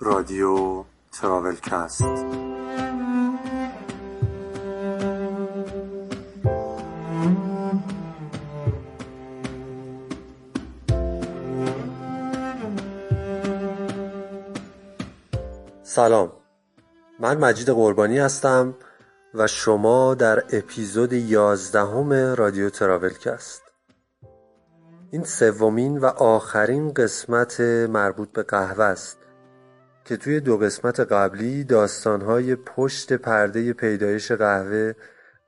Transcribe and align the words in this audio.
رادیو 0.00 0.84
تراولکست. 1.12 2.02
سلام. 15.82 16.32
من 17.20 17.38
مجید 17.38 17.70
قربانی 17.70 18.18
هستم 18.18 18.74
و 19.34 19.46
شما 19.46 20.14
در 20.14 20.44
اپیزود 20.52 21.12
یازدهم 21.12 22.12
رادیو 22.12 22.70
تراولکست. 22.70 23.62
این 25.10 25.24
سومین 25.24 25.98
و 25.98 26.06
آخرین 26.06 26.92
قسمت 26.92 27.60
مربوط 27.60 28.32
به 28.32 28.42
قهوه 28.42 28.84
است. 28.84 29.25
که 30.06 30.16
توی 30.16 30.40
دو 30.40 30.58
قسمت 30.58 31.00
قبلی 31.00 31.64
داستانهای 31.64 32.56
پشت 32.56 33.12
پرده 33.12 33.72
پیدایش 33.72 34.32
قهوه 34.32 34.92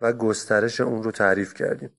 و 0.01 0.13
گسترش 0.13 0.81
اون 0.81 1.03
رو 1.03 1.11
تعریف 1.11 1.55
کردیم. 1.55 1.91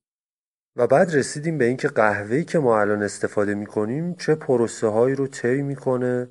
و 0.75 0.87
بعد 0.87 1.15
رسیدیم 1.15 1.57
به 1.57 1.65
اینکه 1.65 1.87
قهوه‌ای 1.87 2.43
که 2.43 2.59
ما 2.59 2.81
الان 2.81 3.03
استفاده 3.03 3.55
می‌کنیم 3.55 4.15
چه 4.15 4.35
پروسه 4.35 4.87
هایی 4.87 5.15
رو 5.15 5.27
طی 5.27 5.61
می‌کنه 5.61 6.29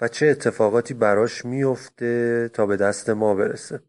و 0.00 0.08
چه 0.08 0.26
اتفاقاتی 0.26 0.94
براش 0.94 1.44
میفته 1.44 2.48
تا 2.48 2.66
به 2.66 2.76
دست 2.76 3.10
ما 3.10 3.34
برسه 3.34 3.80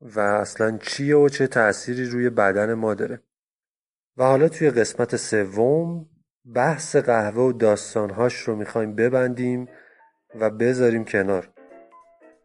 و 0.00 0.20
اصلا 0.20 0.78
چیه 0.78 1.16
و 1.16 1.28
چه 1.28 1.46
تأثیری 1.46 2.04
روی 2.04 2.30
بدن 2.30 2.74
ما 2.74 2.94
داره. 2.94 3.22
و 4.16 4.24
حالا 4.24 4.48
توی 4.48 4.70
قسمت 4.70 5.16
سوم 5.16 6.06
بحث 6.54 6.96
قهوه 6.96 7.42
و 7.42 7.52
داستانهاش 7.52 8.40
رو 8.40 8.56
می‌خوایم 8.56 8.94
ببندیم 8.94 9.68
و 10.40 10.50
بذاریم 10.50 11.04
کنار. 11.04 11.48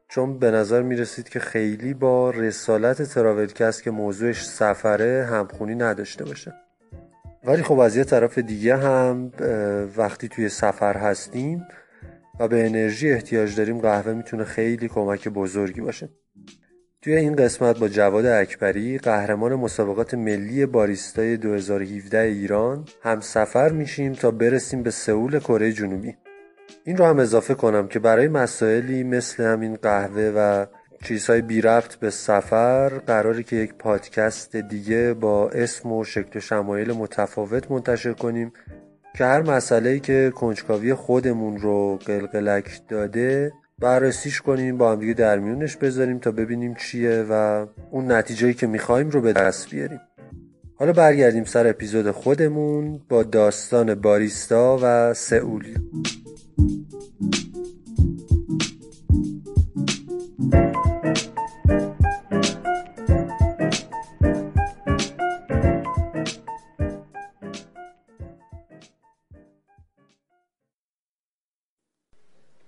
چون 0.09 0.39
به 0.39 0.51
نظر 0.51 0.81
می‌رسید 0.81 1.29
که 1.29 1.39
خیلی 1.39 1.93
با 1.93 2.29
رسالت 2.29 3.01
تراولکست 3.01 3.83
که 3.83 3.91
موضوعش 3.91 4.45
سفره 4.45 5.27
همخونی 5.31 5.75
نداشته 5.75 6.25
باشه. 6.25 6.53
ولی 7.43 7.63
خب 7.63 7.79
از 7.79 7.95
یه 7.95 8.03
طرف 8.03 8.37
دیگه 8.37 8.77
هم 8.77 9.31
وقتی 9.97 10.27
توی 10.27 10.49
سفر 10.49 10.97
هستیم 10.97 11.65
و 12.39 12.47
به 12.47 12.65
انرژی 12.65 13.11
احتیاج 13.11 13.55
داریم 13.55 13.79
قهوه 13.79 14.13
می‌تونه 14.13 14.43
خیلی 14.43 14.87
کمک 14.87 15.27
بزرگی 15.27 15.81
باشه. 15.81 16.09
توی 17.01 17.15
این 17.15 17.35
قسمت 17.35 17.79
با 17.79 17.87
جواد 17.87 18.25
اکبری 18.25 18.97
قهرمان 18.97 19.55
مسابقات 19.55 20.13
ملی 20.13 20.65
باریستای 20.65 21.37
2017 21.37 22.19
ایران 22.19 22.85
هم 23.03 23.19
سفر 23.19 23.71
میشیم 23.71 24.13
تا 24.13 24.31
برسیم 24.31 24.83
به 24.83 24.91
سئول 24.91 25.39
کره 25.39 25.71
جنوبی. 25.71 26.15
این 26.83 26.97
رو 26.97 27.05
هم 27.05 27.19
اضافه 27.19 27.53
کنم 27.53 27.87
که 27.87 27.99
برای 27.99 28.27
مسائلی 28.27 29.03
مثل 29.03 29.43
همین 29.43 29.75
قهوه 29.75 30.33
و 30.35 30.65
چیزهای 31.03 31.41
بی 31.41 31.61
ربط 31.61 31.95
به 31.95 32.09
سفر 32.09 32.89
قراره 32.89 33.43
که 33.43 33.55
یک 33.55 33.73
پادکست 33.73 34.55
دیگه 34.55 35.13
با 35.13 35.49
اسم 35.49 35.91
و 35.91 36.03
شکل 36.03 36.37
و 36.37 36.39
شمایل 36.39 36.91
متفاوت 36.91 37.71
منتشر 37.71 38.13
کنیم 38.13 38.53
که 39.17 39.25
هر 39.25 39.41
مسئله‌ای 39.41 39.99
که 39.99 40.31
کنجکاوی 40.35 40.93
خودمون 40.93 41.57
رو 41.57 41.99
قلقلک 42.05 42.81
داده 42.89 43.51
بررسیش 43.79 44.41
کنیم 44.41 44.77
با 44.77 44.91
هم 44.91 44.99
دیگه 44.99 45.13
در 45.13 45.39
میونش 45.39 45.77
بذاریم 45.77 46.19
تا 46.19 46.31
ببینیم 46.31 46.73
چیه 46.73 47.25
و 47.29 47.65
اون 47.91 48.11
نتیجه‌ای 48.11 48.53
که 48.53 48.67
می‌خوایم 48.67 49.09
رو 49.09 49.21
به 49.21 49.33
دست 49.33 49.69
بیاریم. 49.69 49.99
حالا 50.75 50.93
برگردیم 50.93 51.43
سر 51.43 51.67
اپیزود 51.67 52.11
خودمون 52.11 53.01
با 53.09 53.23
داستان 53.23 53.95
باریستا 53.95 54.79
و 54.81 55.13
سئول 55.13 55.65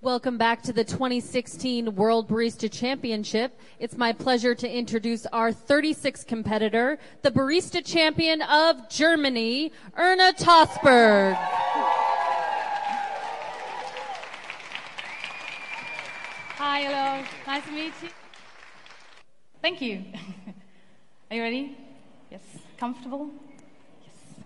Welcome 0.04 0.38
back 0.38 0.62
to 0.64 0.72
the 0.72 0.84
2016 0.84 1.94
World 1.94 2.28
Barista 2.28 2.70
Championship. 2.70 3.58
It's 3.78 3.96
my 3.96 4.12
pleasure 4.12 4.54
to 4.54 4.70
introduce 4.70 5.24
our 5.26 5.50
36th 5.50 6.26
competitor, 6.26 6.98
the 7.22 7.30
Barista 7.30 7.84
Champion 7.84 8.42
of 8.42 8.88
Germany, 8.88 9.72
Erna 9.96 10.32
Tosberg. 10.36 11.93
Nice 17.54 17.66
to 17.66 17.70
meet 17.72 17.92
you. 18.02 18.08
Thank 19.62 19.80
you. 19.80 20.02
Are 21.30 21.36
you 21.36 21.42
ready? 21.42 21.78
Yes. 22.28 22.40
Comfortable? 22.76 23.30
Yes. 24.02 24.44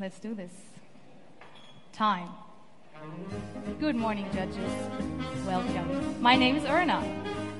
Let's 0.00 0.18
do 0.18 0.34
this. 0.34 0.50
Time. 1.92 2.28
Good 3.78 3.94
morning, 3.94 4.26
judges. 4.34 4.72
Welcome. 5.46 6.20
My 6.20 6.34
name 6.34 6.56
is 6.56 6.64
Erna, 6.64 6.98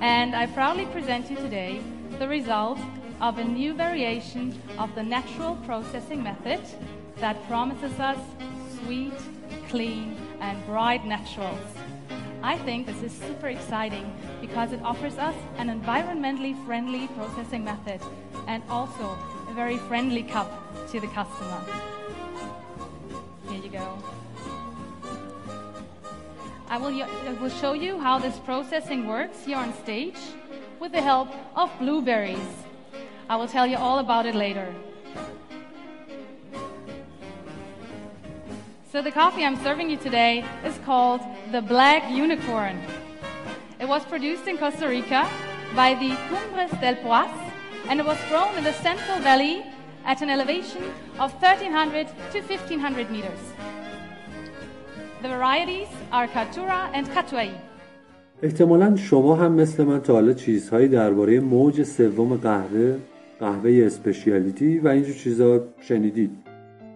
and 0.00 0.34
I 0.34 0.47
proudly 0.47 0.87
present 0.87 1.31
you 1.31 1.37
today 1.37 1.81
the 2.19 2.26
result 2.26 2.81
of 3.20 3.38
a 3.38 3.44
new 3.44 3.75
variation 3.75 4.60
of 4.76 4.93
the 4.97 5.04
natural 5.04 5.54
processing 5.66 6.20
method 6.20 6.60
that 7.19 7.41
promises 7.47 7.97
us 8.00 8.19
sweet, 8.81 9.14
clean, 9.69 10.16
and 10.41 10.66
bright 10.66 11.06
naturals. 11.06 11.60
I 12.45 12.59
think 12.59 12.87
this 12.87 13.03
is 13.03 13.13
super 13.13 13.49
exciting 13.49 14.13
because 14.41 14.73
it 14.73 14.81
offers 14.83 15.17
us 15.17 15.35
an 15.59 15.69
environmentally 15.69 16.55
friendly 16.67 17.07
processing 17.09 17.65
method 17.65 18.01
and 18.49 18.65
also 18.69 19.17
a 19.49 19.55
very 19.55 19.79
friendly 19.79 20.25
cup 20.25 20.51
to 20.91 20.99
the 20.99 21.07
customer. 21.09 21.61
Here 23.49 23.61
you 23.63 23.71
go. 23.71 23.97
I 26.69 26.79
will, 26.79 27.03
I 27.03 27.33
will 27.41 27.51
show 27.51 27.75
you 27.75 27.99
how 27.99 28.19
this 28.19 28.39
processing 28.41 29.07
works 29.07 29.45
here 29.45 29.59
on 29.59 29.73
stage 29.75 30.19
with 30.81 30.91
the 30.91 31.03
help 31.03 31.29
of 31.55 31.71
blueberries. 31.79 32.39
I 33.29 33.37
will 33.37 33.49
tell 33.49 33.67
you 33.67 33.77
all 33.77 34.01
about 34.01 34.27
it 34.27 34.35
later. 34.35 34.75
So 38.92 39.02
the 39.02 39.12
coffee 39.12 39.44
I'm 39.46 39.58
serving 39.64 39.90
you 39.90 39.98
today 39.98 40.46
is 40.64 40.78
called 40.86 41.22
the 41.52 41.62
Black 41.62 42.09
Unicorn. 42.09 42.78
It 43.80 43.88
was 43.88 44.03
produced 44.06 44.48
in 44.48 44.58
Costa 44.58 44.88
Rica 44.88 45.30
by 45.75 45.94
the 45.94 46.12
Cumbres 46.30 46.72
del 46.81 46.96
Poas, 46.96 47.34
and 47.90 48.00
it 48.00 48.06
was 48.06 48.18
grown 48.30 48.58
in 48.58 48.64
the 48.64 48.74
Central 48.74 49.20
Valley 49.20 49.66
at 50.06 50.22
an 50.22 50.30
elevation 50.30 50.84
of 51.20 51.34
1300 51.34 52.08
to 52.31 52.42
1500 52.42 53.12
meters. 53.12 53.40
The 55.22 55.30
varieties 55.30 55.90
are 56.12 56.28
Katura 56.28 56.90
and 56.94 57.08
Katuai. 57.08 57.52
احتمالا 58.44 58.96
شما 58.96 59.36
هم 59.36 59.52
مثل 59.52 59.84
من 59.84 60.02
تا 60.02 60.14
حالا 60.14 60.34
چیزهایی 60.34 60.88
درباره 60.88 61.40
موج 61.40 61.84
سوم 61.84 62.36
قهوه 62.36 62.98
قهوه 63.40 63.84
اسپشیالیتی 63.86 64.80
و 64.80 64.88
اینجور 64.88 65.16
چیزا 65.16 65.64
شنیدید 65.81 66.41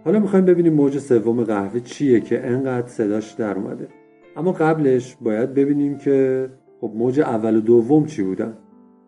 حالا 0.07 0.19
می‌خوایم 0.19 0.45
ببینیم 0.45 0.73
موج 0.73 0.99
سوم 0.99 1.45
قهوه 1.45 1.81
چیه 1.81 2.21
که 2.21 2.47
انقدر 2.47 2.87
صداش 2.87 3.33
در 3.33 3.55
اومده. 3.55 3.89
اما 4.37 4.53
قبلش 4.53 5.17
باید 5.21 5.55
ببینیم 5.55 5.99
که 5.99 6.49
خب 6.81 6.93
موج 6.95 7.21
اول 7.21 7.57
و 7.57 7.61
دوم 7.61 8.07
چی 8.07 8.23
بودن. 8.23 8.55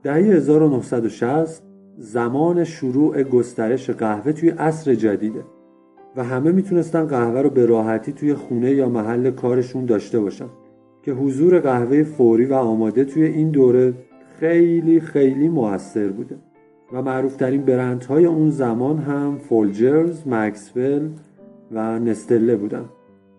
دهه 0.02 0.14
1960 0.14 1.62
زمان 1.98 2.64
شروع 2.64 3.22
گسترش 3.22 3.90
قهوه 3.90 4.32
توی 4.32 4.48
عصر 4.50 4.94
جدیده 4.94 5.44
و 6.16 6.24
همه 6.24 6.52
می‌تونستن 6.52 7.04
قهوه 7.04 7.40
رو 7.40 7.50
به 7.50 7.66
راحتی 7.66 8.12
توی 8.12 8.34
خونه 8.34 8.70
یا 8.70 8.88
محل 8.88 9.30
کارشون 9.30 9.84
داشته 9.84 10.20
باشن 10.20 10.48
که 11.02 11.12
حضور 11.12 11.60
قهوه 11.60 12.02
فوری 12.02 12.44
و 12.44 12.54
آماده 12.54 13.04
توی 13.04 13.24
این 13.24 13.50
دوره 13.50 13.94
خیلی 14.40 15.00
خیلی 15.00 15.48
موثر 15.48 16.08
بوده. 16.08 16.36
و 16.92 17.02
معروفترین 17.02 17.62
برندهای 17.62 18.24
اون 18.24 18.50
زمان 18.50 18.98
هم 18.98 19.38
فولجرز، 19.38 20.28
مکسول 20.28 21.08
و 21.72 21.98
نستله 21.98 22.56
بودن. 22.56 22.84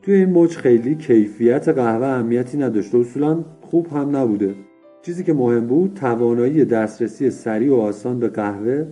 توی 0.02 0.14
این 0.14 0.30
موج 0.30 0.58
خیلی 0.58 0.96
کیفیت 0.96 1.70
قهوه 1.70 2.08
اهمیتی 2.08 2.58
نداشته 2.58 2.98
اصولا 2.98 3.44
خوب 3.62 3.88
هم 3.88 4.16
نبوده. 4.16 4.56
چیزی 5.02 5.24
که 5.24 5.34
مهم 5.34 5.68
بود 5.68 5.94
توانایی 5.94 6.66
دسترسی 6.66 7.30
سریع 7.30 7.74
و 7.74 7.76
آسان 7.76 8.20
به 8.20 8.28
قهوه 8.28 8.88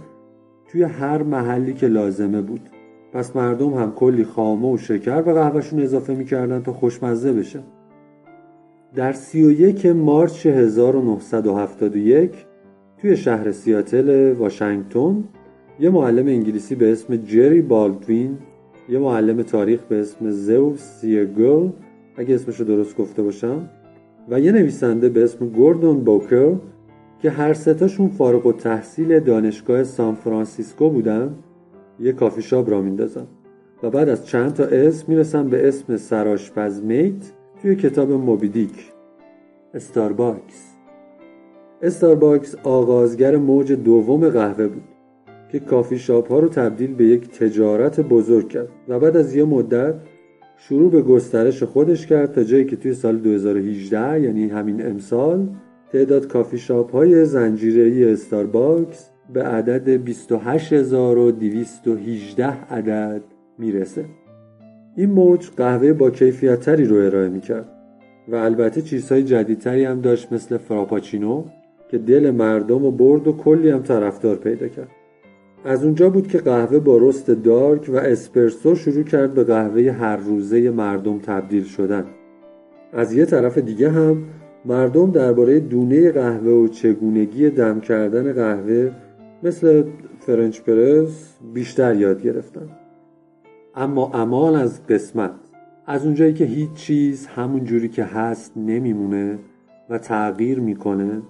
توی 0.72 0.84
هر 0.84 1.24
محلی 1.24 1.74
که 1.74 1.88
لازمه 1.88 2.42
بود. 2.42 2.70
پس 3.14 3.36
مردم 3.36 3.74
هم 3.74 3.92
کلی 3.92 4.24
خامه 4.24 4.74
و 4.74 4.78
شکر 4.78 5.22
به 5.22 5.34
قهوهشون 5.34 5.80
اضافه 5.80 6.14
می‌کردن 6.14 6.64
تا 6.64 6.74
خوشمزه 6.74 7.34
بشه. 7.34 7.60
در 8.96 9.12
31 9.12 9.86
مارچ 9.86 10.46
1971 10.46 12.47
توی 13.02 13.18
شهر 13.18 13.52
سیاتل 13.52 14.32
واشنگتن 14.32 15.24
یه 15.80 15.90
معلم 15.90 16.28
انگلیسی 16.28 16.76
به 16.76 16.92
اسم 16.92 17.16
جری 17.16 17.62
بالدوین 17.62 18.38
یه 18.90 19.00
معلم 19.00 19.42
تاریخ 19.42 19.80
به 19.84 20.00
اسم 20.00 20.30
زو 20.30 20.76
سیگل 20.76 21.70
اگه 22.18 22.36
اسمشو 22.36 22.64
درست 22.64 22.98
گفته 22.98 23.24
باشم 23.24 23.70
و 24.30 24.40
یه 24.40 24.52
نویسنده 24.52 25.10
به 25.10 25.24
اسم 25.24 25.50
گوردون 25.50 26.00
بوکر 26.00 26.56
که 27.22 27.30
هر 27.30 27.54
ستاشون 27.54 28.08
فارغ 28.08 28.46
التحصیل 28.46 29.20
دانشگاه 29.20 29.84
سان 29.84 30.16
فرانسیسکو 30.16 30.90
بودن 30.90 31.36
یه 32.00 32.12
کافی 32.12 32.42
شاپ 32.42 32.72
راه 32.72 32.82
میندازن. 32.82 33.28
و 33.84 33.90
بعد 33.90 34.10
از 34.10 34.28
چند 34.28 34.54
تا 34.54 34.64
اسم 34.64 35.06
می‌رسن 35.08 35.50
به 35.50 35.68
اسم 35.68 35.98
سراشپز 35.98 36.84
میت 36.84 37.32
توی 37.62 37.76
کتاب 37.76 38.12
موبیدیک 38.12 38.92
استارباکس. 39.74 40.77
استارباکس 41.82 42.56
آغازگر 42.64 43.36
موج 43.36 43.72
دوم 43.72 44.30
قهوه 44.30 44.68
بود 44.68 44.84
که 45.52 45.60
کافی 45.60 45.98
شاپ 45.98 46.32
ها 46.32 46.40
رو 46.40 46.48
تبدیل 46.48 46.94
به 46.94 47.06
یک 47.06 47.30
تجارت 47.30 48.00
بزرگ 48.00 48.50
کرد 48.50 48.70
و 48.88 49.00
بعد 49.00 49.18
از 49.18 49.36
یه 49.36 49.44
مدت 49.44 49.96
شروع 50.58 50.92
به 50.92 51.02
گسترش 51.02 51.64
خودش 51.64 52.08
کرد 52.08 52.32
تا 52.32 52.44
جایی 52.44 52.66
که 52.66 52.76
توی 52.76 52.94
سال 52.94 53.18
2018 53.18 54.22
یعنی 54.22 54.48
همین 54.48 54.86
امسال 54.86 55.50
تعداد 55.92 56.28
کافی 56.28 56.58
شاپ 56.58 56.92
های 56.92 57.26
زنجیره 57.26 58.12
استارباکس 58.12 59.10
به 59.34 59.44
عدد 59.44 59.90
28218 59.90 62.46
عدد 62.46 63.22
می‌رسه. 63.58 64.06
این 64.96 65.12
موج 65.12 65.50
قهوه 65.58 65.94
با 65.94 66.10
کیفیت 66.10 66.60
تری 66.60 66.86
رو 66.86 66.96
ارائه 66.96 67.30
می‌کرد 67.30 67.70
و 68.28 68.36
البته 68.36 68.82
چیزهای 68.82 69.24
جدیدتری 69.24 69.86
هم 69.86 70.02
داشت 70.02 70.34
مثل 70.34 70.58
فراپاچینو 70.58 71.44
که 71.88 71.98
دل 71.98 72.32
مردم 72.32 72.86
و 72.86 72.92
برد 72.92 73.28
و 73.28 73.32
کلی 73.32 73.70
هم 73.70 73.82
طرفدار 73.82 74.36
پیدا 74.36 74.68
کرد. 74.68 74.90
از 75.66 75.84
اونجا 75.84 76.10
بود 76.10 76.28
که 76.28 76.38
قهوه 76.38 76.80
با 76.80 76.98
رست 76.98 77.32
دارک 77.32 77.90
و 77.90 77.96
اسپرسو 77.96 78.76
شروع 78.76 79.04
کرد 79.04 79.34
به 79.34 79.44
قهوه 79.44 79.92
هر 79.92 80.18
روزه 80.18 80.70
مردم 80.70 81.20
تبدیل 81.20 81.64
شدن. 81.64 82.06
از 82.94 83.14
یه 83.14 83.26
طرف 83.26 83.58
دیگه 83.58 83.90
هم 83.90 84.24
مردم 84.66 85.12
درباره 85.12 85.60
دونه 85.60 86.12
قهوه 86.12 86.52
و 86.52 86.68
چگونگی 86.68 87.50
دم 87.50 87.80
کردن 87.80 88.34
قهوه 88.34 88.92
مثل 89.44 89.84
فرنچ 90.20 90.62
پرس 90.62 91.34
بیشتر 91.54 91.96
یاد 91.96 92.22
گرفتن. 92.22 92.70
اما 93.76 94.12
امان 94.14 94.56
از 94.56 94.88
قسمت 94.88 95.32
از 95.86 96.06
اونجایی 96.06 96.34
که 96.34 96.46
هیچ 96.46 96.74
چیز 96.74 97.28
همون 97.28 97.64
جوری 97.64 97.90
که 97.90 98.04
هست 98.04 98.52
نمیمونه 98.58 99.40
و 99.90 99.98
تغییر 99.98 100.60
می‌کنه 100.60 101.22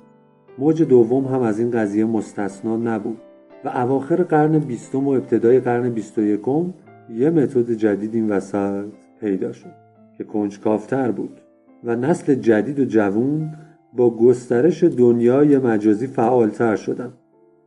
موج 0.58 0.84
دوم 0.84 1.26
هم 1.26 1.42
از 1.42 1.60
این 1.60 1.72
قضیه 1.72 2.06
مستثنا 2.06 2.78
نبود 2.78 3.18
و 3.66 3.70
اواخر 3.70 4.24
قرن 4.24 4.60
بیستم 4.60 5.08
و 5.08 5.10
ابتدای 5.10 5.60
قرن 5.60 5.90
بیست 5.90 6.18
و 6.18 6.22
یکم 6.22 6.74
یه 7.10 7.30
متد 7.30 7.72
جدید 7.72 8.16
این 8.16 8.30
وسط 8.30 8.86
پیدا 9.22 9.52
شد 9.52 9.74
که 10.18 10.24
کنجکافتر 10.24 11.12
بود 11.12 11.42
و 11.84 11.96
نسل 11.96 12.36
جدید 12.36 12.80
و 12.80 12.86
جوون 12.86 13.52
با 13.94 14.10
گسترش 14.10 14.84
دنیای 14.84 15.58
مجازی 15.58 16.08
فعالتر 16.08 16.76
شدن 16.76 17.14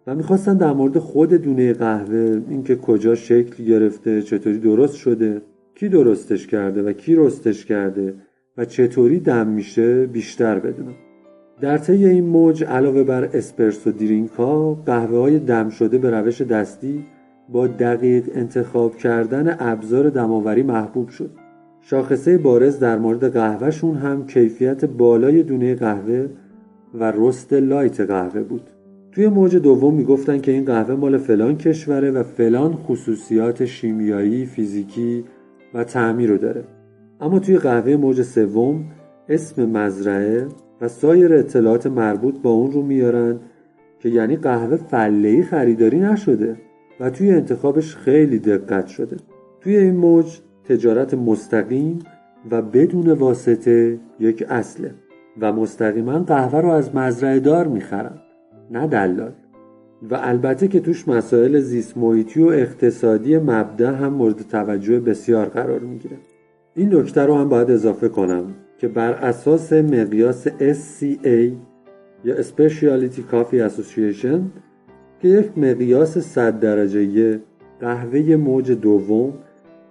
و 0.07 0.15
می‌خواستن 0.15 0.57
در 0.57 0.73
مورد 0.73 0.99
خود 0.99 1.33
دونه 1.33 1.73
قهوه 1.73 2.43
اینکه 2.49 2.77
کجا 2.77 3.15
شکل 3.15 3.65
گرفته 3.65 4.23
چطوری 4.23 4.59
درست 4.59 4.97
شده 4.97 5.43
کی 5.75 5.89
درستش 5.89 6.47
کرده 6.47 6.83
و 6.83 6.93
کی 6.93 7.15
رستش 7.15 7.65
کرده 7.65 8.15
و 8.57 8.65
چطوری 8.65 9.21
دم 9.21 9.47
میشه 9.47 10.07
بیشتر 10.07 10.59
بدونم 10.59 10.95
در 11.61 11.79
طی 11.79 12.07
این 12.07 12.25
موج 12.25 12.65
علاوه 12.65 13.05
بر 13.05 13.25
اسپرسو 13.25 13.93
درینک 13.93 14.31
ها 14.31 14.75
قهوه 14.75 15.19
های 15.19 15.39
دم 15.39 15.69
شده 15.69 15.99
به 15.99 16.11
روش 16.11 16.43
دستی 16.43 17.05
با 17.49 17.67
دقیق 17.67 18.31
انتخاب 18.35 18.97
کردن 18.97 19.57
ابزار 19.59 20.11
دماوری 20.11 20.63
محبوب 20.63 21.09
شد. 21.09 21.31
شاخصه 21.81 22.39
بارز 22.39 22.79
در 22.79 22.99
مورد 22.99 23.33
قهوهشون 23.33 23.97
هم 23.97 24.27
کیفیت 24.27 24.85
بالای 24.85 25.43
دونه 25.43 25.75
قهوه 25.75 26.27
و 26.95 27.13
رست 27.17 27.53
لایت 27.53 28.01
قهوه 28.01 28.43
بود. 28.43 28.71
توی 29.13 29.29
موج 29.29 29.57
دوم 29.57 29.95
می‌گفتن 29.95 30.41
که 30.41 30.53
این 30.53 30.65
قهوه 30.65 30.95
مال 30.95 31.19
فلان 31.19 31.57
کشوره 31.57 32.11
و 32.11 32.23
فلان 32.23 32.73
خصوصیات 32.73 33.65
شیمیایی، 33.65 34.47
فیزیکی 34.47 35.25
و 35.75 35.85
تعمیر 35.85 36.31
رو 36.31 36.39
داره. 36.39 36.65
اما 37.21 37.39
توی 37.39 37.59
قهوه 37.59 37.97
موج 37.97 38.23
سوم 38.23 38.85
اسم 39.29 39.67
مزرعه 39.71 40.47
و 40.81 40.89
سایر 40.89 41.35
اطلاعات 41.35 41.87
مربوط 41.87 42.35
با 42.43 42.51
اون 42.51 42.73
رو 42.73 42.83
میارن 42.83 43.41
که 43.99 44.09
یعنی 44.09 44.37
قهوه 44.37 44.77
فلهی 44.77 45.43
خریداری 45.43 46.01
نشده 46.01 46.57
و 47.01 47.11
توی 47.11 47.31
انتخابش 47.31 47.97
خیلی 47.97 48.39
دقت 48.39 48.87
شده. 48.87 49.17
توی 49.61 49.77
این 49.77 49.97
موج 49.97 50.41
تجارت 50.65 51.15
مستقیم 51.15 51.99
و 52.51 52.63
بدون 52.63 53.11
واسطه 53.11 53.99
یک 54.21 54.45
اصله 54.49 54.95
و 55.41 55.53
مستقیما 55.53 56.19
قهوه 56.19 56.61
رو 56.61 56.69
از 56.69 56.95
مزرعه 56.95 57.41
دار 57.41 57.67
می‌خرن 57.67 58.19
نه 58.71 58.87
دلال. 58.87 59.33
و 60.11 60.19
البته 60.23 60.69
که 60.69 60.81
توش 60.81 61.09
مسائل 61.09 61.61
زیست 61.61 61.99
محیطی 61.99 62.43
و 62.43 62.47
اقتصادی 62.47 63.39
مبدع 63.39 63.91
هم 63.91 64.13
مورد 64.13 64.43
توجه 64.51 65.01
بسیار 65.01 65.47
قرار 65.47 65.81
می‌گیره. 65.81 66.17
این 66.75 66.95
نکته 66.95 67.21
رو 67.21 67.35
هم 67.35 67.49
باید 67.49 67.71
اضافه 67.71 68.09
کنم. 68.09 68.55
که 68.81 68.89
بر 68.89 69.13
اساس 69.13 69.73
مقیاس 69.73 70.49
SCA 70.49 71.53
یا 72.25 72.43
Specialty 72.43 73.21
Coffee 73.33 73.69
Association 73.69 74.41
که 75.23 75.29
یک 75.29 75.59
مقیاس 75.59 76.19
صد 76.19 76.61
درجه 76.61 77.41
قهوه 77.81 78.37
موج 78.37 78.73
دوم 78.73 79.33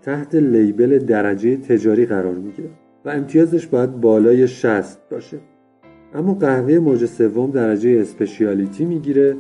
تحت 0.02 0.36
لیبل 0.36 1.00
درجه 1.00 1.58
تجاری 1.58 2.06
قرار 2.06 2.36
می‌گیره 2.36 2.70
و 3.06 3.10
امتیازش 3.10 3.68
باید 3.68 4.02
بالای 4.02 4.48
60 4.48 5.10
باشه. 5.10 5.38
اما 6.14 6.34
قهوه 6.34 6.80
موج 6.80 7.06
سوم 7.06 7.52
درجه 7.52 7.90
اسپشیالیتی 7.90 8.86
می‌گیره 8.86 9.36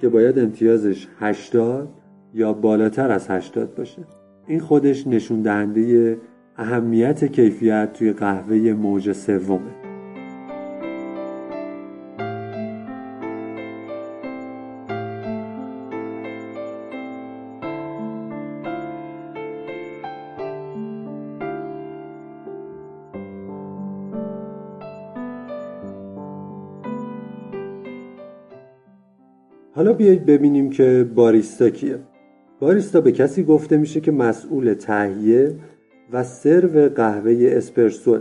که 0.00 0.08
باید 0.08 0.38
امتیازش 0.38 1.08
80 1.18 1.88
یا 2.34 2.52
بالاتر 2.52 3.10
از 3.10 3.30
80 3.30 3.74
باشه. 3.74 4.02
این 4.46 4.60
خودش 4.60 5.06
نشون 5.06 5.42
دهنده 5.42 6.16
اهمیت 6.60 7.24
کیفیت 7.24 7.92
توی 7.92 8.12
قهوه 8.12 8.72
موج 8.72 9.12
سومه. 9.12 9.60
حالا 29.74 29.92
بیایید 29.92 30.26
ببینیم 30.26 30.70
که 30.70 31.10
باریستا 31.14 31.70
کیه. 31.70 31.98
باریستا 32.60 33.00
به 33.00 33.12
کسی 33.12 33.44
گفته 33.44 33.76
میشه 33.76 34.00
که 34.00 34.12
مسئول 34.12 34.74
تهیه 34.74 35.54
و 36.12 36.24
سرو 36.24 36.88
قهوه 36.88 37.36
اسپرسو 37.42 38.18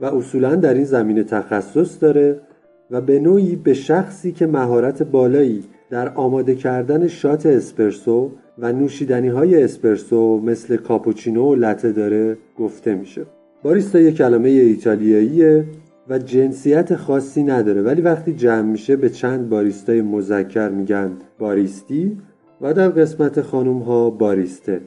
و 0.00 0.04
اصولا 0.04 0.54
در 0.54 0.74
این 0.74 0.84
زمینه 0.84 1.24
تخصص 1.24 2.02
داره 2.02 2.40
و 2.90 3.00
به 3.00 3.18
نوعی 3.18 3.56
به 3.56 3.74
شخصی 3.74 4.32
که 4.32 4.46
مهارت 4.46 5.02
بالایی 5.02 5.64
در 5.90 6.08
آماده 6.14 6.54
کردن 6.54 7.08
شات 7.08 7.46
اسپرسو 7.46 8.30
و 8.58 8.72
نوشیدنی 8.72 9.28
های 9.28 9.64
اسپرسو 9.64 10.40
مثل 10.40 10.76
کاپوچینو 10.76 11.52
و 11.52 11.54
لته 11.54 11.92
داره 11.92 12.36
گفته 12.58 12.94
میشه. 12.94 13.26
باریستا 13.62 13.98
یک 13.98 14.16
کلمه 14.16 14.48
ایتالیاییه 14.48 15.64
و 16.08 16.18
جنسیت 16.18 16.96
خاصی 16.96 17.42
نداره 17.42 17.82
ولی 17.82 18.02
وقتی 18.02 18.32
جمع 18.32 18.62
میشه 18.62 18.96
به 18.96 19.08
چند 19.08 19.48
باریستای 19.48 20.02
مذکر 20.02 20.68
میگن 20.68 21.10
باریستی 21.38 22.18
و 22.60 22.74
در 22.74 22.88
قسمت 22.88 23.40
خانوم 23.40 23.78
ها 23.78 24.10
باریسته. 24.10 24.80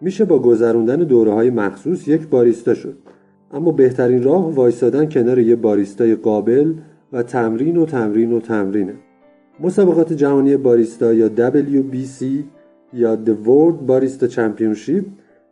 میشه 0.00 0.24
با 0.24 0.38
گذروندن 0.38 0.96
دوره 0.96 1.32
های 1.32 1.50
مخصوص 1.50 2.08
یک 2.08 2.28
باریستا 2.28 2.74
شد. 2.74 2.98
اما 3.52 3.70
بهترین 3.70 4.22
راه 4.22 4.54
وایستادن 4.54 5.08
کنار 5.08 5.38
یه 5.38 5.56
باریستای 5.56 6.14
قابل 6.14 6.74
و 7.12 7.22
تمرین 7.22 7.76
و 7.76 7.86
تمرین 7.86 8.32
و 8.32 8.40
تمرینه. 8.40 8.94
مسابقات 9.60 10.12
جهانی 10.12 10.56
باریستا 10.56 11.12
یا 11.12 11.30
WBC 11.50 12.24
یا 12.92 13.18
The 13.26 13.46
World 13.46 13.90
Barista 13.90 14.34
Championship 14.34 15.04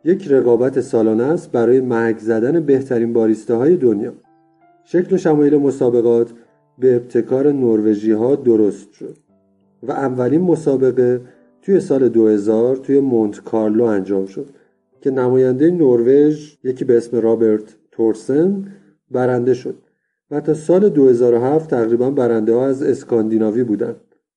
یک 0.03 0.27
رقابت 0.31 0.81
سالانه 0.81 1.23
است 1.23 1.51
برای 1.51 1.81
مرگ 1.81 2.17
زدن 2.17 2.59
بهترین 2.59 3.13
باریستاهای 3.13 3.75
دنیا. 3.75 4.13
شکل 4.83 5.15
و 5.15 5.17
شمایل 5.17 5.57
مسابقات 5.57 6.31
به 6.79 6.95
ابتکار 6.95 7.51
نروژی 7.51 8.11
ها 8.11 8.35
درست 8.35 8.91
شد 8.93 9.17
و 9.83 9.91
اولین 9.91 10.41
مسابقه 10.41 11.21
توی 11.67 11.79
سال 11.79 12.09
2000 12.09 12.75
توی 12.75 12.99
مونت 12.99 13.43
کارلو 13.43 13.83
انجام 13.83 14.25
شد 14.25 14.49
که 15.01 15.11
نماینده 15.11 15.71
نروژ 15.71 16.55
یکی 16.63 16.85
به 16.85 16.97
اسم 16.97 17.17
رابرت 17.17 17.75
تورسن 17.91 18.65
برنده 19.11 19.53
شد. 19.53 19.75
و 20.31 20.41
تا 20.41 20.53
سال 20.53 20.89
2007 20.89 21.69
تقریبا 21.69 22.11
برنده 22.11 22.53
ها 22.53 22.67
از 22.67 22.83
اسکاندیناوی 22.83 23.63
بودند 23.63 23.95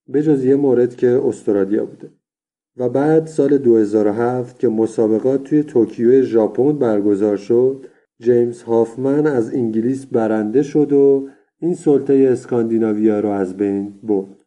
به 0.08 0.22
جز 0.22 0.44
یه 0.44 0.56
مورد 0.56 0.96
که 0.96 1.20
استرالیا 1.24 1.84
بوده. 1.84 2.10
و 2.76 2.88
بعد 2.88 3.26
سال 3.26 3.58
2007 3.58 4.58
که 4.58 4.68
مسابقات 4.68 5.44
توی 5.44 5.62
توکیو 5.62 6.22
ژاپن 6.22 6.72
برگزار 6.72 7.36
شد 7.36 7.86
جیمز 8.20 8.62
هافمن 8.62 9.26
از 9.26 9.54
انگلیس 9.54 10.06
برنده 10.06 10.62
شد 10.62 10.92
و 10.92 11.28
این 11.58 11.74
سلطه 11.74 12.28
اسکاندیناویا 12.32 13.20
رو 13.20 13.28
از 13.28 13.56
بین 13.56 13.92
برد. 14.02 14.39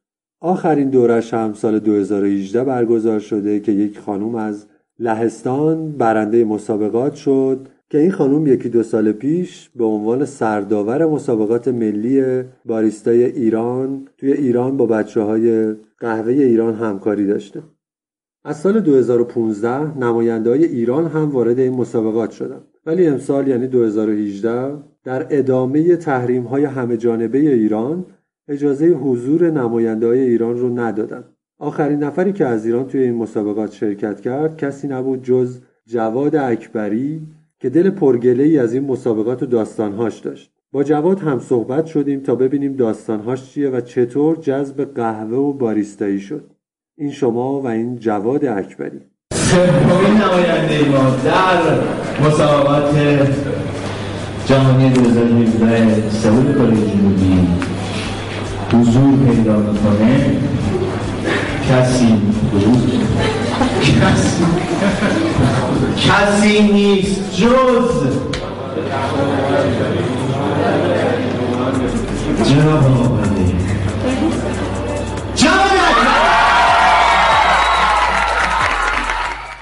آخرین 0.46 0.90
دورش 0.90 1.34
هم 1.34 1.54
سال 1.54 1.80
2018 1.80 2.64
برگزار 2.64 3.20
شده 3.20 3.60
که 3.60 3.72
یک 3.72 4.00
خانم 4.00 4.36
از 4.36 4.66
لهستان 5.00 5.92
برنده 5.92 6.46
مسابقات 6.46 7.16
شد 7.16 7.68
که 7.90 7.98
این 8.00 8.12
خانم 8.12 8.48
یکی 8.48 8.70
دو 8.70 8.84
سال 8.84 9.12
پیش 9.12 9.70
به 9.76 9.86
عنوان 9.86 10.26
سرداور 10.26 11.06
مسابقات 11.06 11.68
ملی 11.68 12.44
باریستای 12.66 13.24
ایران 13.24 14.08
توی 14.18 14.34
ایران 14.34 14.78
با 14.78 14.86
بچه 14.86 15.22
های 15.22 15.74
قهوه 16.00 16.34
ایران 16.34 16.74
همکاری 16.74 17.28
داشته. 17.28 17.64
از 18.46 18.58
سال 18.58 18.80
2015 18.80 19.98
نماینده 19.98 20.50
های 20.50 20.66
ایران 20.66 21.08
هم 21.08 21.32
وارد 21.32 21.60
این 21.60 21.74
مسابقات 21.74 22.32
شدن. 22.32 22.62
ولی 22.86 23.08
امسال 23.08 23.48
یعنی 23.48 23.68
2018 23.68 24.76
در 25.04 25.28
ادامه 25.30 25.96
تحریم 25.96 26.44
های 26.44 26.64
همه 26.64 26.98
جانبه 26.98 27.38
ایران 27.38 28.06
اجازه 28.48 28.88
حضور 28.88 29.52
نماینده 29.52 30.08
های 30.08 30.20
ایران 30.20 30.58
رو 30.58 30.80
ندادن. 30.80 31.24
آخرین 31.60 32.04
نفری 32.04 32.34
که 32.34 32.46
از 32.46 32.66
ایران 32.66 32.88
توی 32.88 33.02
این 33.02 33.16
مسابقات 33.16 33.72
شرکت 33.72 34.22
کرد 34.22 34.58
کسی 34.58 34.88
نبود 34.88 35.24
جز 35.24 35.62
جواد 35.86 36.36
اکبری 36.36 37.22
که 37.60 37.70
دل 37.70 37.90
پرگله 37.90 38.44
ای 38.44 38.60
از 38.60 38.74
این 38.74 38.84
مسابقات 38.84 39.44
و 39.44 39.46
داستانهاش 39.46 40.20
داشت. 40.20 40.52
با 40.72 40.84
جواد 40.84 41.20
هم 41.20 41.40
صحبت 41.40 41.86
شدیم 41.86 42.20
تا 42.20 42.36
ببینیم 42.36 42.76
داستانهاش 42.76 43.52
چیه 43.52 43.70
و 43.70 43.82
چطور 43.82 44.36
جذب 44.36 44.94
قهوه 44.96 45.38
و 45.38 45.54
باریستایی 45.54 46.20
شد. 46.20 46.50
این 46.98 47.12
شما 47.12 47.62
و 47.62 47.68
این 47.68 47.96
جواد 48.00 48.46
اکبری. 48.46 49.02
سومین 49.34 50.22
نماینده 50.22 50.90
ما 50.90 51.16
در 51.26 51.80
مسابقات 52.28 52.96
جهانی 54.46 54.90
2017 54.90 56.10
سئول 56.10 56.54
کره 56.54 56.92
جنوبی 56.92 57.33
حضور 58.74 59.26
پیدا 59.26 59.58
می‌کنه 59.58 60.38
کسی 61.70 62.22
کسی 65.98 66.72
نیست 66.74 67.36
جز 67.36 68.08
جناب 72.44 72.84
جواد 75.36 75.64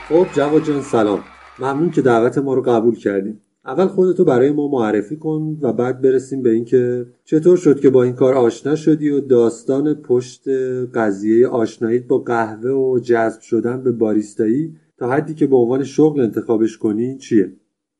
خب 0.09 0.27
جواد 0.33 0.63
جان 0.63 0.81
سلام. 0.81 1.19
ممنون 1.59 1.91
که 1.91 2.01
دعوت 2.01 2.37
ما 2.37 2.53
رو 2.53 2.61
قبول 2.61 2.95
کردیم 2.95 3.41
اول 3.65 3.87
خودتو 3.87 4.25
برای 4.25 4.51
ما 4.51 4.67
معرفی 4.67 5.15
کن 5.15 5.57
و 5.61 5.73
بعد 5.73 6.01
برسیم 6.01 6.43
به 6.43 6.49
اینکه 6.49 7.05
چطور 7.25 7.57
شد 7.57 7.79
که 7.79 7.89
با 7.89 8.03
این 8.03 8.13
کار 8.13 8.33
آشنا 8.33 8.75
شدی 8.75 9.09
و 9.09 9.19
داستان 9.19 9.93
پشت 9.93 10.49
قضیه 10.95 11.47
آشناییت 11.47 12.03
با 12.03 12.17
قهوه 12.17 12.71
و 12.71 12.99
جذب 12.99 13.41
شدن 13.41 13.83
به 13.83 13.91
باریستایی 13.91 14.75
تا 14.99 15.09
حدی 15.11 15.33
که 15.33 15.47
به 15.47 15.55
عنوان 15.55 15.83
شغل 15.83 16.21
انتخابش 16.21 16.77
کنی 16.77 17.17
چیه؟ 17.17 17.51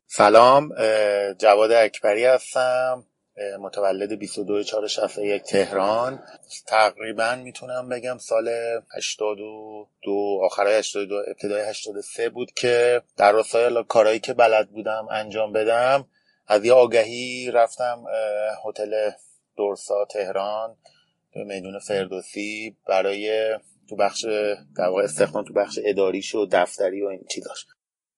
سلام 0.07 0.69
جواد 1.39 1.71
اکبری 1.71 2.25
هستم. 2.25 3.03
متولد 3.59 4.19
22 4.19 4.63
461 4.63 5.43
تهران. 5.43 6.23
تقریبا 6.67 7.35
می‌تونم 7.35 7.89
بگم 7.89 8.17
سال 8.17 8.49
82 8.97 10.39
آخرای 10.43 10.75
82 10.75 11.15
ابتدای 11.27 11.61
83 11.61 12.29
بود 12.29 12.51
که 12.51 13.01
در 13.17 13.31
راستای 13.31 13.83
کارهایی 13.87 14.19
که 14.19 14.33
بلد 14.33 14.69
بودم 14.69 15.07
انجام 15.11 15.53
بدم. 15.53 16.07
از 16.47 16.65
یه 16.65 16.73
آگهی 16.73 17.51
رفتم 17.51 18.03
هتل 18.65 19.11
دورسا 19.57 20.05
تهران 20.05 20.77
به 21.33 21.43
میدون 21.43 21.79
فردوسی 21.79 22.77
برای 22.87 23.55
تو 23.89 23.95
بخش 23.95 24.25
در 24.77 24.89
استخدام 25.03 25.43
تو 25.45 25.53
بخش 25.53 25.79
اداریش 25.85 26.35
و 26.35 26.45
دفتری 26.51 27.01
و 27.01 27.07
این 27.07 27.25
چیزاش. 27.29 27.65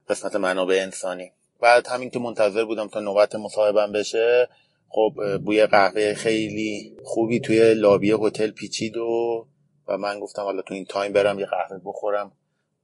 قسمت 0.10 0.36
منابع 0.36 0.76
انسانی. 0.82 1.32
بعد 1.62 1.88
همین 1.88 2.10
که 2.10 2.20
منتظر 2.20 2.66
بودم 2.66 2.88
تا 2.88 3.00
نوبت 3.00 3.36
مصاحبم 3.36 3.92
بشه 3.92 4.50
خب 4.96 5.38
بوی 5.38 5.66
قهوه 5.66 6.14
خیلی 6.14 6.98
خوبی 7.04 7.40
توی 7.40 7.74
لابی 7.74 8.12
هتل 8.12 8.52
پیچید 8.52 8.98
و 8.98 9.48
و 9.88 9.98
من 9.98 10.20
گفتم 10.20 10.42
حالا 10.42 10.62
تو 10.62 10.74
این 10.74 10.86
time 10.86 11.14
برم 11.14 11.40
یه 11.40 11.46
قهوه 11.46 11.82
بخورم. 11.86 12.32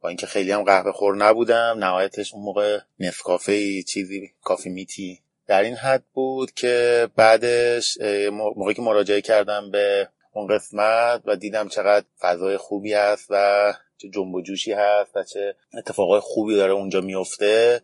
با 0.01 0.09
اینکه 0.09 0.27
خیلی 0.27 0.51
هم 0.51 0.63
قهوه 0.63 0.91
خور 0.91 1.15
نبودم 1.15 1.75
نهایتش 1.79 2.33
اون 2.33 2.43
موقع 2.43 2.79
نسکافه 2.99 3.83
چیزی 3.83 4.31
کافی 4.43 4.69
میتی 4.69 5.19
در 5.47 5.61
این 5.61 5.75
حد 5.75 6.03
بود 6.13 6.51
که 6.51 7.07
بعدش 7.15 7.97
موقعی 8.31 8.73
که 8.73 8.81
مراجعه 8.81 9.21
کردم 9.21 9.71
به 9.71 10.09
اون 10.33 10.47
قسمت 10.47 11.21
و 11.25 11.35
دیدم 11.35 11.67
چقدر 11.67 12.05
فضای 12.19 12.57
خوبی 12.57 12.93
هست 12.93 13.27
و 13.29 13.73
چه 13.97 14.09
جنب 14.09 14.35
و 14.35 14.41
جوشی 14.41 14.73
هست 14.73 15.11
و 15.15 15.23
چه 15.23 15.55
اتفاقای 15.77 16.19
خوبی 16.19 16.55
داره 16.55 16.73
اونجا 16.73 17.01
میفته. 17.01 17.81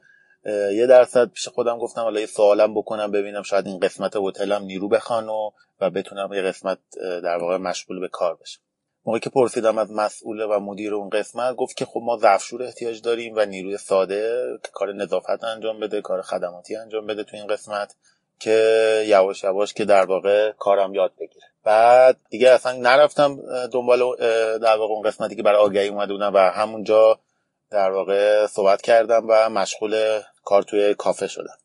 یه 0.73 0.87
درصد 0.87 1.29
پیش 1.29 1.47
خودم 1.47 1.77
گفتم 1.77 2.01
حالا 2.01 2.19
یه 2.19 2.25
سوالم 2.25 2.73
بکنم 2.73 3.11
ببینم 3.11 3.43
شاید 3.43 3.67
این 3.67 3.79
قسمت 3.79 4.15
هتلم 4.15 4.63
نیرو 4.63 4.89
بخوان 4.89 5.29
و 5.29 5.51
و 5.81 5.89
بتونم 5.89 6.33
یه 6.33 6.41
قسمت 6.41 6.79
در 7.23 7.37
واقع 7.37 7.57
مشغول 7.57 7.99
به 7.99 8.07
کار 8.07 8.35
بشم. 8.35 8.61
موقعی 9.05 9.19
که 9.19 9.29
پرسیدم 9.29 9.77
از 9.77 9.91
مسئول 9.91 10.41
و 10.41 10.59
مدیر 10.59 10.93
اون 10.93 11.09
قسمت 11.09 11.55
گفت 11.55 11.77
که 11.77 11.85
خب 11.85 12.01
ما 12.03 12.17
ظرفشور 12.17 12.63
احتیاج 12.63 13.01
داریم 13.01 13.33
و 13.35 13.45
نیروی 13.45 13.77
ساده 13.77 14.43
که 14.63 14.69
کار 14.73 14.93
نظافت 14.93 15.43
انجام 15.43 15.79
بده 15.79 16.01
کار 16.01 16.21
خدماتی 16.21 16.75
انجام 16.75 17.07
بده 17.07 17.23
تو 17.23 17.37
این 17.37 17.47
قسمت 17.47 17.95
که 18.39 19.03
یواش 19.07 19.43
یواش 19.43 19.73
که 19.73 19.85
در 19.85 20.05
واقع 20.05 20.51
کارم 20.51 20.93
یاد 20.93 21.11
بگیره. 21.19 21.45
بعد 21.63 22.17
دیگه 22.29 22.49
اصلا 22.49 22.71
نرفتم 22.71 23.41
دنبال 23.67 23.99
در 24.57 24.77
واقع 24.77 24.93
اون 24.93 25.03
قسمتی 25.03 25.35
که 25.35 25.43
برای 25.43 25.59
آگهی 25.59 25.87
اومده 25.87 26.13
بودم 26.13 26.33
و 26.33 26.37
همونجا 26.37 27.19
در 27.71 27.91
واقع 27.91 28.47
صحبت 28.47 28.81
کردم 28.81 29.25
و 29.29 29.49
مشغول 29.49 30.21
کار 30.45 30.63
توی 30.63 30.93
کافه 30.93 31.27
شدم. 31.27 31.57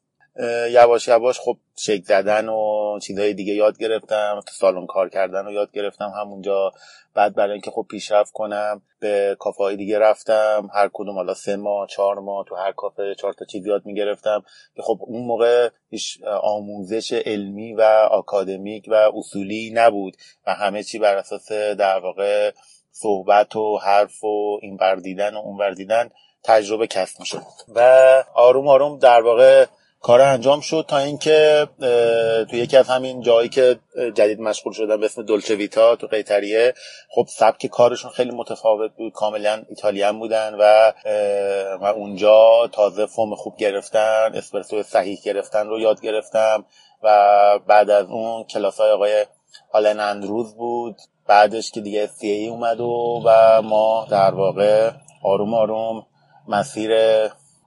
یواش 0.71 1.09
یواش 1.09 1.41
خب 1.41 1.57
شک 1.77 2.03
زدن 2.05 2.49
و 2.49 2.99
چیزهای 3.03 3.35
دیگه 3.35 3.55
یاد 3.55 3.79
گرفتم 3.79 4.41
تو 4.47 4.53
سالن 4.53 4.87
کار 4.87 5.09
کردن 5.09 5.47
و 5.47 5.53
یاد 5.53 5.73
گرفتم 5.73 6.13
همونجا. 6.21 6.73
بعد 7.15 7.35
برای 7.35 7.53
اینکه 7.53 7.71
خب 7.71 7.87
پیشرفت 7.91 8.33
کنم 8.33 8.83
به 9.01 9.37
کافه 9.39 9.63
های 9.65 9.77
دیگه 9.77 9.99
رفتم. 9.99 10.71
هر 10.75 10.91
کدوم 10.93 11.15
حالا 11.15 11.35
سه 11.35 11.57
ماه 11.57 11.87
چهار 11.87 12.19
ماه 12.19 12.45
تو 12.49 12.55
هر 12.55 12.73
کافه 12.73 13.15
چهار 13.15 13.33
تا 13.33 13.45
چیز 13.45 13.67
یاد 13.67 13.87
می‌گرفتم 13.87 14.45
که 14.77 14.83
خب 14.83 14.99
اون 15.01 15.27
موقع 15.27 15.71
هیچ 15.91 16.23
آموزش 16.43 17.13
علمی 17.13 17.73
و 17.73 17.83
آکادمیک 18.11 18.85
و 18.89 19.11
اصولی 19.15 19.71
نبود 19.75 20.17
و 20.47 20.55
همه 20.55 20.83
چی 20.83 20.99
بر 20.99 21.17
اساس 21.17 21.53
در 21.53 21.99
واقع 21.99 22.53
صحبت 22.93 23.57
و 23.57 23.79
حرف 23.79 24.25
و 24.25 24.59
این 24.63 24.79
ور 24.81 24.95
دیدن 24.95 25.35
و 25.35 25.39
اون 25.39 25.59
ور 25.59 25.71
دیدن 25.71 26.11
تجربه 26.45 26.87
کسب 26.87 27.21
می‌شد. 27.21 27.43
و 27.75 28.25
آروم 28.35 28.69
آروم 28.69 28.99
در 28.99 29.23
واقع 29.23 29.67
کار 30.03 30.21
انجام 30.21 30.61
شد 30.61 30.85
تا 30.89 30.99
اینکه 30.99 31.69
تو 32.51 32.57
یکی 32.57 32.77
از 32.77 32.89
همین 32.89 33.21
جایی 33.21 33.49
که 33.49 33.79
جدید 34.15 34.41
مشغول 34.41 34.73
شدن 34.73 35.01
به 35.01 35.07
اسم 35.07 35.23
دولچه 35.23 35.55
ویتا 35.55 35.97
تو 35.97 36.07
قیتریه 36.07 36.75
خب 37.11 37.27
سبک 37.29 37.67
کارشون 37.67 38.11
خیلی 38.11 38.31
متفاوت 38.31 38.91
بود. 38.97 39.13
کاملا 39.13 39.63
ایتالیان 39.69 40.19
بودن 40.19 40.55
و 40.55 40.93
و 41.81 41.85
اونجا 41.85 42.69
تازه 42.73 43.07
فرم 43.07 43.35
خوب 43.35 43.57
گرفتن 43.57 44.33
اسپرسو 44.35 44.83
صحیح 44.83 45.19
گرفتن 45.25 45.67
رو 45.67 45.81
یاد 45.81 46.01
گرفتم 46.01 46.65
و 47.03 47.59
بعد 47.67 47.91
از 47.91 48.07
اون 48.07 48.45
کلاس 48.45 48.81
های 48.81 48.91
آقای 48.91 49.27
آلن 49.73 50.01
اندروز 50.01 50.55
بود. 50.55 50.97
بعدش 51.27 51.71
که 51.71 51.81
دیگه 51.81 52.07
سی 52.07 52.31
ای 52.31 52.49
اومد 52.49 52.81
و, 52.81 53.23
و 53.25 53.63
ما 53.63 54.07
در 54.11 54.35
واقع 54.35 54.91
آروم 55.25 55.55
آروم 55.55 56.07
مسیر 56.50 56.92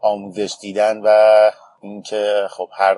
آموزش 0.02 0.56
دیدن 0.62 1.02
و 1.04 1.52
اینکه 1.82 2.48
خب 2.50 2.70
هر 2.72 2.98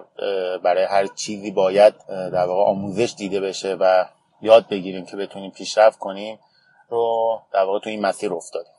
برای 0.57 0.83
هر 0.83 1.07
چیزی 1.07 1.51
باید 1.51 1.93
در 2.07 2.45
واقع 2.45 2.69
آموزش 2.69 3.13
دیده 3.17 3.39
بشه 3.39 3.77
و 3.79 4.05
یاد 4.41 4.67
بگیریم 4.67 5.05
که 5.05 5.17
بتونیم 5.17 5.51
پیشرفت 5.51 5.99
کنیم 5.99 6.39
رو 6.89 7.39
در 7.53 7.63
واقع 7.63 7.79
تو 7.79 7.89
این 7.89 8.01
مسیر 8.01 8.33
افتادیم. 8.33 8.73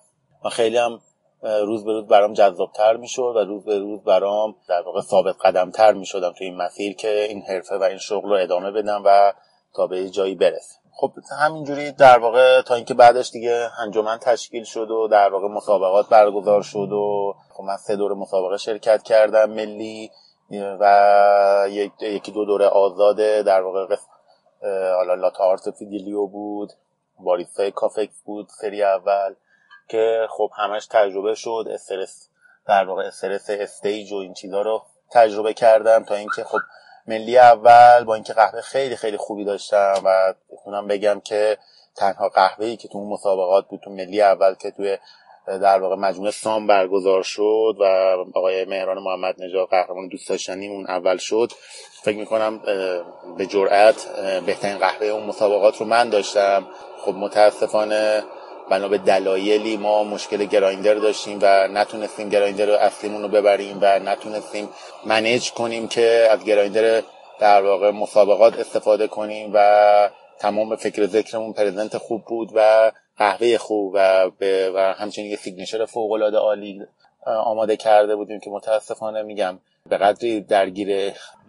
و 0.44 0.48
خیلی 0.48 0.76
هم 0.76 1.00
روز 1.42 1.84
به 1.84 1.92
روز 1.92 2.06
برام 2.06 2.32
جذابتر 2.32 2.96
می‌شد 2.96 3.32
و 3.36 3.38
روز 3.38 3.64
به 3.64 3.78
روز 3.78 4.02
برام 4.02 4.56
در 4.68 4.82
واقع 4.82 5.00
ثابت 5.00 5.34
قدمتر 5.44 5.92
می‌شدم 5.92 6.32
تو 6.32 6.44
این 6.44 6.56
مسیر 6.56 6.96
که 6.96 7.22
این 7.22 7.42
حرفه 7.42 7.76
و 7.76 7.82
این 7.82 7.98
شغل 7.98 8.28
رو 8.28 8.36
ادامه 8.36 8.70
بدم 8.70 9.02
و 9.04 9.32
تا 9.74 9.86
به 9.86 10.10
جایی 10.10 10.34
برسم. 10.34 10.78
خب 10.98 11.12
همینجوری 11.40 11.92
در 11.92 12.18
واقع 12.18 12.62
تا 12.62 12.74
اینکه 12.74 12.94
بعدش 12.94 13.30
دیگه 13.30 13.70
انجمن 13.78 14.18
تشکیل 14.18 14.64
شد 14.64 14.90
و 14.90 15.08
در 15.08 15.28
واقع 15.32 15.48
مسابقات 15.48 16.08
برگزار 16.08 16.62
شد 16.62 16.92
و 16.92 17.34
خب 17.50 17.64
من 17.64 17.76
سه 17.76 17.96
دوره 17.96 18.14
مسابقه 18.14 18.56
شرکت 18.56 19.02
کردم 19.02 19.50
ملی 19.50 20.10
و 20.50 21.66
یکی 22.00 22.32
دو 22.32 22.44
دوره 22.44 22.66
آزاد 22.66 23.42
در 23.42 23.62
واقع 23.62 23.96
حالا 24.96 25.14
latte 25.14 25.44
art 25.44 25.70
فیدیلیو 25.70 26.26
بود 26.26 26.72
باریستای 27.18 27.70
کافکس 27.70 28.22
بود 28.24 28.48
سری 28.48 28.82
اول 28.82 29.34
که 29.88 30.26
خب 30.30 30.50
همش 30.56 30.86
تجربه 30.86 31.34
شد 31.34 31.64
استرس 31.70 32.28
در 32.66 32.84
واقع 32.84 33.02
استرس 33.02 33.50
stage 33.50 34.12
و 34.12 34.16
این 34.16 34.34
چیزا 34.34 34.62
رو 34.62 34.82
تجربه 35.10 35.54
کردم 35.54 36.04
تا 36.04 36.14
اینکه 36.14 36.44
خب 36.44 36.58
ملی 37.08 37.38
اول 37.38 38.04
با 38.04 38.14
اینکه 38.14 38.32
قهوه 38.32 38.60
خیلی 38.60 38.96
خیلی 38.96 39.16
خوبی 39.16 39.44
داشتم 39.44 40.02
و 40.04 40.34
بتونم 40.52 40.86
بگم 40.86 41.20
که 41.20 41.58
تنها 41.96 42.28
قهوه‌ای 42.28 42.76
که 42.76 42.88
تو 42.88 42.98
اون 42.98 43.12
مسابقات 43.12 43.68
بود 43.68 43.80
تو 43.84 43.90
ملی 43.90 44.22
اول 44.22 44.54
که 44.54 44.70
توی 44.70 44.98
در 45.46 45.78
واقع 45.78 45.96
مجموعه 45.96 46.30
سام 46.30 46.66
برگزار 46.66 47.22
شد 47.22 47.76
و 47.80 47.84
آقای 48.34 48.64
مهران 48.64 48.98
محمد 48.98 49.34
نژاد 49.38 49.68
قهرمان 49.68 50.08
دوست 50.08 50.28
داشتنیمون 50.28 50.86
اول 50.86 51.16
شد 51.16 51.52
فکر 52.02 52.16
می‌کنم 52.16 52.58
به 53.38 53.46
جرأت 53.46 54.08
بهترین 54.46 54.78
قهوه 54.78 55.06
اون 55.06 55.26
مسابقات 55.26 55.76
رو 55.76 55.86
من 55.86 56.08
داشتم. 56.08 56.66
خب 57.00 57.14
متاسفانه 57.14 58.24
بنا 58.70 58.88
به 58.88 58.98
دلایلی 58.98 59.76
ما 59.76 60.04
مشکل 60.04 60.44
گرایندر 60.44 60.94
داشتیم 60.94 61.38
و 61.42 61.68
نتونستیم 61.68 62.28
گرایندر 62.28 62.70
اصلیمون 62.70 63.22
رو 63.22 63.28
ببریم 63.28 63.78
و 63.80 63.98
نتونستیم 63.98 64.68
manage 65.06 65.50
کنیم 65.50 65.88
که 65.88 66.28
از 66.30 66.44
grinder 66.44 67.02
در 67.40 67.62
واقع 67.62 67.90
مسابقات 67.90 68.58
استفاده 68.58 69.06
کنیم 69.06 69.50
و 69.54 70.10
تمام 70.38 70.76
فکر 70.76 71.06
ذکرمون 71.06 71.52
present 71.52 71.98
خوب 71.98 72.24
بود 72.24 72.50
و 72.54 72.92
قهوه 73.18 73.58
خوب 73.58 73.94
و, 73.94 74.30
و 74.74 74.94
همچنین 74.98 75.30
یه 75.30 75.36
signature 75.36 75.84
فوق 75.84 76.12
العاده 76.12 76.36
عالی 76.36 76.82
آماده 77.26 77.76
کرده 77.76 78.16
بودیم 78.16 78.40
که 78.40 78.50
متاسفانه 78.50 79.22
میگم 79.22 79.58
به 79.88 79.96
قدری 79.96 80.40
درگیر 80.40 80.88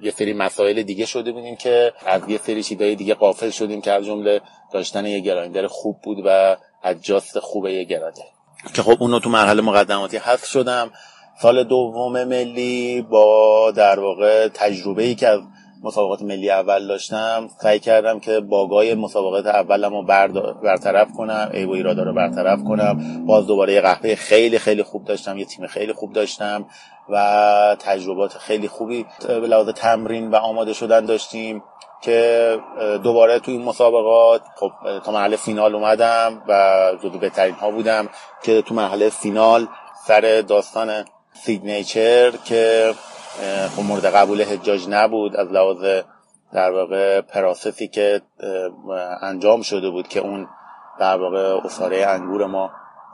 یه 0.01 0.11
سری 0.11 0.33
مسائل 0.33 0.83
دیگه 0.83 1.05
شده 1.05 1.31
بودیم 1.31 1.55
که 1.55 1.93
از 2.05 2.21
یه 2.29 2.37
سری 2.37 2.63
چیزای 2.63 2.95
دیگه 2.95 3.13
غافل 3.13 3.49
شدیم 3.49 3.81
که 3.81 3.91
از 3.91 4.05
جمله 4.05 4.41
داشتن 4.73 5.05
یه 5.05 5.19
grinder 5.19 5.67
خوب 5.67 6.01
بود 6.03 6.17
و 6.25 6.57
just 7.01 7.39
خوبه 7.39 7.73
یه 7.73 7.83
grinder 7.83 8.23
که 8.73 8.81
خب 8.81 8.97
اونو 8.99 9.19
تو 9.19 9.29
مرحله 9.29 9.61
مقدماتی 9.61 10.17
حذف 10.17 10.45
شدم. 10.45 10.91
سال 11.41 11.63
دوم 11.63 12.23
ملی 12.23 13.01
با 13.01 13.71
در 13.75 13.99
واقع 13.99 14.47
تجربه 14.47 15.03
ای 15.03 15.15
که 15.15 15.39
مسابقات 15.83 16.21
ملی 16.21 16.49
اول 16.49 16.87
داشتم 16.87 17.49
سعی 17.61 17.79
کردم 17.79 18.19
که 18.19 18.39
باگای 18.39 18.95
مسابقات 18.95 19.45
اولم 19.45 19.93
رو 19.93 20.03
برطرف 20.63 21.11
کنم 21.17 21.49
ای 21.53 21.65
و 21.65 21.71
ایرادا 21.71 22.03
رو 22.03 22.13
برطرف 22.13 22.63
کنم. 22.63 23.25
باز 23.25 23.47
دوباره 23.47 23.73
یه 23.73 23.81
قهوه 23.81 24.15
خیلی 24.15 24.59
خیلی 24.59 24.83
خوب 24.83 25.05
داشتم 25.05 25.37
یه 25.37 25.45
تیم 25.45 25.67
خیلی 25.67 25.93
خوب 25.93 26.13
داشتم. 26.13 26.65
و 27.09 27.75
تجربات 27.79 28.37
خیلی 28.37 28.67
خوبی 28.67 29.05
به 29.27 29.33
لحاظ 29.33 29.69
تمرین 29.69 30.31
و 30.31 30.35
آماده 30.35 30.73
شدن 30.73 31.05
داشتیم 31.05 31.63
که 32.01 32.59
دوباره 33.03 33.39
توی 33.39 33.53
این 33.53 33.65
مسابقات 33.65 34.41
خب 34.55 34.71
تا 35.05 35.11
مرحله 35.11 35.35
فینال 35.35 35.75
اومدم 35.75 36.43
و 36.47 36.91
جزو 37.03 37.19
بهترین 37.19 37.55
ها 37.55 37.71
بودم 37.71 38.09
که 38.43 38.61
تو 38.61 38.73
مرحله 38.73 39.09
فینال 39.09 39.67
سر 40.07 40.43
داستان 40.47 41.05
سیگنیچر 41.33 42.31
که 42.31 42.93
خب 43.75 43.83
مورد 43.83 44.05
قبول 44.05 44.41
حجاج 44.41 44.87
نبود 44.89 45.35
از 45.35 45.51
لحاظ 45.51 46.03
در 46.53 46.71
واقع 46.71 47.21
پراسسی 47.21 47.87
که 47.87 48.21
انجام 49.21 49.61
شده 49.61 49.89
بود 49.89 50.07
که 50.07 50.19
اون 50.19 50.47
در 50.99 51.17
واقع 51.17 51.65
اصاره 51.65 52.05
انگور 52.05 52.45
ما 52.45 52.71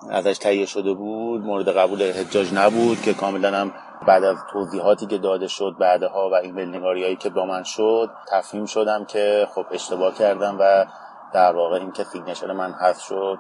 ازش 0.10 0.38
تهیه 0.38 0.66
شده 0.66 0.94
بود 0.94 1.42
مورد 1.42 1.78
قبول 1.78 2.12
حجاج 2.12 2.54
نبود 2.54 3.02
که 3.02 3.14
کاملا 3.14 3.58
هم 3.58 3.74
بعد 4.08 4.24
از 4.24 4.38
توضیحاتی 4.54 5.06
که 5.06 5.18
داده 5.18 5.48
شد 5.48 5.76
بعدها 5.80 6.30
و 6.30 6.34
این 6.34 6.60
نگاری 6.60 7.04
هایی 7.04 7.16
که 7.16 7.30
با 7.30 7.46
من 7.46 7.64
شد 7.64 8.10
تفهیم 8.32 8.66
شدم 8.66 9.06
که 9.06 9.48
خب 9.56 9.66
اشتباه 9.72 10.14
کردم 10.14 10.58
و 10.60 10.86
در 11.34 11.52
واقع 11.52 11.80
این 11.80 11.92
که 11.92 12.04
سیگنیچر 12.04 12.52
من 12.52 12.72
هست 12.72 13.02
شد 13.02 13.38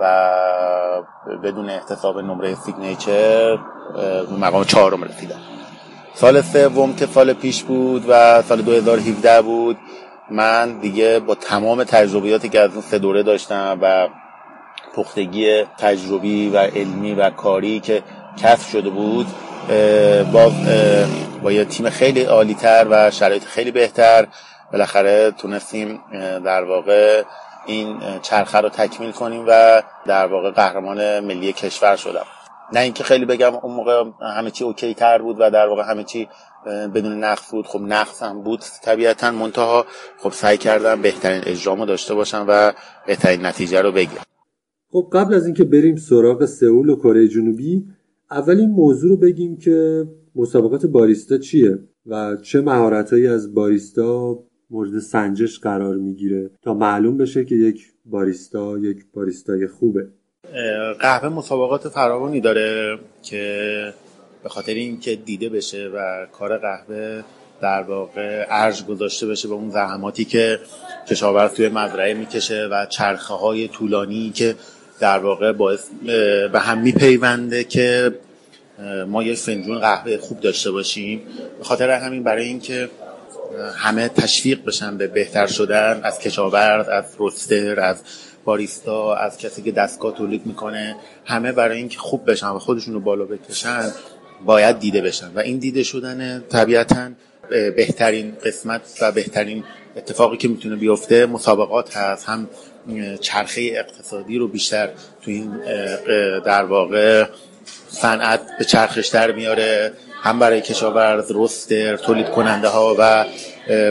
و 0.00 1.02
بدون 1.42 1.70
احتساب 1.70 2.18
نمره 2.18 2.54
signature 2.54 3.58
مقام 4.40 4.64
چهارم 4.64 5.04
رسیدم. 5.04 5.40
سال 6.14 6.42
سوم 6.42 6.94
که 6.96 7.06
سال 7.06 7.32
پیش 7.32 7.62
بود 7.62 8.04
و 8.08 8.42
سال 8.42 8.62
2017 8.62 9.42
بود 9.42 9.76
من 10.30 10.78
دیگه 10.78 11.20
با 11.20 11.34
تمام 11.34 11.84
تجربیاتی 11.84 12.48
که 12.48 12.60
از 12.60 12.72
اون 12.72 12.82
سه 12.82 12.98
دوره 12.98 13.22
داشتم 13.22 13.78
و 13.82 14.08
پختگی 14.94 15.64
تجربی 15.64 16.48
و 16.48 16.58
علمی 16.58 17.14
و 17.14 17.30
کاری 17.30 17.80
که 17.80 18.02
کسب 18.42 18.68
شده 18.70 18.90
بود 18.90 19.26
با 20.32 20.52
با 21.42 21.52
یه 21.52 21.64
تیم 21.64 21.90
خیلی 21.90 22.22
عالی 22.22 22.54
تر 22.54 22.86
و 22.90 23.10
شرایط 23.10 23.44
خیلی 23.44 23.70
بهتر 23.70 24.26
بالاخره 24.72 25.30
تونستیم 25.30 26.00
در 26.44 26.64
واقع 26.64 27.22
این 27.66 28.00
چرخه 28.22 28.58
رو 28.58 28.68
تکمیل 28.68 29.12
کنیم 29.12 29.44
و 29.48 29.82
در 30.06 30.26
واقع 30.26 30.50
قهرمان 30.50 31.20
ملی 31.20 31.52
کشور 31.52 31.96
شدم. 31.96 32.26
نه 32.72 32.80
اینکه 32.80 33.04
خیلی 33.04 33.24
بگم 33.24 33.54
اون 33.54 33.74
موقع 33.74 34.04
همه 34.36 34.50
چی 34.50 34.64
اوکی 34.64 34.94
تر 34.94 35.18
بود 35.18 35.36
و 35.40 35.50
در 35.50 35.68
واقع 35.68 35.82
همه 35.82 36.04
چی 36.04 36.28
بدون 36.94 37.24
نقص 37.24 37.50
بود. 37.50 37.66
خب 37.66 37.80
نقص 37.80 38.22
هم 38.22 38.42
بود 38.42 38.64
طبیعتا. 38.82 39.30
منتها 39.30 39.86
خب 40.22 40.32
سعی 40.32 40.56
کردم 40.56 41.02
بهترین 41.02 41.42
اجرامو 41.46 41.86
داشته 41.86 42.14
باشم 42.14 42.44
و 42.48 42.72
بهترین 43.06 43.46
نتیجه 43.46 43.80
رو 43.80 43.92
بگیرم. 43.92 44.22
خب 44.90 45.08
قبل 45.12 45.34
از 45.34 45.46
اینکه 45.46 45.64
بریم 45.64 45.96
سراغ 45.96 46.44
سئول 46.44 46.88
و 46.88 46.96
کره 46.96 47.28
جنوبی 47.28 47.84
اول 48.30 48.60
این 48.60 48.70
موضوع 48.70 49.10
رو 49.10 49.16
بگیم 49.16 49.56
که 49.56 50.06
مسابقات 50.34 50.86
باریستا 50.86 51.38
چیه 51.38 51.78
و 52.06 52.36
چه 52.36 52.60
مهارتهایی 52.60 53.26
از 53.26 53.54
باریستا 53.54 54.38
مورد 54.70 54.98
سنجش 54.98 55.58
قرار 55.58 55.96
می‌گیره 55.96 56.50
تا 56.62 56.74
معلوم 56.74 57.16
بشه 57.16 57.44
که 57.44 57.54
یک 57.54 57.86
باریستا 58.04 58.78
یک 58.78 59.04
باریستای 59.14 59.66
خوبه. 59.66 60.08
قهوه 61.00 61.28
مسابقات 61.28 61.88
فراوانی 61.88 62.40
داره 62.40 62.98
که 63.22 63.92
به 64.42 64.48
خاطر 64.48 64.74
اینکه 64.74 65.16
دیده 65.16 65.48
بشه 65.48 65.90
و 65.94 66.26
کار 66.32 66.58
قهوه 66.58 67.22
در 67.62 67.82
واقع 67.82 68.46
ارج 68.48 68.86
گذاشته 68.86 69.26
بشه 69.26 69.48
به 69.48 69.54
اون 69.54 69.70
زحماتی 69.70 70.24
که 70.24 70.58
کشاورز 71.08 71.54
توی 71.54 71.68
مزرعه 71.68 72.14
می‌کشه 72.14 72.68
و 72.72 72.86
چرخه 72.86 73.34
های 73.34 73.68
طولانی 73.68 74.30
که 74.30 74.54
در 75.00 75.18
واقع 75.18 75.52
باعث 75.52 75.80
به 76.52 76.60
هم 76.60 76.78
میپیونده 76.78 77.64
که 77.64 78.14
ما 79.06 79.22
یه 79.22 79.34
فنجون 79.34 79.78
قهوه 79.78 80.16
خوب 80.16 80.40
داشته 80.40 80.70
باشیم. 80.70 81.22
به 81.58 81.64
خاطر 81.64 81.90
همین 81.90 82.22
برای 82.22 82.44
اینکه 82.44 82.88
همه 83.76 84.08
تشویق 84.08 84.64
بشن 84.64 84.96
به 84.96 85.06
بهتر 85.06 85.46
شدن 85.46 86.00
از 86.04 86.18
کشاورز 86.18 86.88
از 86.88 87.04
رستر 87.18 87.80
از 87.80 88.02
باریستا 88.44 89.14
از 89.14 89.38
کسی 89.38 89.62
که 89.62 89.72
دستگاه 89.72 90.14
تولید 90.14 90.46
می‌کنه 90.46 90.96
همه 91.24 91.52
برای 91.52 91.78
اینکه 91.78 91.98
خوب 91.98 92.30
بشن 92.30 92.48
و 92.48 92.58
خودشون 92.58 92.94
رو 92.94 93.00
بالا 93.00 93.24
بکشن 93.24 93.92
باید 94.44 94.78
دیده 94.78 95.00
بشن. 95.00 95.30
و 95.34 95.38
این 95.38 95.58
دیده 95.58 95.82
شدن 95.82 96.44
طبیعتا 96.48 97.10
بهترین 97.48 98.36
قسمت 98.44 98.80
و 99.00 99.12
بهترین 99.12 99.64
اتفاقی 99.96 100.36
که 100.36 100.48
می‌تونه 100.48 100.76
بیفته 100.76 101.26
مسابقات 101.26 101.96
هست. 101.96 102.28
هم 102.28 102.48
چرخه 103.20 103.70
اقتصادی 103.74 104.38
رو 104.38 104.48
بیشتر 104.48 104.88
تو 105.22 105.30
این 105.30 105.56
در 106.40 106.64
واقع 106.64 107.24
صنعت 107.88 108.40
به 108.58 108.64
چرخش 108.64 109.06
در 109.08 109.32
میاره. 109.32 109.92
هم 110.22 110.38
برای 110.38 110.60
کشاورز 110.60 111.32
رستر 111.34 111.96
تولید 111.96 112.30
کننده 112.30 112.68
ها 112.68 112.96
و 112.98 113.24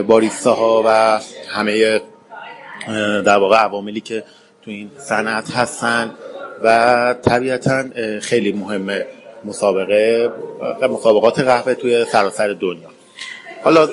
باریستا 0.02 0.54
ها 0.54 0.82
و 0.86 1.20
همه 1.48 2.00
در 3.24 3.36
واقع 3.38 3.56
عواملی 3.56 4.00
که 4.00 4.24
تو 4.64 4.70
این 4.70 4.90
صنعت 4.98 5.50
هستن. 5.50 6.14
و 6.62 7.14
طبیعتا 7.22 7.84
خیلی 8.20 8.52
مهمه 8.52 9.06
مسابقه 9.44 10.30
مسابقات 10.90 11.40
قهوه 11.40 11.74
توی 11.74 12.04
سراسر 12.04 12.48
دنیا. 12.48 12.88
حالا 13.64 13.88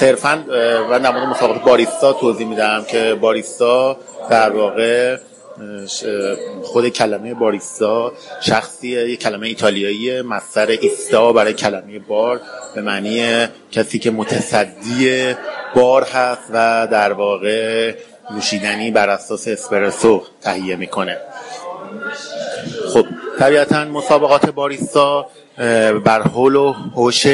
صرفا 0.00 0.44
و 0.90 0.98
نمونه 0.98 1.26
مسابقات 1.26 1.62
باریستا 1.62 2.12
توضیح 2.12 2.46
میدم 2.46 2.84
که 2.88 3.14
باریستا 3.14 3.96
در 4.30 4.50
واقع 4.50 5.16
خود 6.62 6.88
کلمه 6.88 7.34
باریستا 7.34 8.12
شخصی 8.40 8.88
یک 8.88 9.20
کلمه 9.22 9.46
ایتالیایی 9.46 10.22
مصدر 10.22 10.66
ایستا 10.66 11.32
برای 11.32 11.52
کلمه 11.52 11.98
بار 11.98 12.40
به 12.74 12.80
معنی 12.80 13.46
کسی 13.72 13.98
که 13.98 14.10
متصدی 14.10 15.34
بار 15.74 16.02
هست 16.02 16.50
و 16.52 16.88
در 16.90 17.12
واقع 17.12 17.94
نوشیدنی 18.30 18.90
بر 18.90 19.10
اساس 19.10 19.48
اسپرسو 19.48 20.22
تهیه 20.42 20.76
می‌کنه. 20.76 21.18
خب 22.94 23.06
طبیعتا 23.38 23.84
مسابقات 23.84 24.50
باریستا 24.50 25.26
بر 26.04 26.22
حول 26.22 26.56
و 26.56 26.72
هوش 26.72 27.26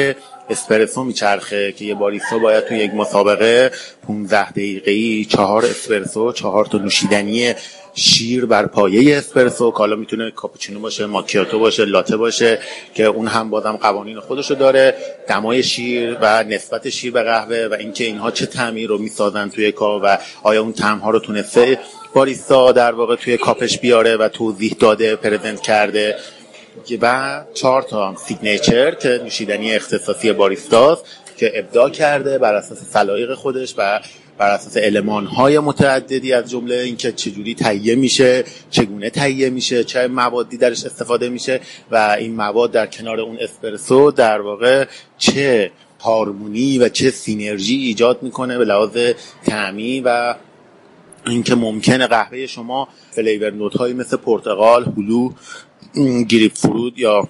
اسپرسو 0.49 1.03
میچرخه 1.03 1.71
که 1.71 1.85
یه 1.85 1.95
باریستا 1.95 2.39
باید 2.39 2.65
تو 2.65 2.73
یک 2.73 2.93
مسابقه 2.93 3.71
15 4.07 4.51
دقیقه‌ای 4.51 5.25
چهار 5.25 5.65
اسپرسو 5.65 6.31
چهار 6.31 6.65
تا 6.65 6.77
نوشیدنی 6.77 7.53
شیر 7.95 8.45
بر 8.45 8.65
پایه 8.65 9.17
اسپرسو. 9.17 9.71
که 9.71 9.77
حالا 9.77 9.95
می‌تونه 9.95 10.31
کاپوچینو 10.31 10.79
باشه 10.79 11.05
ماکیاتو 11.05 11.59
باشه 11.59 11.85
لاته 11.85 12.17
باشه 12.17 12.59
که 12.93 13.03
اون 13.03 13.27
هم 13.27 13.49
بازم 13.49 13.71
قوانین 13.71 14.19
خودشو 14.19 14.53
داره. 14.53 14.95
دمای 15.27 15.63
شیر 15.63 16.17
و 16.21 16.43
نسبت 16.43 16.89
شیر 16.89 17.11
به 17.11 17.23
قهوه 17.23 17.67
و 17.71 17.73
اینکه 17.73 18.03
اینها 18.03 18.31
چه 18.31 18.45
تعمی 18.45 18.87
رو 18.87 18.97
می‌سازن 18.97 19.49
توی 19.49 19.71
کاپ 19.71 20.01
و 20.03 20.17
آیا 20.43 20.61
اون 20.61 20.73
ها 21.03 21.09
رو 21.09 21.19
تونسته 21.19 21.79
باریستا 22.13 22.71
در 22.71 22.91
واقع 22.91 23.15
توی 23.15 23.37
کاپش 23.37 23.79
بیاره 23.79 24.17
و 24.17 24.29
توضیح 24.29 24.75
داده 24.79 25.15
پرزنت 25.15 25.61
کرده. 25.61 26.15
و 27.01 27.41
چهار 27.53 27.81
تا 27.81 28.15
signature 28.15 28.95
که 28.95 29.19
نوشیدنی 29.23 29.73
اختصاصی 29.73 30.33
باریستاست 30.33 31.05
که 31.37 31.51
ابداع 31.55 31.89
کرده 31.89 32.37
بر 32.37 32.55
اساس 32.55 32.77
سلایق 32.83 33.33
خودش 33.33 33.73
و 33.77 33.99
بر 34.37 34.49
اساس 34.49 34.77
المان 34.77 35.25
های 35.25 35.59
متعددی 35.59 36.33
از 36.33 36.51
جمله 36.51 36.75
اینکه 36.75 37.11
چجوری 37.11 37.55
تهیه 37.55 37.95
میشه 37.95 38.43
چگونه 38.69 39.09
تهیه 39.09 39.49
میشه 39.49 39.83
چه 39.83 40.07
موادی 40.07 40.57
درش 40.57 40.85
استفاده 40.85 41.29
میشه 41.29 41.59
و 41.91 42.15
این 42.19 42.35
مواد 42.35 42.71
در 42.71 42.85
کنار 42.85 43.19
اون 43.19 43.37
اسپرسو 43.39 44.11
در 44.11 44.41
واقع 44.41 44.85
چه 45.17 45.71
هارمونی 45.99 46.77
و 46.77 46.89
چه 46.89 47.11
سینرژی 47.11 47.75
ایجاد 47.75 48.23
می‌کنه 48.23 48.57
به 48.57 48.65
لحاظ 48.65 48.97
طعمی 49.45 50.01
و 50.01 50.35
اینکه 51.27 51.55
ممکنه 51.55 52.07
قهوه 52.07 52.47
شما 52.47 52.87
flavor 53.11 53.51
note 53.51 53.77
هایی 53.77 53.93
مثل 53.93 54.17
پرتقال، 54.17 54.85
هلو، 54.97 55.31
گریپ 56.29 56.53
فرود 56.53 56.99
یا 56.99 57.27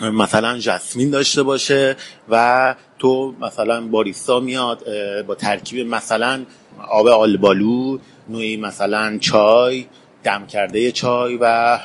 مثلا 0.00 0.58
جسمین 0.58 1.10
داشته 1.10 1.42
باشه 1.42 1.96
و 2.28 2.74
تو 2.98 3.34
مثلا 3.40 3.86
باریستا 3.86 4.40
میاد 4.40 4.84
با 5.22 5.34
ترکیب 5.34 5.86
مثلا 5.86 6.44
آب 6.88 7.06
آلبالو 7.06 7.98
نوعی 8.28 8.56
مثلا 8.56 9.18
چای 9.20 9.86
دم 10.24 10.46
کرده 10.46 10.92
چای 10.92 11.38
و 11.40 11.78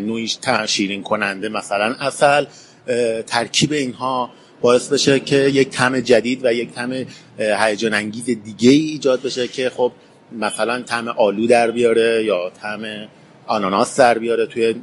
نوعی 0.00 0.28
شیرین 0.66 1.02
کننده 1.02 1.48
مثلا 1.48 1.94
اصل 2.00 2.44
ترکیب 3.26 3.72
اینها 3.72 4.30
باعث 4.60 4.88
بشه 4.88 5.20
که 5.20 5.36
یک 5.36 5.68
طعم 5.70 6.00
جدید 6.00 6.44
و 6.44 6.52
یک 6.52 6.72
طعم 6.72 7.06
هیجان 7.38 7.94
انگیز 7.94 8.24
دیگه 8.24 8.70
ای 8.70 8.80
ایجاد 8.80 9.22
بشه 9.22 9.48
که 9.48 9.70
خب 9.70 9.92
مثلا 10.32 10.82
طعم 10.82 11.08
آلو 11.08 11.46
در 11.46 11.70
بیاره 11.70 12.24
یا 12.24 12.50
طعم 12.62 13.08
آناناس 13.48 14.00
در 14.00 14.18
بیاره 14.18 14.46
توی 14.46 14.74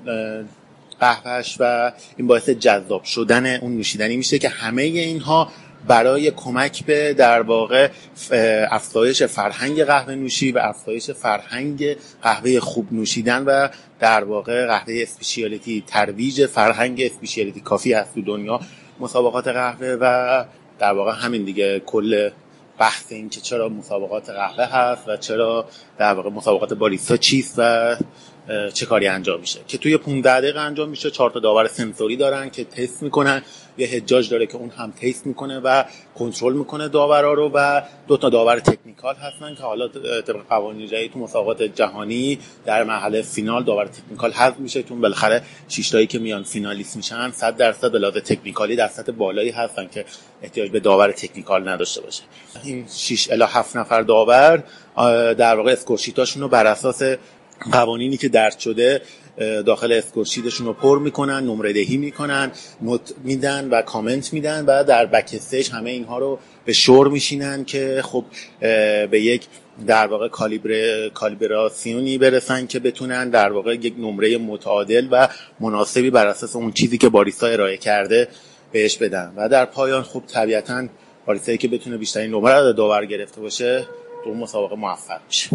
قهوهش 0.99 1.58
و 1.60 1.91
این 2.17 2.28
باعث 2.28 2.49
جذاب 2.49 3.04
شدن 3.04 3.56
اون 3.56 3.75
نوشیدنی 3.75 4.17
میشه 4.17 4.39
که 4.39 4.49
همه 4.49 4.82
اینها 4.82 5.51
برای 5.88 6.32
کمک 6.32 6.86
به 6.86 7.13
در 7.13 7.41
واقع 7.41 7.89
افزایش 8.71 9.23
فرهنگ 9.23 9.84
قهوه 9.84 10.15
نوشی 10.15 10.51
و 10.51 10.58
افزایش 10.58 11.12
فرهنگ 11.12 11.95
قهوه 12.21 12.60
خوب 12.60 12.93
نوشیدن 12.93 13.43
و 13.43 13.67
در 13.99 14.23
واقع 14.23 14.67
قهوه 14.67 14.93
اسپیشیالیتی 14.97 15.84
ترویج 15.88 16.45
فرهنگ 16.45 17.01
اسپیشیالیتی 17.01 17.60
کافی 17.60 17.93
هست 17.93 18.13
تو 18.13 18.21
دنیا 18.21 18.60
مسابقات 18.99 19.47
قهوه 19.47 19.97
و 20.01 20.45
در 20.80 20.93
واقع 20.93 21.12
همین 21.12 21.43
دیگه 21.43 21.80
کل 21.80 22.30
بحث 22.78 23.12
این 23.12 23.30
که 23.30 23.41
چرا 23.41 23.69
مسابقات 23.69 24.30
قهوه 24.30 24.65
هست 24.65 25.08
و 25.08 25.17
چرا 25.17 25.65
در 25.97 26.13
واقع 26.13 26.30
مسابقات 26.30 26.73
باریستا 26.73 27.17
چیست 27.17 27.56
و 27.58 27.95
چه 28.73 28.86
کاری 28.86 29.08
انجام 29.08 29.39
میشه. 29.39 29.60
که 29.67 29.77
توی 29.77 29.97
15 29.97 30.41
دقیقه 30.41 30.60
انجام 30.60 30.89
میشه 30.89 31.12
چهار 31.12 31.29
تا 31.29 31.39
داور 31.39 31.67
سنسوری 31.67 32.17
دارن 32.17 32.49
که 32.49 32.63
تست 32.63 33.03
می‌کنن. 33.03 33.41
یه 33.77 33.88
حجاج 33.88 34.29
داره 34.29 34.45
که 34.45 34.55
اون 34.55 34.69
هم 34.69 34.91
تست 34.91 35.27
می‌کنه 35.27 35.60
و 35.60 35.84
کنترل 36.15 36.53
می‌کنه 36.53 36.88
داورا 36.88 37.34
رو 37.34 37.51
و 37.53 37.81
دو 38.08 38.17
تا 38.17 38.29
داور 38.29 38.60
تکنیکال 38.60 39.15
هستن 39.15 39.55
که 39.55 39.63
حالا 39.63 39.88
طبق 40.21 40.47
قوانین 40.49 40.88
جدید 40.88 41.13
تو 41.13 41.19
مسابقات 41.19 41.62
جهانی 41.63 42.39
در 42.65 42.84
مرحله 42.84 43.21
فینال 43.21 43.63
داور 43.63 43.86
تکنیکال 43.86 44.31
حذف 44.31 44.60
میشه 44.60 44.84
چون 44.84 45.01
بالاخره 45.01 45.41
شش 45.69 45.89
تایی 45.89 46.08
که 46.08 46.19
میان 46.19 46.43
فینالیست 46.43 46.97
میشن 46.97 47.31
100 47.31 47.58
درصد 47.58 47.91
به 47.91 47.99
لحاظ 47.99 48.13
تکنیکالی 48.13 48.75
در 48.75 48.88
سطح 48.88 49.12
بالایی 49.12 49.49
هستن 49.49 49.88
که 49.88 50.05
احتیاج 50.41 50.69
به 50.69 50.79
داور 50.79 51.12
تکنیکال 51.12 51.69
نداشته 51.69 52.01
باشه. 52.01 52.23
این 52.63 52.86
6 52.95 53.31
الی 53.31 53.43
7 53.43 53.77
نفر 53.77 54.01
داور 54.01 54.63
در 55.34 55.55
واقع 55.55 55.71
score 55.71 55.95
sheet 55.95 56.18
هاشون 56.18 56.41
رو 56.41 56.47
بر 56.47 56.67
اساس 56.67 57.01
قوانینی 57.72 58.18
که 58.18 58.30
درج 58.30 58.60
شده 58.60 59.02
داخل 59.65 59.91
score 59.91 60.19
sheet 60.19 60.46
شون 60.46 60.67
رو 60.68 60.74
پر 60.74 61.00
می‌کنن 61.00 61.44
نمره 61.44 61.74
دهی 61.74 61.98
می‌کنن 61.98 62.52
note 62.82 63.13
میدن 63.24 63.70
و 63.70 63.82
کامنت 63.82 64.34
میدن 64.34 64.65
و 64.65 64.84
در 64.84 65.06
backstage 65.06 65.71
همه 65.72 65.89
اینها 65.89 66.18
رو 66.18 66.39
به 66.65 66.74
شور 66.74 67.08
میشینن 67.08 67.65
که 67.65 68.02
خب 68.06 68.26
به 69.12 69.22
یک 69.22 69.48
در 69.88 70.08
واقع 70.08 70.28
کالیبر 70.28 71.10
کالیبراسیونی 71.10 72.18
برسن 72.18 72.68
که 72.68 72.80
بتونن 72.80 73.30
در 73.30 73.52
واقع 73.52 73.74
یک 73.74 73.94
نمره 74.00 74.38
متعادل 74.38 75.08
و 75.12 75.28
مناسبی 75.60 76.10
بر 76.10 76.28
اساس 76.28 76.56
اون 76.56 76.72
چیزی 76.72 76.98
که 76.98 77.10
باریستا 77.10 77.48
ارائه 77.48 77.78
کرده 77.78 78.28
بهش 78.72 78.98
بدن. 78.98 79.34
و 79.36 79.50
در 79.50 79.65
پایان 79.65 80.04
خب 80.04 80.24
طبیعتا 80.28 80.88
باریستایی 81.26 81.58
که 81.58 81.68
بتونه 81.68 81.98
بیشترین 81.98 82.32
نمره 82.32 82.60
رو 82.60 82.74
داور 82.74 83.06
گرفته 83.06 83.41
باشه 83.41 83.86
تو 84.24 84.34
مسابقه 84.34 84.76
موفق 84.76 85.20
میشه. 85.28 85.50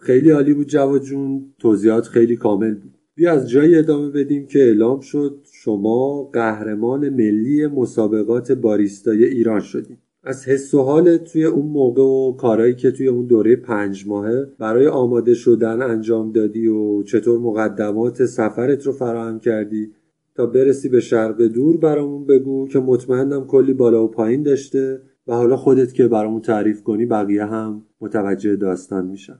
خیلی 0.00 0.30
عالی 0.30 0.54
بود 0.54 0.66
جواد 0.66 1.02
جون. 1.02 1.54
توضیحات 1.58 2.06
خیلی 2.06 2.36
کامل 2.36 2.74
بود. 2.74 2.94
بیا 3.14 3.32
از 3.32 3.50
جایی 3.50 3.74
ادامه 3.74 4.10
بدیم 4.10 4.46
که 4.46 4.58
اعلام 4.58 5.00
شد 5.00 5.46
شما 5.52 6.22
قهرمان 6.22 7.08
ملی 7.08 7.66
مسابقات 7.66 8.52
باریستای 8.52 9.24
ایران 9.24 9.60
شدید 9.60 9.98
از 10.24 10.48
حس 10.48 10.74
و 10.74 10.82
حال 10.82 11.16
توی 11.16 11.44
اون 11.44 11.66
موقع 11.66 12.02
و 12.02 12.32
کارهایی 12.32 12.74
که 12.74 12.90
توی 12.90 13.08
اون 13.08 13.26
دوره 13.26 13.56
پنج 13.56 14.04
ماهه 14.06 14.46
برای 14.58 14.86
آماده 14.86 15.34
شدن 15.34 15.82
انجام 15.82 16.32
دادی 16.32 16.66
و 16.66 17.02
چطور 17.02 17.38
مقدمات 17.38 18.24
سفرت 18.26 18.86
رو 18.86 18.92
فراهم 18.92 19.40
کردی 19.40 19.92
تا 20.34 20.46
برسی 20.46 20.88
به 20.88 21.00
شرق 21.00 21.42
دور 21.42 21.76
برامون 21.76 22.26
بگو 22.26 22.68
که 22.68 22.78
مطمئنم 22.78 23.46
کلی 23.46 23.74
بالا 23.74 24.04
و 24.04 24.08
پایین 24.08 24.42
داشته 24.42 25.02
و 25.26 25.34
حالا 25.34 25.56
خودت 25.56 25.94
که 25.94 26.08
برامون 26.08 26.40
تعریف 26.40 26.82
کنی 26.82 27.06
بقیه 27.06 27.44
هم 27.44 27.82
متوجه 28.00 28.56
داستان 28.56 29.06
میشن. 29.06 29.38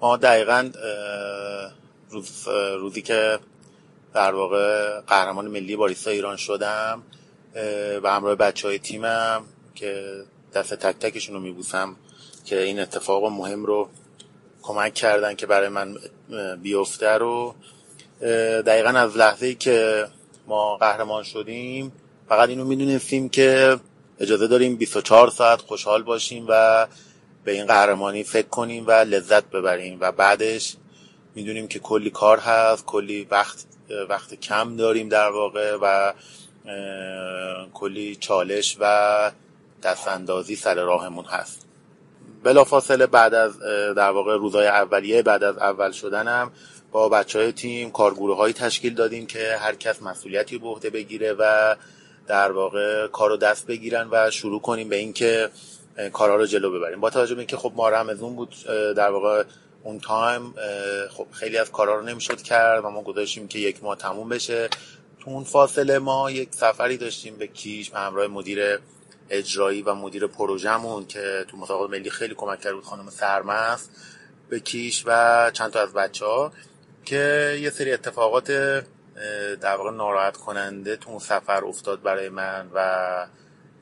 ما 0.00 0.16
دقیقا 0.16 0.70
روز 2.10 2.48
روزی 2.78 3.02
که 3.02 3.38
در 4.14 4.34
واقع 4.34 5.00
قهرمان 5.00 5.48
ملی 5.48 5.76
باریستا 5.76 6.10
ایران 6.10 6.36
شدم 6.36 7.02
و 8.02 8.10
همراه 8.10 8.34
بچه 8.34 8.68
های 8.68 8.78
تیمم 8.78 9.42
که 9.74 10.22
دست 10.54 10.74
تک 10.74 10.98
تکشون 10.98 11.34
رو 11.34 11.40
میبوسم 11.40 11.96
که 12.44 12.62
این 12.62 12.80
اتفاق 12.80 13.24
مهم 13.24 13.64
رو 13.64 13.88
کمک 14.62 14.94
کردن 14.94 15.34
که 15.34 15.46
برای 15.46 15.68
من 15.68 15.96
بیفته 16.62 17.10
رو. 17.10 17.54
دقیقا 18.66 18.88
از 18.88 19.16
لحظه 19.16 19.46
ای 19.46 19.54
که 19.54 20.06
ما 20.46 20.76
قهرمان 20.76 21.22
شدیم 21.22 21.92
فقط 22.28 22.48
اینو 22.48 22.64
می‌دونستیم 22.64 23.28
که 23.28 23.80
اجازه 24.20 24.46
داریم 24.46 24.76
24 24.76 25.30
ساعت 25.30 25.60
خوشحال 25.60 26.02
باشیم 26.02 26.46
و 26.48 26.86
به 27.44 27.52
این 27.52 27.66
قهرمانی 27.66 28.24
فکر 28.24 28.48
کنیم 28.48 28.86
و 28.86 28.90
لذت 28.90 29.44
ببریم 29.44 29.98
و 30.00 30.12
بعدش 30.12 30.76
می‌دونیم 31.34 31.68
که 31.68 31.78
کلی 31.78 32.10
کار 32.10 32.38
هست 32.38 32.84
کلی 32.86 33.26
وقت 33.30 33.64
وقت 34.08 34.34
کم 34.34 34.76
داریم 34.76 35.08
در 35.08 35.30
واقع 35.30 35.76
و 35.82 36.12
کلی 37.74 38.16
چالش 38.16 38.76
و 38.80 39.30
دست 39.82 40.08
اندازی 40.08 40.56
سر 40.56 40.74
راهمون 40.74 41.24
هست. 41.24 41.66
بلافاصله 42.42 43.06
بعد 43.06 43.34
از 43.34 43.58
در 43.96 44.10
واقع 44.10 44.36
روزای 44.36 44.66
اولیه 44.66 45.22
بعد 45.22 45.44
از 45.44 45.58
اول 45.58 45.92
شدنم 45.92 46.52
با 46.92 47.08
بچه 47.08 47.38
های 47.38 47.52
تیم 47.52 47.90
کارگروه 47.90 48.36
هایی 48.36 48.54
تشکیل 48.54 48.94
دادیم 48.94 49.26
که 49.26 49.56
هر 49.60 49.74
کس 49.74 50.02
مسئولیتی 50.02 50.58
به 50.58 50.66
عهده 50.66 50.90
بگیره 50.90 51.32
و 51.32 51.76
در 52.26 52.52
واقع 52.52 53.06
کارو 53.06 53.36
دست 53.36 53.66
بگیرن 53.66 54.08
و 54.10 54.30
شروع 54.30 54.60
کنیم 54.60 54.88
به 54.88 54.96
اینکه 54.96 55.50
کارها 56.12 56.36
رو 56.36 56.46
جلو 56.46 56.70
ببریم. 56.70 57.00
با 57.00 57.10
توجه 57.10 57.34
به 57.34 57.40
اینکه 57.40 57.56
خب 57.56 57.72
ما 57.76 57.88
رمزون 57.88 58.36
بود 58.36 58.54
در 58.96 59.10
واقع 59.10 59.44
اون 59.82 60.00
تایم 60.00 60.54
خب 61.10 61.26
خیلی 61.32 61.58
از 61.58 61.72
کارا 61.72 61.98
رو 61.98 62.02
نمی‌شد 62.02 62.42
کرد 62.42 62.84
و 62.84 62.90
ما 62.90 63.02
گذاشتیم 63.02 63.48
که 63.48 63.58
یک 63.58 63.84
ماه 63.84 63.96
تموم 63.96 64.28
بشه. 64.28 64.68
تو 65.20 65.30
اون 65.30 65.44
فاصله 65.44 65.98
ما 65.98 66.30
یک 66.30 66.48
سفری 66.54 66.96
داشتیم 66.96 67.36
به 67.36 67.46
کیش 67.46 67.90
به 67.90 67.98
همراه 67.98 68.26
مدیر 68.26 68.78
اجرایی 69.30 69.82
و 69.82 69.94
مدیر 69.94 70.26
پروژمون 70.26 71.06
که 71.06 71.44
تو 71.48 71.56
مسابقات 71.56 71.90
ملی 71.90 72.10
خیلی 72.10 72.34
کمک 72.34 72.60
کرد 72.60 72.74
بود 72.74 72.84
خانم 72.84 73.10
سرمست 73.10 73.90
به 74.48 74.60
کیش 74.60 75.04
و 75.06 75.50
چند 75.54 75.70
تا 75.70 75.80
از 75.80 75.92
بچه 75.92 76.24
ها 76.24 76.52
که 77.04 77.58
یه 77.62 77.70
سری 77.70 77.92
اتفاقات 77.92 78.52
در 79.60 79.76
واقع 79.76 79.90
ناراحت 79.90 80.36
کننده 80.36 80.96
تو 80.96 81.10
اون 81.10 81.18
سفر 81.18 81.64
افتاد 81.64 82.02
برای 82.02 82.28
من 82.28 82.70
و 82.74 83.26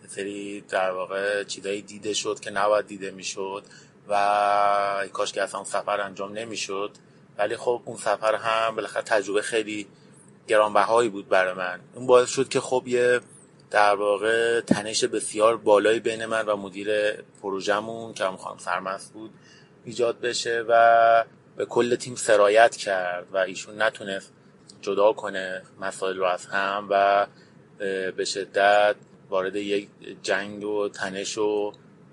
سری 0.09 0.61
در 0.61 0.91
واقع 0.91 1.45
چیزایی 1.45 1.83
دیده 1.83 2.15
شد 2.15 2.41
که 2.41 2.51
نباید 2.51 2.87
دیده 2.87 3.11
می‌شد 3.11 3.63
و 4.09 5.09
کاش 5.13 5.33
که 5.33 5.43
اصلا 5.43 5.65
سفر 5.65 6.01
انجام 6.01 6.33
نمی‌شد. 6.33 6.91
ولی 7.39 7.57
خب 7.57 7.83
اون 7.85 7.97
سفر 7.97 8.35
هم 8.35 8.77
بالاخره 8.77 9.03
تجربه 9.03 9.43
خیلی 9.43 9.87
گرانبهایی 10.49 11.09
بود 11.09 11.29
برای 11.29 11.55
من. 11.55 11.81
اون 11.95 12.07
باعث 12.07 12.29
شد 12.29 12.49
که 12.49 12.61
خب 12.61 12.83
یه 12.87 13.21
در 13.71 13.95
واقع 13.95 14.61
تنش 14.61 15.05
بسیار 15.05 15.57
بالایی 15.57 16.01
بین 16.01 16.27
من 16.27 16.47
و 16.47 16.57
مدیر 16.57 17.13
پروژمون 17.43 18.15
که 18.15 18.25
هم 18.25 18.37
خانم 18.37 18.59
سرمست 18.59 19.13
بود 19.13 19.31
ایجاد 19.85 20.21
بشه 20.21 20.65
و 20.69 21.25
به 21.57 21.67
کل 21.67 21.97
تیم 21.97 22.15
سرایت 22.15 22.77
کرد 22.77 23.27
و 23.33 23.37
ایشون 23.37 23.83
نتونست 23.83 24.33
جدا 24.83 25.13
کنه 25.13 25.63
مسائل 25.81 26.17
رو 26.17 26.25
از 26.25 26.47
هم 26.47 26.87
و 26.91 27.27
به 28.17 28.25
شدت 28.25 28.97
وارد 29.31 29.57
یک 29.57 29.89
جنگ 30.23 30.65
و 30.65 30.89
تنش 30.89 31.39
و 31.39 31.73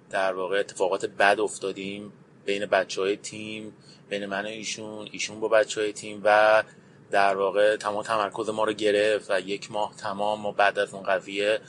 در 0.09 0.33
واقع 0.33 0.59
اتفاقات 0.59 1.05
بد 1.05 1.39
افتادیم 1.39 2.13
بین 2.45 2.65
بچه 2.65 3.01
های 3.01 3.17
تیم 3.17 3.73
بین 4.09 4.25
من 4.25 4.45
و 4.45 4.47
ایشون 4.47 5.07
ایشون 5.11 5.39
با 5.39 5.47
بچه 5.47 5.81
های 5.81 5.93
تیم 5.93 6.21
و 6.23 6.63
در 7.11 7.35
واقع 7.35 7.75
تمام 7.75 8.03
تمرکز 8.03 8.49
ما 8.49 8.63
رو 8.63 8.73
گرفت 8.73 9.31
و 9.31 9.39
یک 9.39 9.71
ماه 9.71 9.95
تمام 9.97 10.41
ما 10.41 10.51
بعد 10.51 10.79
از 10.79 10.93
اون 10.93 11.03
قضیه 11.03 11.59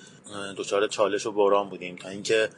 دچار 0.56 0.88
چالش 0.88 1.26
و 1.26 1.32
بحران 1.32 1.68
بودیم 1.68 1.96
تا 1.96 2.08
اینکه 2.08 2.48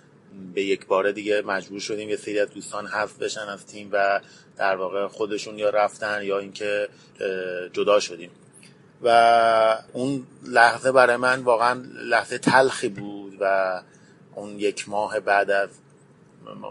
به 0.54 0.62
یک 0.62 0.86
باره 0.86 1.12
دیگه 1.12 1.42
مجبور 1.42 1.80
شدیم 1.80 2.08
یه 2.08 2.16
سری 2.16 2.40
از 2.40 2.50
دوستان 2.50 2.86
حذف 2.86 3.18
بشن 3.18 3.40
از 3.40 3.66
تیم 3.66 3.88
و 3.92 4.20
در 4.56 4.76
واقع 4.76 5.06
خودشون 5.06 5.58
یا 5.58 5.70
رفتن 5.70 6.22
یا 6.22 6.38
اینکه 6.38 6.88
جدا 7.72 8.00
شدیم. 8.00 8.30
و 9.02 9.78
اون 9.92 10.26
لحظه 10.42 10.92
برای 10.92 11.16
من 11.16 11.42
واقعا 11.42 11.82
لحظه 11.94 12.38
تلخی 12.38 12.88
بود 12.88 13.36
و 13.40 13.80
اون 14.34 14.60
یک 14.60 14.88
ماه 14.88 15.20
بعد 15.20 15.50
از 15.50 15.68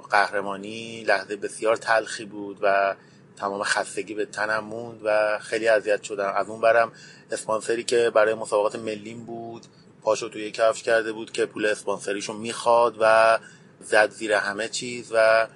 قهرمانی 0.09 1.03
لحظه 1.03 1.35
بسیار 1.35 1.75
تلخی 1.75 2.25
بود 2.25 2.59
و 2.61 2.95
تمام 3.37 3.63
خستگی 3.63 4.13
به 4.13 4.25
تنم 4.25 4.63
موند 4.63 5.01
و 5.03 5.39
خیلی 5.39 5.67
اذیت 5.67 6.03
شدم. 6.03 6.33
از 6.35 6.49
اون 6.49 6.61
برم 6.61 6.91
اسپانسری 7.31 7.83
که 7.83 8.09
برای 8.09 8.33
مسابقات 8.33 8.75
ملیم 8.75 9.25
بود 9.25 9.63
پاشو 10.01 10.29
توی 10.29 10.51
کفش 10.51 10.83
کرده 10.83 11.13
بود 11.13 11.31
که 11.31 11.45
پول 11.45 11.65
اسپانسریشو 11.65 12.33
می‌خواد 12.33 12.97
و 12.99 13.39
زد 13.81 14.09
زیر 14.11 14.33
همه 14.33 14.67
چیز 14.67 15.11
و 15.15 15.47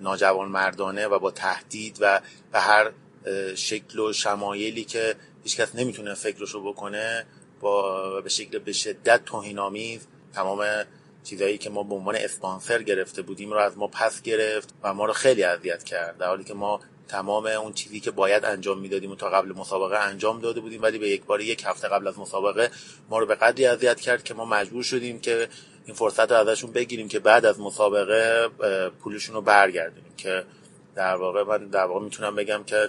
ناجوان 0.00 0.48
مردانه 0.48 1.06
و 1.06 1.18
با 1.18 1.30
تهدید 1.30 1.98
و 2.00 2.20
به 2.52 2.60
هر 2.60 2.90
شکل 3.54 3.98
و 3.98 4.12
شمایلی 4.12 4.84
که 4.84 5.14
هیچکس 5.46 5.74
نمی‌تونه 5.74 6.14
فکرشو 6.14 6.62
بکنه 6.62 7.26
با 7.60 8.20
به 8.20 8.28
شکل 8.28 8.58
به 8.58 8.72
شدت 8.72 9.24
توهینآمیز 9.24 10.06
تمام 10.34 10.64
چیزایی 11.24 11.58
که 11.58 11.70
ما 11.70 11.82
به 11.82 11.94
عنوان 11.94 12.16
اسپانسر 12.16 12.82
گرفته 12.82 13.22
بودیم 13.22 13.52
رو 13.52 13.58
از 13.58 13.78
ما 13.78 13.86
پس 13.86 14.22
گرفت 14.22 14.74
و 14.82 14.94
ما 14.94 15.04
رو 15.04 15.12
خیلی 15.12 15.42
اذیت 15.42 15.84
کرد 15.84 16.18
در 16.18 16.26
حالی 16.26 16.44
که 16.44 16.54
ما 16.54 16.80
تمام 17.08 17.46
اون 17.46 17.72
چیزی 17.72 18.00
که 18.00 18.10
باید 18.10 18.44
انجام 18.44 18.78
می‌دادیم 18.78 19.14
تا 19.14 19.30
قبل 19.30 19.52
مسابقه 19.52 19.96
انجام 19.96 20.40
داده 20.40 20.60
بودیم 20.60 20.82
ولی 20.82 20.98
به 20.98 21.08
یک 21.08 21.24
بار 21.24 21.40
یک 21.40 21.62
هفته 21.66 21.88
قبل 21.88 22.06
از 22.06 22.18
مسابقه 22.18 22.70
ما 23.08 23.18
رو 23.18 23.26
به 23.26 23.34
قدری 23.34 23.66
اذیت 23.66 24.00
کرد 24.00 24.24
که 24.24 24.34
ما 24.34 24.44
مجبور 24.44 24.82
شدیم 24.82 25.20
که 25.20 25.48
این 25.84 25.94
فرصت 25.94 26.32
رو 26.32 26.36
ازشون 26.36 26.72
بگیریم 26.72 27.08
که 27.08 27.18
بعد 27.18 27.46
از 27.46 27.60
مسابقه 27.60 28.48
پولشون 28.88 29.34
رو 29.34 29.42
برگردونیم 29.42 30.12
که 30.16 30.44
در 30.96 31.16
واقع 31.16 31.42
من 31.42 31.66
در 31.68 31.84
واقع 31.84 32.04
می‌تونم 32.04 32.36
بگم 32.36 32.64
که 32.64 32.88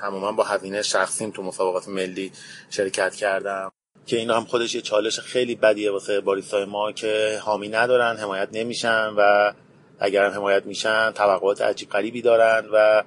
تماما 0.00 0.32
با 0.32 0.44
هزینه 0.44 0.82
شخصیم 0.82 1.30
تو 1.30 1.42
مسابقات 1.42 1.88
ملی 1.88 2.32
شرکت 2.70 3.14
کردم. 3.14 3.72
که 4.06 4.16
اینا 4.16 4.36
هم 4.36 4.44
خودش 4.44 4.74
یه 4.74 4.80
چالش 4.80 5.20
خیلی 5.20 5.54
بدیه 5.54 5.90
واسه 5.90 6.20
باریستای 6.20 6.64
ما 6.64 6.92
که 6.92 7.38
حامی 7.42 7.68
ندارن 7.68 8.16
حمایت 8.16 8.48
نمیشن 8.52 9.14
و 9.16 9.52
اگر 9.98 10.24
هم 10.24 10.32
حمایت 10.32 10.66
میشن 10.66 11.10
توقعات 11.10 11.60
عجیب 11.60 11.90
غریبی 11.90 12.22
دارن 12.22 12.64
و 12.72 13.02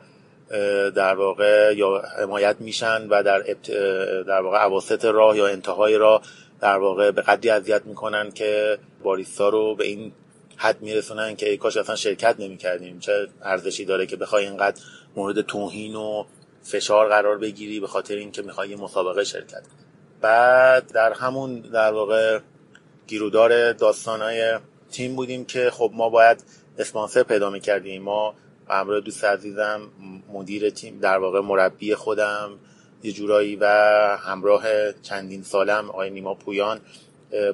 در 0.92 1.16
واقع 1.16 1.74
یا 1.76 2.02
حمایت 2.22 2.56
میشن 2.60 3.08
و 3.10 3.24
در 3.24 3.40
در 4.28 4.42
واقع 4.42 4.66
اواسط 4.66 5.06
راه 5.06 5.38
یا 5.38 5.48
انتهای 5.48 5.98
راه 5.98 6.22
در 6.62 6.78
واقع 6.78 7.12
به 7.12 7.22
قدری 7.22 7.50
اذیت 7.50 7.86
می‌کنن 7.86 8.32
که 8.32 8.78
باریستا 9.04 9.50
رو 9.50 9.76
به 9.76 9.86
این 9.86 10.12
حد 10.62 10.82
میرسونن 10.82 11.36
که 11.36 11.50
ای 11.50 11.58
کاش 11.58 11.78
اصلا 11.78 11.96
شرکت 11.96 12.36
نمی‌کردیم. 12.40 13.00
چه 13.00 13.28
ارزشی 13.42 13.86
داره 13.86 14.06
که 14.06 14.16
بخوای 14.16 14.46
اینقدر 14.46 14.82
مورد 15.16 15.42
توهین 15.42 15.96
و 15.96 16.26
فشار 16.64 17.10
قرار 17.10 17.38
بگیری 17.38 17.80
به 17.80 17.88
خاطر 17.88 18.16
اینکه 18.16 18.42
می‌خوای 18.42 18.76
مسابقه 18.76 19.24
شرکت 19.24 19.62
بعد 20.22 20.92
در 20.92 21.14
همون 21.14 21.60
در 21.60 21.92
واقع 21.92 22.40
گیرودار 23.08 23.74
داستانهای 23.74 24.60
تیم 24.92 25.16
بودیم 25.16 25.46
که 25.46 25.70
خب 25.70 25.92
ما 25.94 26.10
باید 26.10 26.44
اسپانسر 26.78 27.24
پیدا 27.24 27.50
می‌کردیم. 27.50 28.02
ما 28.02 28.36
همراه 28.70 29.00
دوست 29.00 29.26
عزیزم 29.26 29.82
مدیر 30.34 30.70
تیم 30.70 31.00
در 31.00 31.18
واقع 31.18 31.40
مربی 31.40 31.96
خودم 31.96 32.52
یه 33.04 33.12
جورایی 33.12 33.56
و 33.56 33.66
همراه 34.22 34.92
چندین 35.02 35.44
سالم 35.44 35.90
آقای 35.90 36.10
نیما 36.10 36.34
پویان 36.34 36.80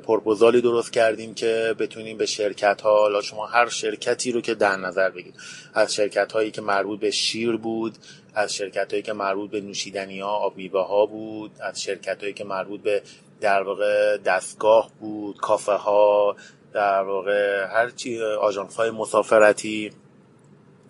پرپوزالی 0.04 0.62
درست 0.62 0.94
کردیم 0.94 1.34
که 1.34 1.76
بتونیم 1.80 2.18
به 2.18 2.26
شرکت 2.26 2.82
ها 2.82 3.00
حالا 3.00 3.22
شما 3.22 3.46
هر 3.46 3.70
شرکتی 3.70 4.32
رو 4.32 4.42
که 4.42 4.56
در 4.56 4.76
نظر 4.76 5.10
بگید 5.10 5.36
از 5.74 5.96
شرکت 5.96 6.32
هایی 6.32 6.52
که 6.52 6.62
مربوط 6.62 7.00
به 7.00 7.12
شیر 7.12 7.58
بود 7.58 7.98
از 8.34 8.54
شرکت 8.54 8.92
هایی 8.92 9.04
که 9.04 9.14
مربوط 9.14 9.52
به 9.52 9.62
نوشیدنی 9.62 10.20
ها 10.20 10.30
آب 10.30 10.60
ها 10.76 11.06
بود 11.06 11.52
از 11.60 11.82
شرکت 11.82 12.22
هایی 12.22 12.34
که 12.34 12.44
مربوط 12.44 12.82
به 12.82 13.02
در 13.42 13.64
واقع 13.64 14.18
دستگاه 14.18 14.92
بود 15.00 15.38
کافه 15.38 15.72
ها 15.72 16.36
در 16.74 17.02
واقع 17.02 17.66
هر 17.66 17.90
چی 17.90 18.22
آژانس 18.22 18.76
های 18.76 18.92
مسافرتی. 18.92 19.92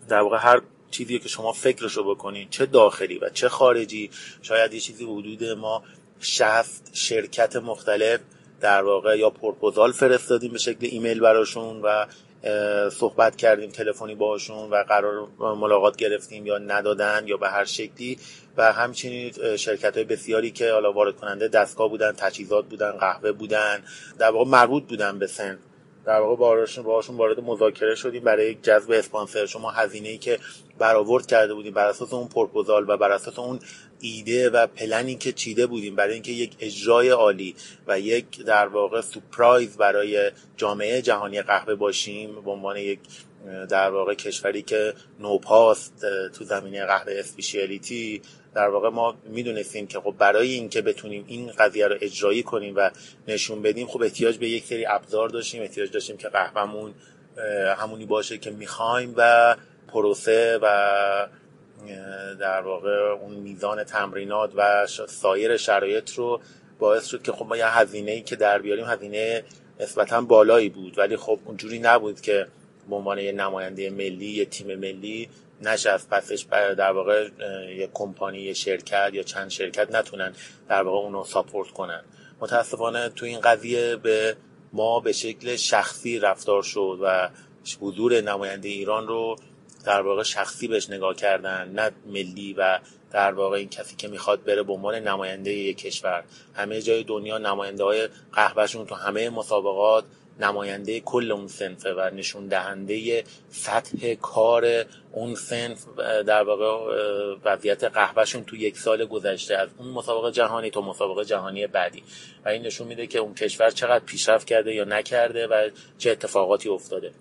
در 0.10 0.20
واقع 0.20 0.38
هر 0.38 0.62
چیزی 0.92 1.20
که 1.20 1.30
شما 1.30 1.52
فکرشو 1.52 2.04
بکنید 2.04 2.50
چه 2.50 2.66
داخلی 2.66 3.18
و 3.18 3.30
چه 3.30 3.50
خارجی 3.50 4.10
شاید 4.42 4.74
یه 4.74 4.80
چیزی 4.80 5.04
حدود 5.04 5.44
ما 5.44 5.84
شفت 6.20 6.90
شرکت 6.94 7.56
مختلف 7.56 8.20
در 8.62 8.84
واقع 8.84 9.18
یا 9.18 9.30
پرپوزال 9.30 9.92
فرستادیم 9.92 10.52
به 10.52 10.58
شکل 10.58 10.88
ایمیل 10.92 11.20
براشون 11.20 11.82
و 11.82 12.06
صحبت 12.90 13.36
کردیم 13.36 13.70
تلفنی 13.70 14.16
باشون 14.16 14.70
و 14.70 14.84
قرار 14.84 15.28
ملاقات 15.40 15.96
گرفتیم 15.96 16.46
یا 16.46 16.58
ندادن 16.58 17.24
یا 17.26 17.38
به 17.38 17.50
هر 17.50 17.66
شکلی 17.66 18.18
و 18.58 18.74
همچنین 18.74 19.32
شرکت 19.56 19.96
های 19.96 20.04
بسیاری 20.04 20.52
که 20.52 20.72
حالا 20.72 20.92
وارد 20.92 21.16
کننده 21.16 21.48
دستگاه 21.48 21.90
بودن 21.90 22.12
تجهیزات 22.12 22.66
بودن 22.66 22.92
قهوه 22.92 23.32
بودن 23.32 23.84
در 24.20 24.32
واقع 24.32 24.50
مربوط 24.50 24.84
بودن 24.84 25.20
به 25.20 25.28
سن. 25.28 25.58
در 26.08 26.20
واقع 26.20 26.36
باشون 26.36 26.84
باشون 26.84 27.18
وارد 27.18 27.40
مذاکره 27.40 27.96
شدیم 27.96 28.24
برای 28.24 28.56
جذب 28.56 28.92
اسپانسر. 28.92 29.46
شما 29.46 29.72
هزینه 29.72 30.10
ای 30.10 30.18
که 30.18 30.40
برآورد 30.80 31.26
کرده 31.26 31.54
بودیم 31.54 31.74
بر 31.74 31.88
اساس 31.88 32.14
اون 32.14 32.28
پرپوزال 32.28 32.90
و 32.90 32.98
بر 32.98 33.12
اساس 33.12 33.40
اون 33.40 33.60
ایده 34.00 34.50
و 34.50 34.68
پلنی 34.68 35.16
که 35.16 35.32
چیده 35.32 35.68
بودیم 35.68 35.96
برای 35.96 36.14
اینکه 36.14 36.32
یک 36.32 36.56
اجرای 36.60 37.10
عالی 37.10 37.56
و 37.88 38.00
یک 38.00 38.46
در 38.46 38.68
واقع 38.68 39.02
سپرایز 39.02 39.78
برای 39.78 40.32
جامعه 40.58 41.02
جهانی 41.02 41.42
قهوه 41.42 41.76
باشیم 41.76 42.42
به 42.42 42.52
عنوان 42.52 42.78
یک 42.78 43.00
در 43.70 43.90
واقع 43.90 44.14
کشوری 44.14 44.62
که 44.62 44.94
نوپاست 45.20 46.06
تو 46.38 46.44
زمینه 46.44 46.86
قهوه 46.86 47.14
اسپیشیالیتی 47.16 48.22
در 48.56 48.68
واقع 48.68 48.90
ما 48.90 49.16
می‌دونستیم 49.26 49.88
که 49.88 50.00
خب 50.00 50.16
برای 50.18 50.52
اینکه 50.52 50.82
بتونیم 50.82 51.26
این 51.28 51.52
قضیه 51.52 51.88
رو 51.88 51.96
اجرایی 52.02 52.44
کنیم 52.44 52.74
و 52.76 52.90
نشون 53.28 53.62
بدیم 53.62 53.88
خب 53.88 54.02
احتیاج 54.02 54.38
به 54.38 54.50
یک 54.50 54.66
سری 54.66 54.86
ابزار 54.86 55.30
داشتیم 55.30 55.62
احتیاج 55.62 55.92
داشتیم 55.92 56.18
که 56.18 56.30
قهوهمون 56.30 56.94
همونی 57.78 58.06
باشه 58.06 58.38
که 58.38 58.52
می‌خوایم 58.52 59.14
و 59.18 59.56
پروسه 59.88 60.60
و 60.62 61.28
در 62.40 62.62
واقع 62.62 63.12
اون 63.22 63.34
میزان 63.34 63.84
تمرینات 63.84 64.52
و 64.56 64.88
سایر 65.08 65.58
شرایط 65.58 66.14
رو 66.14 66.42
باعث 66.80 67.06
شد 67.06 67.22
که 67.22 67.32
خب 67.32 67.46
ما 67.46 67.58
یه 67.58 67.68
هزینه 67.68 68.12
ای 68.12 68.22
که 68.22 68.36
در 68.36 68.60
بیاریم 68.60 68.86
هزینه 68.86 69.44
نسبتا 69.80 70.22
بالایی 70.22 70.70
بود. 70.70 70.98
ولی 70.98 71.18
خب 71.18 71.40
اونجوری 71.46 71.80
نبود 71.80 72.22
که 72.22 72.48
به 72.90 72.96
عنوان 72.96 73.18
یه 73.18 73.32
نماینده 73.32 73.90
ملی 73.90 74.26
یه 74.26 74.46
تیم 74.46 74.80
ملی 74.80 75.30
از 75.66 76.10
پسش 76.10 76.46
در 76.78 76.92
واقع 76.92 77.30
یه 77.78 77.90
کمپانی 77.94 78.40
یه 78.40 78.54
شرکت 78.54 79.10
یا 79.14 79.24
چند 79.24 79.50
شرکت 79.50 79.96
نتونن 79.96 80.34
در 80.70 80.84
واقع 80.84 80.98
اونو 80.98 81.24
ساپورت 81.24 81.72
کنن. 81.72 82.04
متاسفانه 82.40 83.10
تو 83.10 83.26
این 83.26 83.40
قضیه 83.40 83.96
به 83.96 84.38
ما 84.74 85.00
به 85.00 85.12
شکل 85.12 85.56
شخصی 85.56 86.20
رفتار 86.20 86.64
شد 86.64 87.00
و 87.02 87.30
حضور 87.82 88.22
نماینده 88.22 88.70
ایران 88.70 89.08
رو 89.08 89.36
در 89.86 90.02
واقع 90.02 90.24
شخصی 90.24 90.68
بهش 90.68 90.90
نگاه 90.90 91.16
کردن 91.16 91.72
نه 91.72 91.92
ملی 92.06 92.54
و 92.54 92.80
در 93.12 93.34
واقع 93.34 93.58
این 93.58 93.70
کسی 93.70 93.96
که 93.96 94.08
می‌خواد 94.08 94.44
بره 94.44 94.64
به 94.64 94.74
عنوان 94.74 94.96
نماینده 94.96 95.54
یک 95.54 95.78
کشور. 95.78 96.24
همه 96.54 96.82
جای 96.82 97.04
دنیا 97.04 97.38
نماینده 97.38 97.84
های 97.84 98.10
قهوهشون 98.34 98.86
تو 98.86 98.96
همه 98.96 99.30
مسابقات 99.30 100.06
نماینده 100.40 101.00
کل 101.00 101.32
اون 101.32 101.48
سنفه 101.48 101.94
و 101.94 102.10
نشون 102.14 102.48
دهنده 102.48 103.24
سطح 103.50 104.14
کار 104.14 104.86
اون 105.12 105.36
سنف 105.36 105.86
در 106.00 106.44
واقع 106.44 106.96
وضعیت 107.46 107.84
قهوهشون 107.84 108.44
تو 108.44 108.56
یک 108.56 108.78
سال 108.78 109.06
گذشته 109.06 109.56
از 109.56 109.70
اون 109.78 109.90
مسابقه 109.90 110.32
جهانی 110.32 110.70
تا 110.70 110.82
مسابقه 110.82 111.26
جهانی 111.26 111.68
بعدی. 111.68 112.04
و 112.46 112.50
این 112.50 112.62
نشون 112.62 112.88
میده 112.88 113.08
که 113.08 113.20
اون 113.20 113.34
کشور 113.34 113.70
چقدر 113.70 114.06
پیشرفت 114.06 114.48
کرده 114.48 114.74
یا 114.74 114.84
نکرده 114.84 115.48
و 115.48 115.70
چه 115.98 116.12
اتفاقاتی 116.12 116.70
افتاده. 116.70 117.12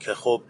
که 0.00 0.14
خب 0.14 0.42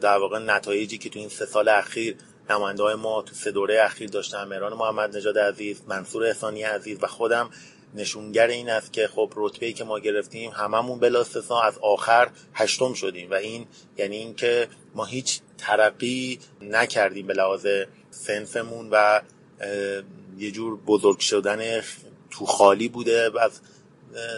در 0.00 0.18
واقع 0.18 0.38
نتایجی 0.38 0.98
که 0.98 1.08
تو 1.08 1.18
این 1.18 1.28
سه 1.28 1.46
سال 1.46 1.68
اخیر 1.68 2.16
نماینده 2.50 2.82
های 2.82 2.94
ما 2.94 3.22
تو 3.22 3.34
سه 3.34 3.50
دوره 3.50 3.82
اخیر 3.82 4.10
داشتن 4.10 4.44
مهران 4.44 4.72
محمد 4.72 5.16
نژاد 5.16 5.38
عزیز 5.38 5.82
منصور 5.88 6.24
احسانی 6.24 6.62
عزیز 6.62 6.98
و 7.02 7.06
خودم 7.06 7.50
نشونگر 7.94 8.46
این 8.46 8.70
است 8.70 8.92
که 8.92 9.08
خب 9.08 9.32
رتبه 9.36 9.66
ای 9.66 9.72
که 9.72 9.84
ما 9.84 9.98
گرفتیم 9.98 10.50
هممون 10.50 10.98
بلا 10.98 11.20
استثنا 11.20 11.60
از 11.60 11.78
آخر 11.78 12.30
هشتم 12.54 12.94
شدیم 12.94 13.30
و 13.30 13.34
این 13.34 13.66
یعنی 13.96 14.16
اینکه 14.16 14.68
ما 14.94 15.04
هیچ 15.04 15.40
ترقی 15.58 16.38
نکردیم 16.60 17.26
به 17.26 17.34
لحاظ 17.34 17.66
سنفمون 18.10 18.88
و 18.92 19.20
یه 20.38 20.50
جور 20.50 20.76
بزرگ 20.76 21.18
شدن 21.18 21.80
تو 22.30 22.46
خالی 22.46 22.88
بوده 22.88 23.30
از 23.40 23.60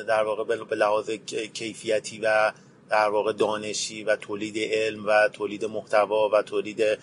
در 0.08 0.24
واقع 0.24 0.44
به 0.64 0.76
لحاظ 0.76 1.11
کیفیتی 1.54 2.20
و 2.22 2.52
در 2.90 3.08
واقع 3.08 3.32
دانشی 3.32 4.04
و 4.04 4.16
تولید 4.16 4.58
علم 4.58 5.06
و 5.06 5.28
تولید 5.28 5.64
محتوا 5.64 6.28
و 6.32 6.42
تولید 6.42 6.98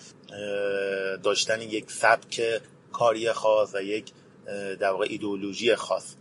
داشتن 1.22 1.60
یک 1.60 1.90
سبک 1.90 2.60
کاری 2.92 3.32
خاص 3.32 3.74
و 3.74 3.82
یک 3.82 4.12
در 4.80 4.90
واقع 4.90 5.06
ایدئولوژی 5.08 5.74
خاص. 5.74 6.14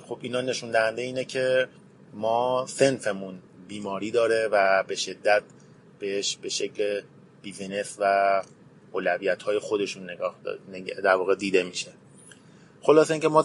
خب 0.00 0.18
اینا 0.22 0.40
نشون 0.40 0.70
دهنده 0.70 1.02
اینه 1.02 1.24
که 1.24 1.68
ما 2.14 2.66
سنفمون 2.68 3.38
بیماری 3.68 4.10
داره 4.10 4.48
و 4.52 4.84
به 4.86 4.94
شدت 4.94 5.42
بهش 5.98 6.36
به 6.36 6.48
شکل 6.48 7.00
بیزینس 7.42 7.96
و 8.00 8.42
اولویت 8.92 9.42
های 9.42 9.58
خودشون 9.58 10.10
نگاه 10.10 10.36
در 11.04 11.14
واقع 11.14 11.34
دیده 11.34 11.62
میشه. 11.62 11.90
خلاص 12.82 13.10
اینکه 13.10 13.28
ما 13.28 13.42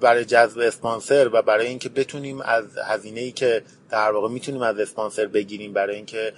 برای 0.00 0.24
جذب 0.24 0.58
اسپانسر 0.58 1.30
و 1.32 1.42
برای 1.42 1.66
اینکه 1.66 1.88
بتونیم 1.88 2.40
از 2.40 2.78
هزینه 2.78 3.20
ای 3.20 3.32
که 3.32 3.62
در 3.90 4.10
واقع 4.12 4.28
می‌تونیم 4.28 4.62
از 4.62 4.78
اسپانسر 4.78 5.26
بگیریم 5.26 5.72
برای 5.72 5.96
اینکه 5.96 6.32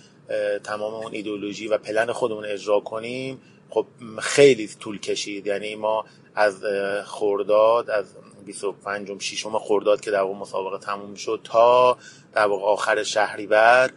تمام 0.65 0.95
اون 0.95 1.15
ایدولوژی 1.15 1.69
و 1.69 1.79
پلن 1.79 2.13
خودمون 2.13 2.45
اجرا 2.45 2.81
کنیم 2.81 3.41
خب 3.71 3.87
خیلی 4.19 4.69
طول 4.81 4.99
کشید. 4.99 5.47
یعنی 5.47 5.75
ما 5.75 6.05
از 6.35 6.65
خورداد 7.05 7.91
از 7.91 8.07
25 8.49 9.23
ششم 9.23 9.59
خورداد 9.59 10.01
که 10.01 10.11
در 10.11 10.21
واقع 10.21 10.39
مسابقه 10.39 10.79
تموم 10.79 11.15
شد 11.15 11.41
تا 11.45 11.99
در 12.35 12.47
واقع 12.47 12.65
آخر 12.65 13.03
شهریور 13.03 13.91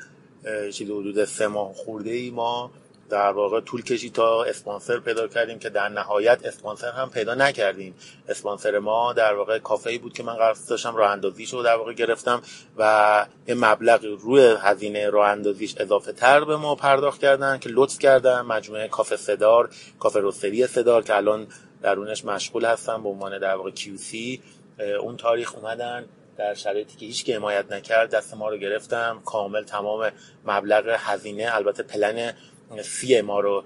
چیزی 0.71 0.93
حدود 0.93 1.25
سه 1.25 1.47
ماه 1.47 1.73
خورده 1.73 2.11
ای 2.11 2.29
ما 2.29 2.71
در 3.11 3.31
واقع 3.31 3.61
طول 3.61 3.83
کشید 3.83 4.13
تا 4.13 4.43
اسپانسر 4.43 4.99
پیدا 4.99 5.27
کردیم 5.27 5.59
که 5.59 5.69
در 5.69 5.89
نهایت 5.89 6.45
اسپانسر 6.45 6.91
هم 6.91 7.09
پیدا 7.09 7.35
نکردیم. 7.35 7.95
اسپانسر 8.29 8.79
ما 8.79 9.13
در 9.13 9.33
واقع 9.33 9.59
کافه 9.59 9.89
ای 9.89 9.97
بود 9.97 10.13
که 10.13 10.23
من 10.23 10.33
قرار 10.33 10.57
داشتم 10.69 10.95
راه 10.95 11.11
اندازیش 11.11 11.53
رو 11.53 11.63
در 11.63 11.75
واقع 11.75 11.93
گرفتم 11.93 12.41
و 12.77 13.25
یه 13.47 13.55
مبلغ 13.55 14.05
روی 14.19 14.55
هزینه 14.59 15.09
راه 15.09 15.27
اندازیش 15.29 15.75
اضافه 15.77 16.11
تر 16.11 16.43
به 16.43 16.57
ما 16.57 16.75
پرداخت 16.75 17.21
کردن 17.21 17.57
که 17.57 17.69
لطف 17.69 17.99
کردن. 17.99 18.41
مجموعه 18.41 18.87
کافه 18.87 19.17
صدار 19.17 19.69
کافه 19.99 20.19
روسری 20.19 20.67
صدار 20.67 21.03
که 21.03 21.15
الان 21.15 21.47
درونش 21.81 22.25
مشغول 22.25 22.65
هستم 22.65 23.03
به 23.03 23.09
عنوان 23.09 23.39
در 23.39 23.55
واقع 23.55 23.71
کیوسی 23.71 24.41
اون 25.01 25.17
تاریخ 25.17 25.55
اومدن 25.55 26.05
در 26.37 26.53
شرایطی 26.53 26.97
که 26.97 27.05
هیچ 27.05 27.25
که 27.25 27.35
حمایت 27.35 27.71
نکرد 27.71 28.09
دست 28.09 28.33
ما 28.33 28.49
رو 28.49 28.57
گرفتم 28.57 29.21
کامل 29.25 29.63
تمام 29.63 30.11
مبلغ 30.45 30.95
هزینه 30.99 31.55
البته 31.55 31.83
plan 31.83 32.33
C 32.81 33.21
ما 33.21 33.39
رو 33.39 33.63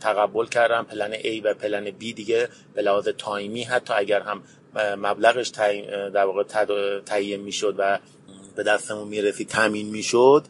تقبل 0.00 0.46
کردم 0.46 0.84
plan 0.84 1.14
A 1.14 1.40
و 1.44 1.54
plan 1.54 1.90
B 1.90 1.98
دیگه 1.98 2.48
به 2.74 2.82
لحاظ 2.82 3.08
time 3.08 3.51
ی 3.51 3.62
حتی 3.62 3.94
اگر 3.94 4.20
هم 4.20 4.42
مبلغش 4.76 5.48
در 6.14 6.24
واقع 6.24 6.42
تهیه 7.06 7.36
می‌شد 7.36 7.74
و 7.78 7.98
به 8.56 8.62
دستمون 8.62 9.08
می‌رسید 9.08 9.48
تامین 9.48 9.88
می‌شد. 9.88 10.44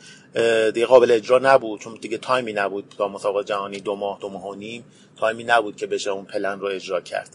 دیگه 0.74 0.86
قابل 0.86 1.10
اجرا 1.10 1.38
نبود 1.38 1.80
چون 1.80 1.94
دیگه 2.00 2.18
time 2.18 2.45
ی 2.45 2.52
نبود 2.52 2.94
تا 2.98 3.08
مسابقه 3.08 3.44
جهانی 3.44 3.80
دو 3.80 3.96
ماه 3.96 4.18
دو 4.20 4.28
ماه 4.28 4.48
و 4.48 4.54
نیم 4.54 4.84
time 5.16 5.39
ی 5.39 5.44
نبود 5.44 5.76
که 5.76 5.86
بشه 5.86 6.10
اون 6.10 6.24
پلن 6.24 6.60
رو 6.60 6.66
اجرا 6.66 7.00
کرد. 7.00 7.30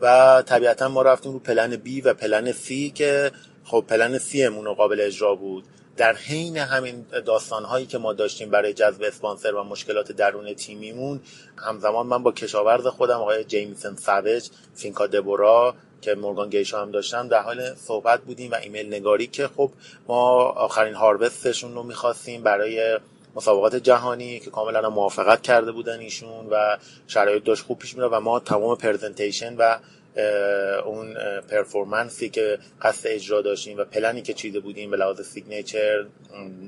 و 0.00 0.42
طبیعتا 0.46 0.88
ما 0.88 1.02
رفتیم 1.02 1.32
رو 1.32 1.38
plan 1.38 1.74
B 1.76 2.00
و 2.04 2.14
plan 2.14 2.52
C 2.52 2.92
که 2.94 3.32
خب 3.64 3.84
plan 3.88 4.18
C 4.18 4.34
رو 4.34 4.74
قابل 4.74 5.00
اجرا 5.00 5.34
بود. 5.34 5.64
در 5.96 6.16
حین 6.16 6.56
همین 6.56 7.06
داستان 7.26 7.64
هایی 7.64 7.86
که 7.86 7.98
ما 7.98 8.12
داشتیم 8.12 8.50
برای 8.50 8.72
جذب 8.72 9.02
اسپانسر 9.02 9.54
و 9.54 9.64
مشکلات 9.64 10.12
درون 10.12 10.54
تیمیمون 10.54 11.20
همزمان 11.56 12.06
من 12.06 12.22
با 12.22 12.32
کشاورز 12.32 12.86
خودم 12.86 13.18
آقای 13.20 13.44
Jamison 13.44 13.96
Savage 13.96 14.48
Finca 14.74 15.06
Deborah 15.06 15.74
که 16.02 16.14
Morgan 16.14 16.50
Geisha 16.50 16.82
هم 16.82 16.90
داشتم 16.90 17.28
در 17.28 17.42
حال 17.42 17.74
صحبت 17.74 18.20
بودیم 18.20 18.50
و 18.50 18.54
ایمیل 18.54 18.86
نگاری 18.94 19.26
که 19.26 19.48
خب 19.48 19.70
ما 20.08 20.42
آخرین 20.42 20.94
harvest 20.94 21.45
شون 21.45 21.74
رو 21.74 21.82
می‌خواستیم 21.82 22.42
برای 22.42 22.98
مسابقات 23.34 23.76
جهانی 23.76 24.40
که 24.40 24.50
کاملا 24.50 24.90
موافقت 24.90 25.42
کرده 25.42 25.72
بودن 25.72 25.98
ایشون 25.98 26.46
و 26.50 26.76
شرایط 27.06 27.44
داشت 27.44 27.64
خوب 27.64 27.78
پیش 27.78 27.94
میره 27.94 28.08
و 28.08 28.20
ما 28.20 28.40
تمام 28.40 28.76
presentation 28.76 29.56
و 29.56 29.78
اون 30.84 31.14
performance 31.50 32.22
ی 32.22 32.28
که 32.28 32.58
قصد 32.82 33.08
اجرا 33.08 33.42
داشتیم 33.42 33.78
و 33.78 33.84
پلنی 33.84 34.22
که 34.22 34.34
چیده 34.34 34.60
بودیم 34.60 34.90
به 34.90 34.96
لحاظ 34.96 35.20
signature 35.20 36.06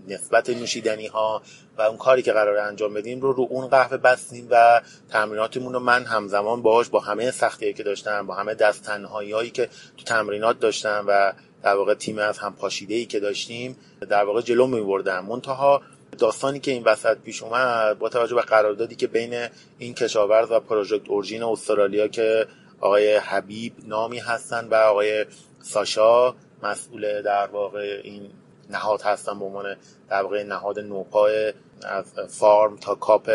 نسبت 0.09 0.51
نوشیدنی 0.51 1.07
ها 1.07 1.42
و 1.79 1.83
اون 1.83 1.96
کاری 1.96 2.22
که 2.22 2.33
قرار 2.33 2.59
انجام 2.59 2.94
بدیم 2.94 3.20
رو 3.20 3.33
رو 3.33 3.46
اون 3.51 3.66
قهوه 3.66 3.96
بستیم 3.96 4.48
و 4.51 4.81
تمریناتمون 5.11 5.72
رو 5.72 5.79
من 5.81 6.05
همزمان 6.05 6.62
باهاش 6.62 6.88
با 6.88 7.01
همه 7.01 7.31
سختی 7.31 7.72
که 7.72 7.83
داشتم 7.83 8.27
با 8.27 8.35
همه 8.35 8.55
دست 8.55 8.88
هایی 8.88 9.51
که 9.51 9.68
تو 9.96 10.05
تمرینات 10.05 10.61
داشتم 10.61 11.05
و 11.09 11.33
در 11.62 11.75
واقع 11.75 11.94
تیم 11.94 12.18
از 12.18 12.38
هم 12.38 12.57
پاشیده 12.57 12.94
ای 12.94 13.07
که 13.07 13.20
داشتیم 13.20 13.77
در 14.11 14.25
واقع 14.25 14.40
جلو 14.40 14.66
می 14.66 14.81
بردم 14.81 15.25
منتها 15.25 15.83
داستانی 16.18 16.61
که 16.61 16.70
این 16.70 16.85
وسط 16.85 17.18
پیش 17.18 17.42
اومد 17.42 17.98
با 17.98 18.09
توجه 18.09 18.35
به 18.35 18.42
قراردادی 18.42 18.96
که 18.96 19.07
بین 19.07 19.48
این 19.79 19.94
کشاورز 19.94 20.51
و 20.51 20.61
پروژکت 20.61 21.09
اورژین 21.09 21.42
استرالیا 21.42 22.09
که 22.09 22.46
آقای 22.81 23.16
حبیب 23.16 23.72
نامی 23.87 24.18
هستن 24.18 24.68
و 24.68 24.75
آقای 24.75 25.27
ساشا 25.62 26.35
مسئول 26.62 27.22
در 27.22 27.46
واقع 27.46 28.01
این 28.05 28.31
نهاد 28.70 29.03
هستن 29.03 29.38
به 29.38 29.44
عنوان 29.44 29.77
در 30.11 30.22
واقع 30.22 30.42
نهاد 30.42 30.79
نوپای 30.79 31.53
از 31.83 32.05
فارم 32.29 32.77
تا 32.77 32.94
کاپ 32.94 33.31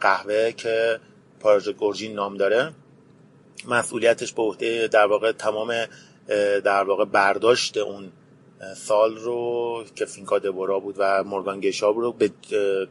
قهوه 0.00 0.52
که 0.52 1.00
پروژه 1.40 1.72
گورجین 1.72 2.14
نام 2.14 2.36
داره. 2.36 2.72
مسئولیتش 3.68 4.32
به 4.32 4.42
عهده 4.42 4.88
در 4.88 5.06
واقع 5.06 5.32
تمام 5.32 5.74
در 6.64 6.84
واقع 6.84 7.04
برداشت 7.04 7.76
اون 7.76 8.12
سال 8.76 9.16
رو 9.16 9.84
که 9.94 10.04
فینکا 10.04 10.38
دبورا 10.38 10.80
بود 10.80 10.94
و 10.98 11.24
مورگان 11.24 11.60
گشاب 11.60 11.98
رو 11.98 12.12
به 12.12 12.30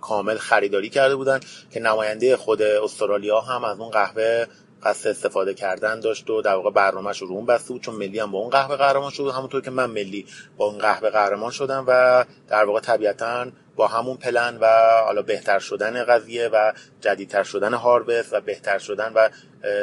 کامل 0.01 0.37
خریداری 0.37 0.89
کرده 0.89 1.15
بودن 1.15 1.39
که 1.71 1.79
نماینده 1.79 2.37
خود 2.37 2.61
استرالیا 2.61 3.39
هم 3.39 3.63
از 3.63 3.79
اون 3.79 3.89
قهوه 3.89 4.45
قصد 4.83 5.09
استفاده 5.09 5.53
کردن 5.53 5.99
داشت 5.99 6.29
و 6.29 6.41
در 6.41 6.55
واقع 6.55 6.71
برنامهش 6.71 7.21
رو 7.21 7.31
اون 7.31 7.45
بسته 7.45 7.73
بود 7.73 7.81
چون 7.81 7.95
ملی 7.95 8.19
هم 8.19 8.31
با 8.31 8.39
اون 8.39 8.49
قهوه 8.49 8.75
قهرمان 8.75 9.11
شد. 9.11 9.31
همونطور 9.35 9.61
که 9.61 9.71
من 9.71 9.85
ملی 9.85 10.25
با 10.57 10.65
اون 10.65 10.77
قهوه 10.77 11.09
قهرمان 11.09 11.51
شدم 11.51 11.83
و 11.87 12.25
در 12.47 12.65
واقع 12.65 12.79
طبیعتا 12.79 13.47
با 13.75 13.87
همون 13.87 14.17
پلن 14.17 14.57
و 14.61 14.67
حالا 15.05 15.21
بهتر 15.21 15.59
شدن 15.59 16.03
قضیه 16.03 16.49
و 16.53 16.73
جدیدتر 17.01 17.43
شدن 17.43 17.73
هاروست 17.73 18.33
و 18.33 18.41
بهتر 18.41 18.77
شدن 18.77 19.13
و 19.15 19.29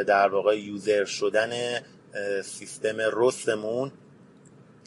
در 0.04 0.28
واقع 0.28 0.58
یوزر 0.58 1.04
شدن 1.04 1.80
سیستم 2.42 2.96
رستمون 3.12 3.92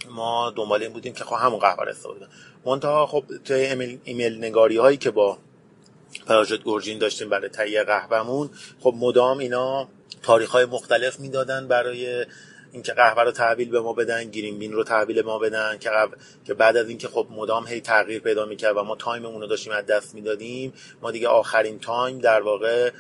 ما 0.10 0.54
دنبال 0.56 0.84
این 0.84 0.94
بودیم 0.94 1.14
که 1.14 1.24
خب 1.24 1.36
همون 1.36 1.60
قهوه 1.60 1.84
رو 1.84 1.90
استفاده 1.90 2.28
منتها 2.66 3.06
خب 3.06 3.24
توی 3.46 3.58
ایمیل 4.04 4.38
نگاری 4.38 4.78
هایی 4.78 4.98
که 4.98 5.12
با 5.12 5.38
Project 6.28 6.64
Origin 6.64 7.00
داشتیم 7.00 7.30
برای 7.30 7.50
تهیه 7.50 7.84
قهوهمون 7.84 8.50
خب 8.80 8.94
مدام 8.98 9.38
اینا 9.38 9.88
تاریخ 10.24 10.50
های 10.50 10.66
مختلف 10.66 11.20
می‌دادن 11.20 11.68
برای 11.68 12.26
اینکه 12.72 12.94
قهوه 12.94 13.24
رو 13.24 13.32
تحویل 13.32 13.70
به 13.70 13.82
ما 13.82 13.94
بدن 13.94 14.24
green 14.24 14.60
bean 14.60 14.72
رو 14.72 14.84
تحویل 14.84 15.22
ما 15.22 15.40
بدن 15.40 15.78
که 15.78 15.90
که 16.46 16.54
بعد 16.54 16.78
از 16.78 16.90
اینکه 16.90 17.08
خب 17.08 17.28
مدام 17.32 17.68
هی 17.68 17.82
تغییر 17.82 18.22
پیدا 18.22 18.46
می‌کرد 18.46 18.78
و 18.78 18.84
ما 18.84 18.96
time 18.96 19.22
مون 19.22 19.42
رو 19.42 19.48
داشتیم 19.48 19.74
از 19.74 19.86
دست 19.86 20.16
می‌دادیم 20.16 20.74
ما 21.02 21.12
دیگه 21.12 21.28
آخرین 21.28 21.80
time 21.80 22.20
در 22.20 22.42
واقع 22.42 22.92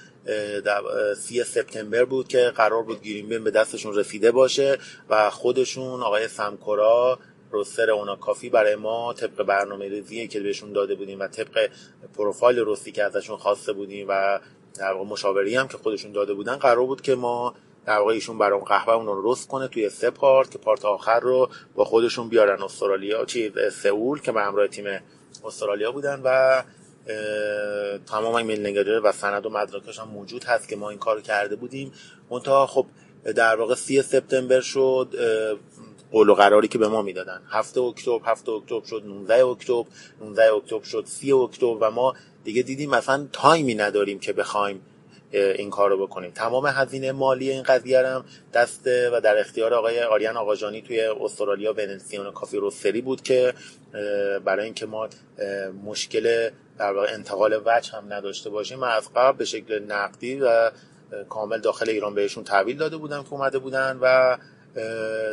در 0.65 0.81
سی 1.13 1.43
سپتامبر 1.43 2.05
بود 2.05 2.27
که 2.27 2.51
قرار 2.55 2.83
بود 2.83 3.01
bean 3.01 3.43
به 3.43 3.51
دستشون 3.51 3.95
رسیده 3.95 4.31
باشه 4.31 4.77
و 5.09 5.29
خودشون 5.29 6.03
آقای 6.03 6.27
سمکورا 6.27 7.19
روستر 7.51 7.91
اونا 7.91 8.15
کافی 8.15 8.49
برای 8.49 8.75
ما 8.75 9.13
طبق 9.13 9.43
برنامه 9.43 9.87
ریزی 9.89 10.27
که 10.27 10.39
بهشون 10.39 10.73
داده 10.73 10.95
بودیم 10.95 11.19
و 11.19 11.27
طبق 11.27 11.69
پروفایل 12.17 12.59
روستی 12.59 12.91
که 12.91 13.03
ازشون 13.03 13.37
خواسته 13.37 13.73
بودیم 13.73 14.05
و 14.09 14.39
در 14.79 14.93
واقع 14.93 15.09
مشاوری 15.09 15.55
هم 15.55 15.67
که 15.67 15.77
خودشون 15.77 16.11
داده 16.11 16.33
بودن 16.33 16.55
قرار 16.55 16.85
بود 16.85 17.01
که 17.01 17.15
ما 17.15 17.55
در 17.85 17.97
واقع 17.97 18.13
ایشون 18.13 18.37
برای 18.37 18.59
قهوه 18.67 18.93
اون 18.93 19.05
رو 19.05 19.31
رست 19.31 19.47
کنه 19.47 19.67
توی 19.67 19.89
سه 19.89 20.09
پارت 20.09 20.51
که 20.51 20.57
پارت 20.57 20.85
آخر 20.85 21.19
رو 21.19 21.49
با 21.75 21.85
خودشون 21.85 22.29
بیارن 22.29 22.63
استرالیا 22.63 23.25
چی 23.25 23.51
سئول 23.71 24.21
که 24.21 24.31
به 24.31 24.41
همراه 24.41 24.67
تیم 24.67 24.85
استرالیا 25.45 25.91
بودن 25.91 26.21
و 26.23 26.61
تمام 28.05 28.35
ایمیل 28.35 28.67
نگاری 28.67 28.91
و 28.91 29.12
سند 29.12 29.45
و 29.45 29.49
مدرکش 29.49 29.99
هم 29.99 30.07
موجود 30.07 30.43
هست 30.43 30.67
که 30.67 30.75
ما 30.75 30.89
این 30.89 30.99
کار 30.99 31.21
کرده 31.21 31.55
بودیم. 31.55 31.91
منتها 32.29 32.67
خب 32.67 32.85
در 33.35 33.56
واقع 33.56 33.75
سی 33.75 34.02
سپتامبر 34.02 34.62
شد 34.62 35.15
قول 36.12 36.29
و 36.29 36.33
قراری 36.33 36.67
که 36.67 36.77
به 36.77 36.87
ما 36.87 37.02
می‌دادن. 37.02 37.41
هفته 37.50 37.81
اکتبر 37.81 38.31
هفته 38.31 38.52
اکتبر 38.52 38.85
شد 38.85 39.04
19 39.06 39.45
اکتبر 39.45 39.83
19 40.21 40.54
اکتبر 40.54 40.83
شد 40.83 41.04
30 41.06 41.33
اکتبر 41.33 41.77
و 41.87 41.91
ما 41.91 42.15
دیگه 42.43 42.62
دیدیم 42.62 42.89
مثلا 42.89 43.27
تایمی 43.31 43.75
نداریم 43.75 44.19
که 44.19 44.33
بخوایم 44.33 44.81
این 45.32 45.69
کار 45.69 45.90
رو 45.90 46.08
بکنیم. 46.08 46.32
تمام 46.32 46.65
هزینه 46.65 47.12
مالی 47.12 47.50
این 47.50 47.63
قضیه 47.63 48.08
هم 48.08 48.25
دست 48.54 48.88
و 48.88 49.21
در 49.21 49.40
اختیار 49.40 49.73
آقای 49.73 50.04
آریان 50.04 50.38
آقاجانی 50.38 50.82
توی 50.82 51.02
استرالیا 51.02 51.73
ونسیون 51.73 52.32
کافی 52.32 52.58
روستری 52.58 53.02
بود 53.02 53.21
که 53.21 53.54
برای 54.46 54.65
اینکه 54.65 54.86
ما 54.86 55.10
مشکل 55.86 56.50
در 56.77 56.94
واقع 56.94 57.13
انتقال 57.13 57.62
وجه 57.65 57.92
هم 57.92 58.13
نداشته 58.13 58.50
باشیم 58.50 58.80
من 58.80 58.88
از 58.88 59.10
قبل 59.15 59.38
به 59.38 59.46
شکل 59.46 59.80
نقدی 59.80 60.40
و 60.40 60.71
کامل 61.30 61.60
داخل 61.60 61.90
ایران 61.90 62.15
بهشون 62.15 62.44
تحویل 62.44 62.77
داده 62.77 62.98
بودم 62.98 63.23
که 63.23 63.34
اومده 63.34 63.60
بودن 63.60 64.00
و 64.02 64.38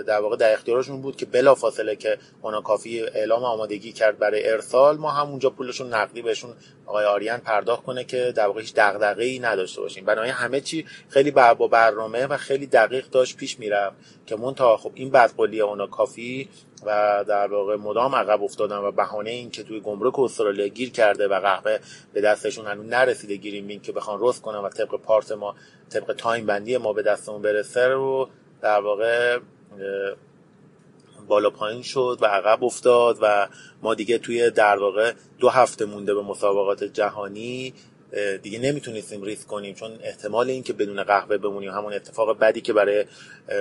در 0.06 0.20
واقع 0.20 0.36
در 0.36 0.52
اختیارشون 0.52 1.00
بود 1.00 1.16
که 1.16 1.26
بلا 1.26 1.54
فاصله 1.54 1.96
که 1.96 2.18
اونا 2.42 2.60
کافی 2.60 3.00
اعلام 3.00 3.44
آمادگی 3.44 3.92
کرد 3.92 4.18
برای 4.18 4.50
ارسال 4.50 4.96
ما 4.96 5.10
همونجا 5.10 5.50
پولشون 5.50 5.94
نقدی 5.94 6.22
بهشون 6.22 6.54
آقای 6.86 7.04
آریان 7.04 7.40
پرداخت 7.40 7.82
کنه 7.82 8.04
که 8.04 8.32
در 8.36 8.46
واقع 8.46 8.60
هیچ 8.60 8.78
ای 9.18 9.38
نداشته 9.38 9.80
باشیم. 9.80 10.04
بنابراین 10.04 10.32
همه 10.32 10.60
چی 10.60 10.86
خیلی 11.08 11.30
با 11.30 11.68
برنامه 11.68 12.26
و 12.26 12.36
خیلی 12.36 12.66
دقیق 12.66 13.06
داشت 13.10 13.36
پیش 13.36 13.58
می‌رفت 13.58 13.96
که 14.26 14.36
تا 14.56 14.76
خب 14.76 14.92
این 14.94 15.10
بدقولی 15.10 15.60
اونا 15.60 15.86
کافی 15.86 16.48
و 16.86 17.24
در 17.28 17.46
واقع 17.46 17.76
مدام 17.76 18.14
عقب 18.14 18.42
افتادن 18.42 18.76
و 18.76 18.92
بهانه 18.92 19.30
این 19.30 19.50
که 19.50 19.62
توی 19.62 19.80
گمرک 19.80 20.18
استرالیا 20.18 20.66
گیر 20.66 20.90
کرده 20.90 21.28
و 21.28 21.40
قهوه 21.40 21.78
به 22.12 22.20
دستشون 22.20 22.66
هنوز 22.66 22.86
نرسیده 22.86 23.36
گیریم 23.36 23.68
این 23.68 23.80
که 23.80 23.92
بخوان 23.92 24.18
رست 24.22 24.42
کنن 24.42 24.58
و 24.58 24.68
طبق 24.68 24.96
پارت 24.96 25.32
ما 25.32 25.54
طبق 25.90 26.12
تایم 26.12 26.46
بندی 26.46 26.76
ما 26.76 26.92
به 26.92 27.02
دستمون 27.02 27.42
برسه 27.42 27.88
رو 27.88 28.28
در 28.62 28.80
واقع 28.80 29.38
بالا 31.28 31.50
پایین 31.50 31.82
شد 31.82 32.18
و 32.20 32.26
عقب 32.26 32.64
افتاد 32.64 33.18
و 33.22 33.48
ما 33.82 33.94
دیگه 33.94 34.18
توی 34.18 34.50
در 34.50 34.78
واقع 34.78 35.12
دو 35.38 35.48
هفته 35.48 35.84
مونده 35.84 36.14
به 36.14 36.22
مسابقات 36.22 36.84
جهانی 36.84 37.74
دیگه 38.42 38.58
نمی‌تونستیم 38.58 39.22
ریسک 39.22 39.46
کنیم 39.46 39.74
چون 39.74 39.98
احتمال 40.02 40.50
این 40.50 40.62
که 40.62 40.72
بدون 40.72 41.02
قهوه 41.02 41.38
بمونیم 41.38 41.70
همون 41.70 41.92
اتفاق 41.92 42.38
بدی 42.38 42.60
که 42.60 42.72
برای 42.72 43.04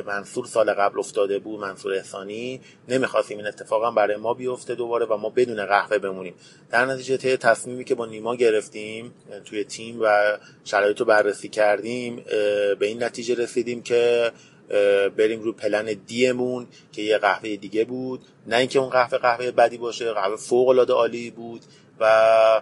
منصور 0.06 0.46
سال 0.46 0.74
قبل 0.74 1.00
افتاده 1.00 1.40
بود 1.40 1.60
منصور 1.60 1.94
احسانی 1.94 2.62
نمی‌خواستیم 2.90 3.38
این 3.38 3.48
اتفاق 3.48 3.86
هم 3.86 3.96
برای 3.96 4.16
ما 4.18 4.34
بیفته 4.34 4.76
دوباره 4.76 5.06
و 5.06 5.18
ما 5.18 5.30
بدون 5.30 5.66
قهوه 5.66 5.98
بمونیم. 5.98 6.34
در 6.72 6.86
نتیجه 6.86 7.18
طی 7.18 7.38
تصمیمی 7.38 7.84
که 7.84 7.96
با 7.96 8.06
نیما 8.06 8.36
گرفتیم 8.36 9.14
توی 9.46 9.64
تیم 9.64 9.98
و 10.02 10.38
شرایط 10.64 11.00
رو 11.00 11.06
بررسی 11.06 11.50
کردیم 11.50 12.16
به 12.80 12.86
این 12.86 13.04
نتیجه 13.04 13.36
رسیدیم 13.36 13.82
که 13.82 14.32
بریم 15.18 15.42
رو 15.42 15.54
پلن 15.54 16.00
دیمون 16.08 16.68
که 16.92 17.02
یه 17.02 17.18
قهوه 17.18 17.56
دیگه 17.56 17.86
بود. 17.86 18.22
نه 18.48 18.56
اینکه 18.56 18.80
اون 18.80 18.90
قهوه 18.90 19.18
قهوه 19.18 19.52
بدی 19.52 19.78
باشه 19.78 20.14
قهوه 20.14 20.36
فوق 20.36 20.68
العاده 20.68 20.94
عالی 20.94 21.32
بود 21.32 21.62
و 22.00 22.62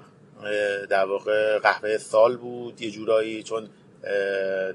در 0.89 1.05
واقع 1.05 1.59
قهوه 1.59 1.97
سال 1.97 2.37
بود. 2.37 2.81
یه 2.81 2.91
جورایی 2.91 3.43
چون 3.43 3.69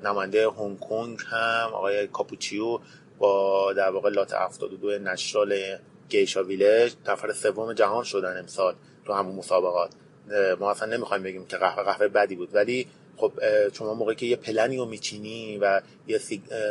نماینده 0.05 0.49
هنگ 0.51 0.79
کنگ 0.79 1.19
هم 1.27 1.71
آقای 1.73 2.07
کاپوچیو 2.07 2.79
با 3.19 3.73
در 3.73 3.91
واقع 3.91 4.11
لات 4.11 4.35
72 4.35 4.99
نشرال 4.99 5.79
Gesha 6.09 6.45
Village 6.45 6.93
نفر 7.09 7.33
سوم 7.33 7.73
جهان 7.73 8.05
شدن 8.05 8.39
امسال 8.39 8.75
تو 9.07 9.13
همون 9.13 9.37
مسابقات. 9.37 9.91
ما 10.61 10.71
اصلا 10.71 10.97
نمی‌خوایم 10.97 11.23
بگیم 11.23 11.47
که 11.47 11.57
قهوه 11.57 11.83
قهوه 11.83 12.09
بدی 12.09 12.37
بود 12.37 12.55
ولی 12.55 12.87
خب 13.19 13.33
شما 13.79 13.95
موقعی 13.95 14.17
که 14.17 14.27
یه 14.27 14.37
پلنی 14.37 14.77
رو 14.77 14.85
میچینی 14.85 15.59
و 15.59 15.81
یه 16.09 16.21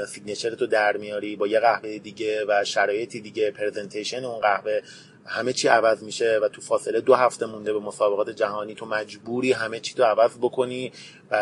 signature 0.08 0.56
تو 0.56 0.68
در 0.68 0.98
میاری 0.98 1.36
با 1.36 1.48
یه 1.48 1.60
قهوه 1.60 1.98
دیگه 1.98 2.46
و 2.48 2.64
شرایطی 2.64 3.22
دیگه 3.22 3.52
presentation 3.52 4.26
اون 4.26 4.40
قهوه 4.40 4.82
همه 5.28 5.54
چی 5.54 5.68
عوض 5.68 6.04
میشه 6.04 6.40
و 6.44 6.48
تو 6.48 6.62
فاصله 6.62 7.02
دو 7.02 7.16
هفته 7.16 7.46
مونده 7.46 7.74
به 7.74 7.80
مسابقات 7.80 8.30
جهانی 8.30 8.76
تو 8.76 8.86
مجبوری 8.86 9.52
همه 9.52 9.80
چی 9.80 9.94
تو 9.94 10.04
عوض 10.04 10.38
بکنی 10.38 10.92
و, 11.32 11.36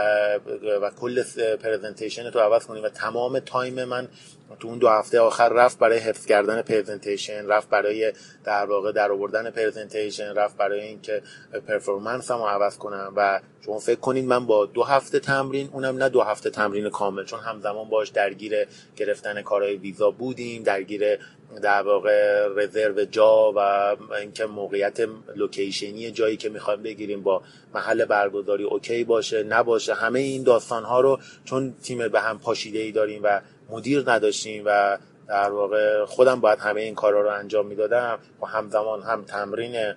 و 0.81 0.89
کل 0.89 1.23
presentation 1.55 2.29
تو 2.29 2.39
عوض 2.39 2.65
کنی 2.65 2.81
و 2.81 2.89
تمام 2.89 3.39
time 3.39 3.83
من 3.83 4.07
تو 4.59 4.67
اون 4.67 4.77
دو 4.77 4.89
هفته 4.89 5.19
آخر 5.19 5.49
رفت 5.49 5.79
برای 5.79 5.97
حفظ 5.97 6.25
کردن 6.25 6.61
presentation 6.61 7.47
رفت 7.47 7.69
برای 7.69 8.13
در 8.43 8.65
واقع 8.65 8.91
در 8.91 9.11
آوردن 9.11 9.49
presentation 9.49 10.33
رفت 10.33 10.57
برای 10.57 10.81
اینکه 10.81 11.21
performance 11.67 12.31
م 12.31 12.41
عوض 12.41 12.77
کنم 12.77 13.13
و 13.15 13.41
شما 13.65 13.79
فکر 13.79 13.99
کنید 13.99 14.25
من 14.25 14.45
با 14.45 14.65
دو 14.65 14.83
هفته 14.83 15.19
تمرین 15.19 15.69
اونم 15.73 15.97
نه 15.97 16.09
دو 16.09 16.21
هفته 16.21 16.49
تمرین 16.49 16.89
کامل 16.89 17.23
چون 17.23 17.39
همزمان 17.39 17.89
باش 17.89 18.09
درگیر 18.09 18.67
گرفتن 18.95 19.41
کارهای 19.41 19.75
ویزا 19.75 20.11
بودیم 20.11 20.63
درگیر 20.63 21.19
در 21.61 21.81
واقع 21.81 22.47
رزرو 22.55 23.05
جا 23.05 23.53
و 23.55 23.59
اینکه 24.13 24.45
موقعیت 24.45 24.99
location 25.35 26.03
ی 26.03 26.11
جایی 26.11 26.37
که 26.37 26.49
می‌خوایم 26.49 26.83
بگیریم 26.83 27.23
با 27.23 27.41
محل 27.73 28.05
برگزاری 28.05 28.63
OK 28.63 29.03
باشه 29.03 29.43
نباشه 29.43 29.93
همه 29.93 30.19
این 30.19 30.43
داستان 30.43 30.83
ها 30.83 31.01
رو 31.01 31.19
چون 31.45 31.73
تیم 31.83 32.07
به 32.07 32.21
هم 32.21 32.39
پاشیده 32.39 32.79
ای 32.79 32.91
داریم 32.91 33.21
و 33.23 33.41
مدیر 33.69 34.03
نداشتیم 34.07 34.63
و 34.65 34.97
در 35.27 35.51
واقع 35.51 36.05
خودم 36.05 36.41
باید 36.41 36.59
همه 36.59 36.81
این 36.81 36.95
کارا 36.95 37.21
رو 37.21 37.29
انجام 37.29 37.65
می‌دادم 37.65 38.19
و 38.41 38.45
همزمان 38.45 39.01
هم 39.01 39.23
تمرین 39.23 39.93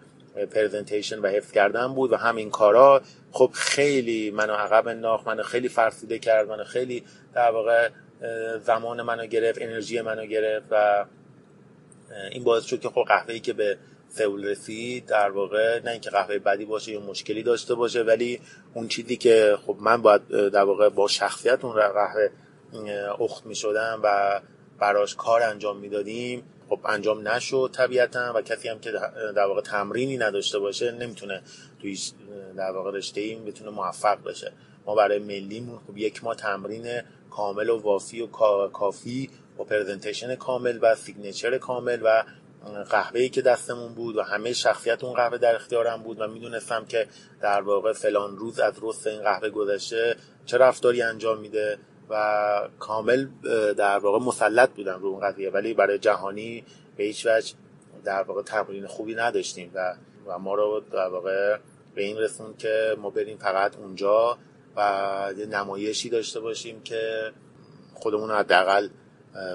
پرزنتیشن 0.50 1.18
و 1.18 1.26
حفظ 1.26 1.52
کردن 1.52 1.94
بود 1.94 2.12
و 2.12 2.16
همین 2.16 2.50
کارا. 2.50 3.02
خب 3.32 3.50
خیلی 3.54 4.30
منو 4.30 4.52
عقب 4.52 4.88
انداخت 4.88 5.26
منو 5.26 5.42
خیلی 5.42 5.68
فرسوده 5.68 6.18
کرد 6.18 6.48
منو 6.48 6.64
خیلی 6.64 7.04
در 7.34 7.50
واقع 7.50 7.88
زمان 8.58 9.02
منو 9.02 9.26
گرفت 9.26 9.62
انرژی 9.62 10.00
منو 10.00 10.26
گرفت 10.26 10.66
و 10.70 11.04
این 12.32 12.44
باعث 12.44 12.64
شد 12.64 12.80
که 12.80 12.88
خب 12.88 13.04
قهوه 13.08 13.34
ای 13.34 13.40
که 13.40 13.52
به 13.52 13.78
سئول 14.08 14.44
رسید 14.44 15.06
در 15.06 15.30
واقع 15.30 15.80
نه 15.84 15.90
اینکه 15.90 16.10
قهوه 16.10 16.38
بدی 16.38 16.64
باشه 16.64 16.92
یا 16.92 17.00
مشکلی 17.00 17.42
داشته 17.42 17.74
باشه 17.74 18.02
ولی 18.02 18.40
اون 18.74 18.88
چیزی 18.88 19.16
که 19.16 19.58
خب 19.66 19.76
من 19.80 20.02
باید 20.02 20.28
در 20.28 20.64
واقع 20.64 20.88
با 20.88 21.08
شخصیت 21.08 21.64
اون 21.64 21.74
قهوه 21.74 22.28
اخت 23.20 23.46
می 23.46 23.54
شدم 23.54 24.00
و 24.02 24.40
براش 24.78 25.14
کار 25.14 25.42
انجام 25.42 25.76
می‌دادیم 25.76 26.42
خب 26.68 26.80
انجام 26.84 27.28
نشد 27.28 27.70
طبیعتا 27.72 28.32
و 28.36 28.42
کسی 28.42 28.68
هم 28.68 28.78
که 28.78 28.92
در 29.36 29.46
واقع 29.46 29.60
تمرینی 29.60 30.16
نداشته 30.16 30.58
باشه 30.58 30.92
نمی‌تونه 30.92 31.42
توی 31.80 31.98
در 32.56 32.70
واقع 32.70 32.90
رشته 32.90 33.20
این 33.20 33.44
بتونه 33.44 33.70
موفق 33.70 34.22
بشه. 34.22 34.52
ما 34.86 34.94
برای 34.94 35.18
ملیمون 35.18 35.78
خب 35.86 35.96
یک 35.96 36.24
ماه 36.24 36.36
تمرین 36.36 37.02
کامل 37.30 37.70
و 37.70 37.78
وافی 37.78 38.20
و 38.20 38.26
کافی 38.68 39.30
با 39.58 39.64
presentation 39.64 40.34
کامل 40.34 40.78
و 40.82 40.94
signature 40.94 41.58
کامل 41.58 42.00
و 42.04 42.24
قهوه‌ای 42.90 43.28
که 43.28 43.42
دستمون 43.42 43.94
بود 43.94 44.16
و 44.16 44.22
همه 44.22 44.52
شخصیت 44.52 45.04
اون 45.04 45.14
قهوه 45.14 45.38
در 45.38 45.54
اختیارم 45.54 46.02
بود 46.02 46.20
و 46.20 46.28
می‌دونستم 46.28 46.84
که 46.84 47.06
در 47.40 47.60
واقع 47.60 47.92
فلان 47.92 48.36
روز 48.36 48.60
از 48.60 48.74
رست 48.82 49.06
این 49.06 49.22
قهوه 49.22 49.50
گذشته 49.50 50.16
چه 50.46 50.58
رفتاری 50.58 51.02
انجام 51.02 51.38
میده 51.38 51.78
و 52.10 52.68
کامل 52.78 53.26
در 53.76 53.98
واقع 53.98 54.18
مسلط 54.18 54.70
بودم 54.70 54.98
رو 55.00 55.08
اون 55.08 55.20
قضیه. 55.20 55.50
ولی 55.50 55.74
برای 55.74 55.98
جهانی 55.98 56.64
به 56.96 57.04
هیچ 57.04 57.26
وجه 57.26 57.54
در 58.04 58.22
واقع 58.22 58.42
تمرین 58.42 58.86
خوبی 58.86 59.14
نداشتیم 59.14 59.70
و 59.74 59.94
و 60.26 60.38
ما 60.38 60.54
رو 60.54 60.82
در 60.92 61.08
واقع 61.08 61.56
به 61.94 62.02
این 62.02 62.18
رسون 62.18 62.56
که 62.56 62.96
ما 62.98 63.10
بریم 63.10 63.38
فقط 63.38 63.76
اونجا 63.76 64.38
و 64.76 65.32
یه 65.38 65.46
نمایشی 65.46 66.08
داشته 66.08 66.40
باشیم 66.40 66.82
که 66.82 67.32
خودمون 67.94 68.28
رو 68.28 68.34
حداقل 68.36 68.88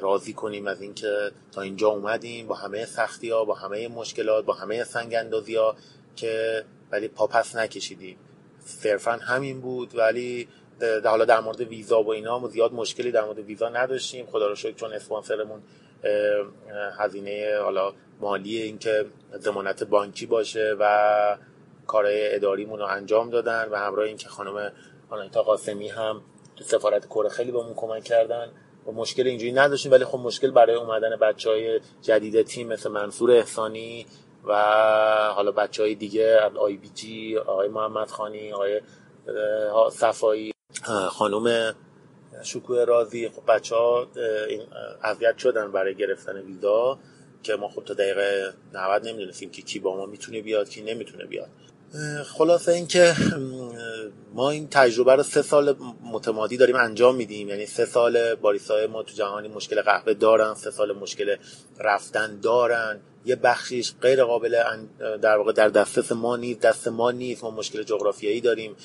راضی 0.02 0.34
کنیم 0.34 0.68
از 0.68 0.82
اینکه 0.82 1.32
تا 1.52 1.62
اینجا 1.62 1.88
اومدیم 1.88 2.48
با 2.48 2.56
همه 2.56 2.86
سختی 2.86 3.30
ها 3.30 3.46
با 3.46 3.54
همه 3.54 3.88
مشکلات 3.88 4.46
با 4.46 4.54
همه 4.54 4.84
سنگ 4.84 5.16
اندازی 5.16 5.56
ها 5.56 5.76
که 6.16 6.64
ولی 6.92 7.08
پاپس 7.08 7.56
نکشیدیم. 7.56 8.18
صرفا 8.60 9.12
همین 9.12 9.62
بود 9.62 9.96
ولی 9.96 10.48
حالا 11.04 11.26
در 11.26 11.40
مورد 11.40 11.62
ویزا 11.62 12.04
و 12.04 12.12
اینا 12.12 12.48
زیاد 12.48 12.74
مشکلی 12.74 13.12
در 13.12 13.26
مورد 13.26 13.40
ویزا 13.40 13.70
نداشتیم. 13.70 14.26
خدا 14.26 14.48
رو 14.48 14.56
شکر 14.56 14.76
چون 14.76 14.94
اسپانسرمون 14.94 15.62
هزینه 17.00 17.58
حالا 17.64 17.94
مالی 18.22 18.62
اینکه 18.62 19.06
ضمانت 19.38 19.84
بانکی 19.84 20.26
باشه 20.26 20.76
و 20.80 21.38
کارهای 21.88 22.36
اداریمون 22.36 22.80
رو 22.80 22.86
انجام 22.86 23.30
دادن 23.30 23.70
و 23.70 23.76
همراه 23.76 24.06
اینکه 24.06 24.30
خانم 24.30 24.72
آنایتا 25.10 25.44
قاسمی 25.44 25.88
هم 25.88 26.22
تو 26.56 26.64
سفارت 26.64 27.06
کره 27.06 27.30
خیلی 27.30 27.52
بهمون 27.52 27.74
کمک 27.76 28.04
کردن. 28.04 28.52
و 28.88 28.92
مشکل 28.92 29.28
اینجوری 29.28 29.52
نداشتیم 29.52 29.92
ولی 29.92 30.06
خب 30.06 30.20
مشکل 30.20 30.52
برای 30.52 30.76
اومدن 30.76 31.16
بچه 31.16 31.50
های 31.50 31.80
جدید 32.02 32.42
تیم 32.42 32.68
مثل 32.68 32.92
منصور 32.92 33.32
احسانی 33.32 34.06
و 34.44 34.54
حالا 35.36 35.52
بچه 35.52 35.84
های 35.84 35.96
دیگه 35.96 36.40
آی 36.40 36.78
بی 36.78 36.90
جی 36.90 37.38
آقای 37.38 37.68
محمد 37.68 38.10
خانی 38.10 38.54
آقای 38.54 38.82
صفایی 39.92 40.54
خانم 41.10 41.76
شکوه 42.44 42.84
رازی 42.84 43.30
خب 43.30 43.42
بچه 43.48 43.76
ها 43.76 44.08
اذیت 45.04 45.38
شدن 45.38 45.72
برای 45.72 45.96
گرفتن 45.96 46.38
ویزا 46.38 47.00
که 47.44 47.56
ما 47.56 47.68
خب 47.68 47.84
تا 47.84 47.94
دقیقه 47.94 48.54
90 48.74 49.08
نمی‌دونستیم 49.08 49.50
که 49.50 49.62
کی 49.62 49.80
با 49.80 49.98
ما 49.98 50.06
می‌تونه 50.06 50.42
بیاد 50.42 50.70
کی 50.70 50.82
نمی‌تونه 50.82 51.26
بیاد. 51.26 51.50
خلاصه 52.26 52.72
اینکه 52.72 53.16
ما 54.34 54.50
این 54.50 54.68
تجربه 54.72 55.16
رو 55.16 55.24
سه 55.24 55.42
سال 55.42 55.76
متمادی 56.04 56.58
داریم 56.58 56.76
انجام 56.76 57.16
میدیم. 57.16 57.50
یعنی 57.50 57.66
سه 57.66 57.86
سال 57.86 58.36
باریستای 58.36 58.88
ما 58.88 59.04
تو 59.04 59.14
جهانی 59.14 59.48
مشکل 59.48 59.82
قهوه 59.82 60.14
دارن 60.14 60.54
سه 60.54 60.72
سال 60.72 60.92
مشکل 60.92 61.36
رفتن 61.80 62.40
دارن. 62.40 63.00
یه 63.26 63.36
بخشیش 63.36 63.94
غیر 64.02 64.24
قابل 64.24 64.64
در 65.22 65.38
واقع 65.38 65.52
در 65.52 65.68
دسترس 65.68 66.12
ما 66.12 66.38
نیست 66.38 66.60
دست 66.60 66.88
ما 66.88 67.12
نیست. 67.12 67.44
ما 67.44 67.52
مشکل 67.52 67.84
جغرافیایی 67.84 68.42
داریم 68.42 68.76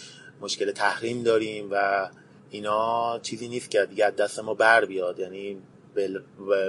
مشکل 0.41 0.73
تحریم 0.73 1.23
داریم 1.23 1.69
و 1.71 2.09
اینا 2.51 3.19
چیزی 3.23 3.49
نیست 3.49 3.71
که 3.71 3.87
دیگه 3.87 4.11
دست 4.11 4.41
ما 4.41 4.55
بر 4.55 4.85
بیاد. 4.85 5.19
یعنی 5.19 5.63
بل 5.95 6.21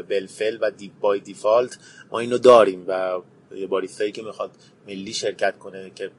بلفل 0.10 0.58
و 0.62 0.72
دی 0.72 0.92
بای 1.02 1.20
دیفالت 1.20 1.78
ما 2.12 2.20
اینو 2.20 2.38
داریم 2.38 2.86
و 2.88 3.22
یه 3.56 3.68
باریستایی 3.68 4.12
که 4.12 4.22
می‌خواد 4.22 4.52
ملی 4.88 5.14
شرکت 5.14 5.58
کنه 5.58 5.91
که 5.95 6.12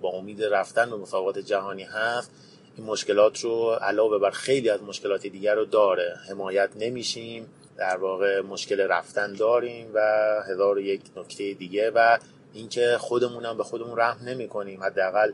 با 0.00 0.08
امید 0.08 0.44
رفتن 0.44 0.90
به 0.90 0.96
مسابقات 0.96 1.38
جهانی 1.38 1.82
هست 1.82 2.30
این 2.76 2.86
مشکلات 2.86 3.40
رو 3.40 3.70
علاوه 3.70 4.18
بر 4.18 4.30
خیلی 4.30 4.70
از 4.70 4.82
مشکلات 4.82 5.26
دیگر 5.26 5.54
رو 5.54 5.64
داره. 5.64 6.16
حمایت 6.28 6.70
نمیشیم 6.76 7.46
در 7.76 7.96
واقع 7.96 8.40
مشکل 8.40 8.80
رفتن 8.80 9.32
داریم 9.32 9.90
و 9.94 10.00
هزار 10.48 10.80
یک 10.80 11.00
نکته 11.16 11.54
دیگه 11.54 11.90
و 11.90 12.18
اینکه 12.52 12.96
خودمون 12.98 13.44
هم 13.44 13.56
به 13.56 13.64
خودمون 13.64 13.98
رحم 13.98 14.28
نمی 14.28 14.48
کنیم 14.48 14.82
حداقل 14.82 15.32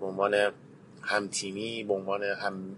به 0.00 0.06
عنوان 0.06 0.52
هم 1.02 1.28
تیمی 1.28 1.84
به 1.84 1.94
عنوان 1.94 2.22
هم 2.22 2.76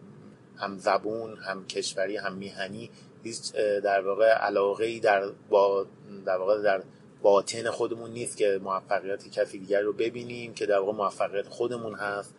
هم 0.57 0.79
زبون 0.79 1.37
هم 1.37 1.67
کشوری 1.67 2.17
هم 2.17 2.35
میهنی 2.35 2.91
هیچ 3.23 3.53
در 3.85 4.01
واقع 4.01 4.29
علاقه 4.29 4.85
ای 4.85 5.01
در 5.01 5.31
با 5.51 5.87
در 6.27 6.37
واقع 6.37 6.63
در 6.63 6.83
باطن 7.25 7.71
خودمون 7.71 8.11
نیست 8.11 8.37
که 8.37 8.61
موفقیت 8.63 9.31
کسی 9.31 9.59
دیگر 9.59 9.81
رو 9.81 9.93
ببینیم 9.93 10.55
که 10.55 10.67
در 10.67 10.79
واقع 10.79 10.93
موفقیت 10.93 11.49
خودمون 11.49 11.95
هست 11.95 12.35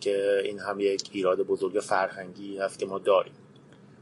که 0.00 0.40
این 0.44 0.58
هم 0.58 0.80
یک 0.80 1.10
ایراد 1.12 1.40
بزرگ 1.40 1.80
فرهنگی 1.80 2.58
هست 2.58 2.78
که 2.78 2.86
ما 2.86 2.98
داریم. 2.98 3.32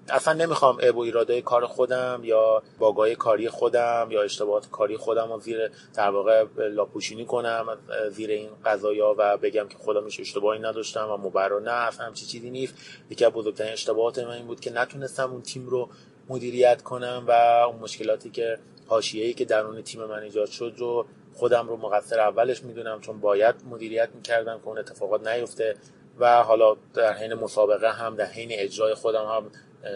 اصلا 0.09 0.35
نمی‌خوام 0.35 0.79
اب 0.83 0.97
و 0.97 1.01
ایرادای 1.01 1.43
کار 1.43 1.67
خودم 1.67 2.21
یا 2.25 2.63
باگای 2.79 3.17
کاری 3.17 3.49
خودم 3.49 4.09
یا 4.11 4.23
اشتباهات 4.23 4.71
کاری 4.71 4.97
خودم 4.97 5.33
رو 5.33 5.41
زیر 5.41 5.71
در 5.95 6.11
واقع 6.11 6.45
لاپوشینی 6.59 7.25
کنم 7.25 7.79
زیر 8.11 8.31
این 8.31 8.49
قضایا 8.65 9.15
و 9.19 9.37
بگم 9.37 9.69
که 9.69 9.79
خودم 9.79 10.05
هیچ 10.05 10.21
اشتباهی 10.21 10.61
نداشتم 10.61 11.09
و 11.11 11.17
مبرا 11.17 11.59
نه 11.59 11.71
همچی 11.71 12.27
چیزی 12.27 12.51
نیست. 12.51 12.75
یکی 13.11 13.25
از 13.25 13.33
بزرگترین 13.33 13.73
اشتباهات 13.73 14.19
من 14.19 14.31
این 14.31 14.47
بود 14.47 14.61
که 14.61 14.71
نتونستم 14.73 15.33
اون 15.33 15.43
تیم 15.43 15.67
رو 15.67 15.89
مدیریت 16.29 16.83
کنم 16.83 17.25
و 17.29 17.33
اون 17.67 17.77
مشکلاتی 17.81 18.31
که 18.31 18.59
حاشیه‌ای 18.87 19.35
که 19.35 19.45
درون 19.45 19.83
تیم 19.83 20.05
من 20.05 20.23
ایجاد 20.23 20.49
شد 20.49 20.75
رو 20.77 21.07
خودم 21.35 21.69
رو 21.69 21.77
مقصر 21.77 22.21
اولش 22.21 22.63
می‌دونم 22.63 23.01
چون 23.01 23.21
باید 23.21 23.55
مدیریت 23.71 24.09
می‌کردم 24.15 24.59
که 24.59 24.69
اون 24.69 24.79
اتفاقات 24.79 25.29
نیفته 25.29 25.77
و 26.19 26.43
حالا 26.43 26.77
در 26.95 27.13
حین 27.13 27.35
مسابقه 27.35 27.93
هم 27.93 28.17
در 28.17 28.27
حین 28.27 28.49
اجرای 28.53 28.95
خودم 28.95 29.25
هم 29.25 29.51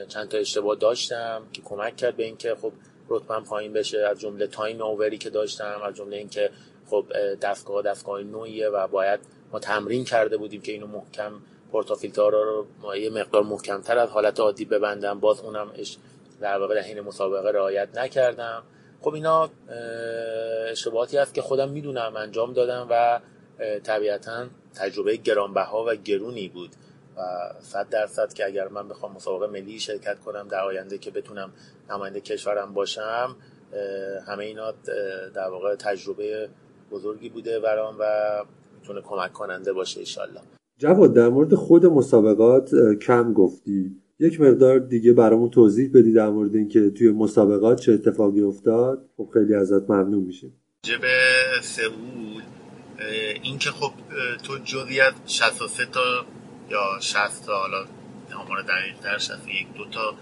چند 0.08 0.28
تا 0.28 0.38
اشتباه 0.38 0.76
داشتم 0.76 1.42
که 1.52 1.62
کمک 1.62 1.96
کرد 1.96 2.16
به 2.16 2.24
اینکه 2.24 2.54
خب 2.54 2.72
رتبم 3.08 3.44
پایین 3.44 3.72
بشه. 3.72 3.98
از 3.98 4.20
جمله 4.20 4.46
تایم 4.46 4.82
اووری 4.82 5.18
که 5.18 5.30
داشتم 5.30 5.80
از 5.84 5.94
جمله 5.94 6.16
اینکه 6.16 6.50
خب 6.90 7.04
دستگاه 7.42 7.82
دستگاه 7.82 8.22
نوعیه 8.22 8.68
و 8.68 8.88
باید 8.88 9.20
ما 9.52 9.58
تمرین 9.58 10.04
کرده 10.04 10.36
بودیم 10.36 10.60
که 10.60 10.72
اینو 10.72 10.86
محکم 10.86 11.32
پورتافیلتارا 11.72 12.42
رو 12.42 12.66
ما 12.80 12.96
یه 12.96 13.10
مقدار 13.10 13.42
محکمتر 13.42 13.98
از 13.98 14.08
حالت 14.08 14.40
عادی 14.40 14.64
ببندم. 14.64 15.20
باز 15.20 15.40
اونم 15.40 15.72
در 16.40 16.58
واقع 16.58 16.74
در 16.74 16.80
حین 16.80 17.00
مسابقه 17.00 17.50
رعایت 17.50 17.98
نکردم. 17.98 18.62
خب 19.00 19.14
اینا 19.14 19.50
اشتباهاتی 20.70 21.16
هست 21.16 21.34
که 21.34 21.42
خودم 21.42 21.70
می‌دونم 21.70 22.12
انجام 22.16 22.52
دادم 22.52 22.86
و 22.90 23.20
طبیعتا 23.82 24.46
تجربه 24.74 25.16
گرانبها 25.16 25.84
و 25.88 25.94
گرونی 25.94 26.48
بود. 26.48 26.70
و 27.16 27.20
صد 27.60 27.88
درصد 27.88 28.32
که 28.32 28.46
اگر 28.46 28.68
من 28.68 28.88
بخوام 28.88 29.12
مسابقه 29.12 29.46
ملی 29.46 29.80
شرکت 29.80 30.18
کنم 30.18 30.48
در 30.48 30.64
آینده 30.64 30.98
که 30.98 31.10
بتونم 31.10 31.52
نماینده 31.90 32.20
کشورم 32.20 32.74
باشم 32.74 33.36
همه 34.26 34.44
اینا 34.44 34.72
در 35.34 35.48
واقع 35.50 35.74
تجربه 35.74 36.48
بزرگی 36.90 37.28
بوده 37.28 37.60
برام 37.60 37.96
و 38.00 38.04
می‌تونه 38.80 39.00
کمک 39.00 39.32
کننده 39.32 39.72
باشه 39.72 40.00
ایشالله 40.00 40.40
جواد 40.78 41.14
در 41.14 41.28
مورد 41.28 41.54
خود 41.54 41.86
مسابقات 41.86 42.70
کم 43.06 43.32
گفتی. 43.32 43.99
یک 44.20 44.40
مقدار 44.40 44.78
دیگه 44.78 45.12
برامون 45.12 45.50
توضیح 45.50 45.90
بدی 45.94 46.12
در 46.12 46.28
مورد 46.28 46.56
اینکه 46.56 46.90
توی 46.90 47.10
مسابقات 47.10 47.80
چه 47.80 47.92
اتفاقی 47.92 48.40
افتاد؟ 48.40 49.08
خب 49.16 49.28
خیلی 49.32 49.54
ازت 49.54 49.90
ممنون 49.90 50.22
میشیم. 50.22 50.52
جب 50.82 51.00
سئول 51.62 52.42
اینکه 53.42 53.70
خب 53.70 53.92
تو 54.42 54.52
از 54.52 55.12
63 55.26 55.86
تا 55.86 56.00
یا 56.70 56.80
60 57.00 57.46
تا 57.46 57.52
حالا 57.52 57.84
آمار 58.44 58.62
دقیق‌تر 58.62 59.18
61 59.18 59.66
دو 59.74 59.84
تا 59.84 60.14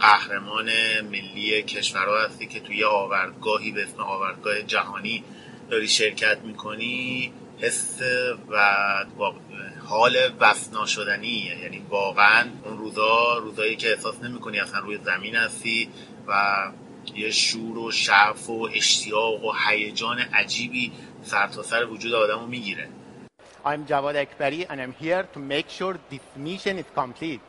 قهرمان 0.00 0.66
ملی 1.10 1.62
کشورها 1.62 2.24
هستی 2.24 2.46
که 2.46 2.60
توی 2.60 2.84
آوردگاهی 2.84 3.72
به 3.72 3.82
اسم 3.82 4.00
آوردگاه 4.00 4.62
جهانی 4.62 5.24
داری 5.70 5.88
شرکت 5.88 6.38
می‌کنی. 6.44 7.32
حس 7.60 8.00
و 8.50 9.32
حال 9.84 10.16
وسنا 10.40 10.86
شدنیه 10.86 11.58
یعنی 11.58 11.86
واقعا 11.88 12.48
اون 12.64 12.78
روزا 12.78 13.38
روزایی 13.38 13.76
که 13.76 13.90
احساس 13.90 14.22
نمی‌کنی 14.22 14.60
اصلا 14.60 14.80
روی 14.80 14.98
زمین 15.04 15.36
هستی 15.36 15.88
و 16.26 16.32
یه 17.14 17.30
شور 17.30 17.78
و 17.78 17.90
شعف 17.90 18.50
و 18.50 18.68
اشتیاق 18.74 19.44
و 19.44 19.52
هیجان 19.68 20.18
عجیبی 20.18 20.92
سر 21.22 21.46
تا 21.46 21.62
سر 21.62 21.84
وجود 21.84 22.14
آدم 22.14 22.40
رو 22.40 22.46
می‌گیره 22.46 22.88
I'm 23.64 23.84
Jawad 23.84 24.14
Akbari 24.14 24.64
and 24.70 24.80
I'm 24.80 24.92
here 24.92 25.24
to 25.34 25.40
make 25.40 25.68
sure 25.68 25.94
this 26.08 26.26
mission 26.36 26.78
is 26.78 26.88
complete. 26.94 27.46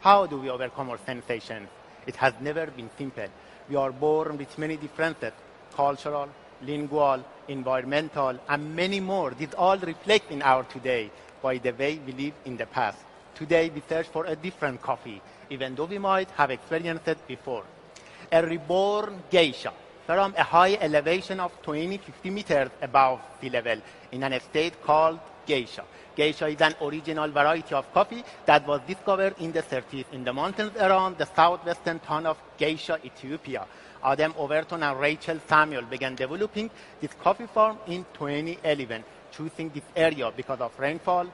How 0.00 0.24
do 0.24 0.38
we 0.38 0.48
overcome 0.48 0.88
our 0.88 1.00
sensations? 1.04 1.68
It 2.06 2.16
has 2.16 2.32
never 2.40 2.66
been 2.78 2.88
simple. 2.96 3.30
We 3.68 3.76
are 3.76 3.92
born 3.92 4.38
with 4.38 4.56
many 4.56 4.76
differences, 4.78 5.34
cultural, 5.76 6.28
lingual, 6.62 7.22
environmental, 7.48 8.38
and 8.48 8.76
many 8.76 9.00
more. 9.00 9.30
These 9.30 9.54
all 9.54 9.78
reflect 9.78 10.30
in 10.30 10.42
our 10.42 10.64
today 10.64 11.10
by 11.42 11.58
the 11.58 11.72
way 11.72 12.00
we 12.06 12.12
live 12.12 12.34
in 12.44 12.56
the 12.56 12.66
past. 12.66 12.98
Today 13.34 13.70
we 13.74 13.82
search 13.88 14.06
for 14.08 14.26
a 14.26 14.36
different 14.36 14.80
coffee, 14.82 15.20
even 15.50 15.74
though 15.74 15.86
we 15.86 15.98
might 15.98 16.30
have 16.32 16.50
experienced 16.50 17.08
it 17.08 17.26
before. 17.26 17.64
A 18.30 18.46
reborn 18.46 19.22
geisha 19.30 19.72
from 20.06 20.34
a 20.36 20.42
high 20.42 20.74
elevation 20.74 21.40
of 21.40 21.50
20, 21.62 21.98
50 21.98 22.30
meters 22.30 22.70
above 22.80 23.20
sea 23.40 23.50
level 23.50 23.80
in 24.12 24.22
an 24.22 24.32
estate 24.32 24.82
called 24.82 25.18
geisha. 25.46 25.84
Geisha 26.14 26.46
is 26.46 26.60
an 26.60 26.74
original 26.82 27.28
variety 27.30 27.74
of 27.74 27.90
coffee 27.94 28.22
that 28.44 28.66
was 28.66 28.80
discovered 28.86 29.34
in 29.38 29.50
the 29.52 29.62
30s 29.62 30.04
in 30.12 30.24
the 30.24 30.32
mountains 30.32 30.76
around 30.76 31.16
the 31.16 31.26
southwestern 31.34 31.98
town 32.00 32.26
of 32.26 32.36
Geisha, 32.58 32.98
Ethiopia. 33.02 33.66
Adam 34.04 34.34
Overton 34.36 34.82
and 34.82 34.98
Rachel 34.98 35.38
Samuel 35.48 35.82
began 35.82 36.16
developing 36.16 36.70
this 37.00 37.12
coffee 37.22 37.46
farm 37.46 37.78
in 37.86 38.04
2011, 38.14 39.04
choosing 39.30 39.70
this 39.70 39.84
area 39.94 40.32
because 40.36 40.60
of 40.60 40.76
rainfall, 40.78 41.26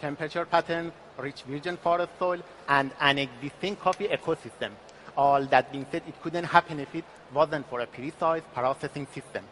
temperature 0.00 0.46
patterns, 0.46 0.92
rich 1.18 1.42
virgin 1.42 1.76
forest 1.76 2.10
soil, 2.18 2.40
and 2.68 2.90
an 3.00 3.18
existing 3.18 3.76
coffee 3.76 4.08
ecosystem. 4.08 4.70
All 5.16 5.44
that 5.46 5.70
being 5.70 5.86
said, 5.92 6.02
it 6.08 6.20
couldn't 6.22 6.44
happen 6.44 6.80
if 6.80 6.94
it 6.94 7.04
wasn't 7.32 7.68
for 7.68 7.80
a 7.80 7.86
precise 7.86 8.42
processing 8.54 9.06
system. 9.14 9.44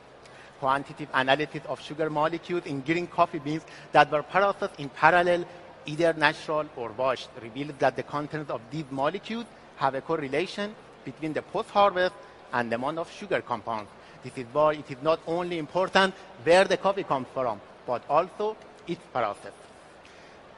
Quantitative 0.58 1.08
analysis 1.12 1.62
of 1.68 1.80
sugar 1.80 2.08
molecules 2.08 2.64
in 2.66 2.80
green 2.80 3.06
coffee 3.06 3.38
beans 3.38 3.64
that 3.92 4.10
were 4.10 4.22
processed 4.22 4.78
in 4.78 4.88
parallel, 4.88 5.44
either 5.86 6.12
natural 6.14 6.64
or 6.76 6.90
washed, 6.92 7.28
revealed 7.42 7.78
that 7.80 7.96
the 7.96 8.02
contents 8.02 8.50
of 8.50 8.60
these 8.70 8.84
molecules 8.90 9.44
have 9.76 9.94
a 9.94 10.00
correlation 10.00 10.74
between 11.04 11.32
the 11.32 11.42
post-harvest 11.42 12.14
and 12.53 12.71
the 12.71 12.75
amount 12.75 12.97
of 12.99 13.11
sugar 13.11 13.41
compounds. 13.41 13.89
This 14.23 14.37
is 14.37 14.45
why 14.51 14.73
it 14.73 14.89
is 14.89 14.97
not 15.01 15.19
only 15.27 15.57
important 15.57 16.13
where 16.43 16.65
the 16.65 16.77
coffee 16.77 17.03
comes 17.03 17.27
from, 17.33 17.61
but 17.85 18.03
also 18.09 18.57
its 18.87 19.01
process. 19.13 19.53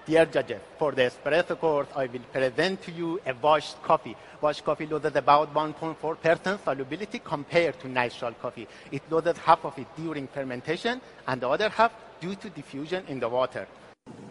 Dear 0.05 0.25
judges, 0.25 0.61
for 0.79 0.91
the 0.93 1.03
espresso 1.03 1.59
course, 1.59 1.87
I 1.95 2.07
will 2.07 2.25
present 2.33 2.81
to 2.83 2.91
you 2.91 3.19
a 3.27 3.33
washed 3.33 3.81
coffee. 3.83 4.15
Washed 4.41 4.63
coffee 4.63 4.87
loses 4.87 5.15
about 5.15 5.53
1.4% 5.53 6.63
solubility 6.63 7.19
compared 7.19 7.79
to 7.81 7.87
natural 7.87 8.33
coffee. 8.33 8.67
It 8.91 9.03
loses 9.11 9.37
half 9.37 9.63
of 9.65 9.77
it 9.77 9.87
during 9.95 10.27
fermentation 10.27 10.99
and 11.27 11.39
the 11.39 11.49
other 11.49 11.69
half 11.69 11.91
due 12.19 12.33
to 12.35 12.49
diffusion 12.49 13.03
in 13.07 13.19
the 13.19 13.29
water. 13.29 13.67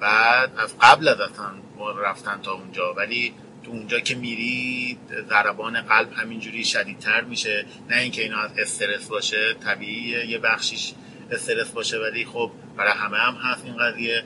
بعد 0.01 0.59
از 0.59 0.75
قبل 0.81 1.09
از 1.09 1.21
اصلا 1.21 1.55
رفتن 1.97 2.43
تا 2.43 2.53
اونجا 2.53 2.95
ولی 2.97 3.35
تو 3.64 3.72
اونجا 3.72 4.00
که 4.00 4.16
میری 4.16 4.98
ضربان 5.30 5.82
قلب 5.82 6.14
همینجوری 6.14 6.66
شدیدتر 6.66 7.22
میشه. 7.22 7.66
نه 7.90 7.98
اینکه 7.98 8.22
اینا 8.22 8.38
از 8.38 8.52
استرس 8.58 9.08
باشه 9.08 9.54
طبیعیه. 9.54 10.26
یه 10.26 10.38
بخشیش 10.38 10.94
استرس 11.32 11.70
باشه 11.70 11.98
ولی 11.98 12.26
خب 12.26 12.52
برای 12.78 12.94
همه 12.94 13.18
هم 13.18 13.36
هست 13.36 13.66
این 13.66 13.78
قضیه. 13.78 14.24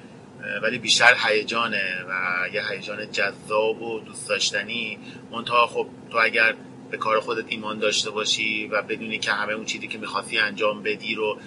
ولی 0.63 0.77
بیشتر 0.77 1.15
هیجانه 1.27 2.05
و 2.09 2.13
یه 2.53 2.61
هیجان 2.71 3.11
جذاب 3.11 3.81
و 3.81 3.99
دوست 3.99 4.29
داشتنی. 4.29 4.99
منتها 5.31 5.67
خب 5.67 5.87
تو 6.11 6.17
اگر 6.17 6.55
به 6.91 6.97
کار 6.97 7.19
خودت 7.19 7.45
ایمان 7.49 7.79
داشته 7.79 8.09
باشی 8.09 8.67
و 8.67 8.81
بدونی 8.81 9.19
که 9.19 9.31
همه 9.31 9.53
اون 9.53 9.65
چیزی 9.65 9.87
که 9.87 9.97
می‌خواستی 9.97 10.37
انجام 10.37 10.83
بدی 10.83 11.15
رو 11.15 11.39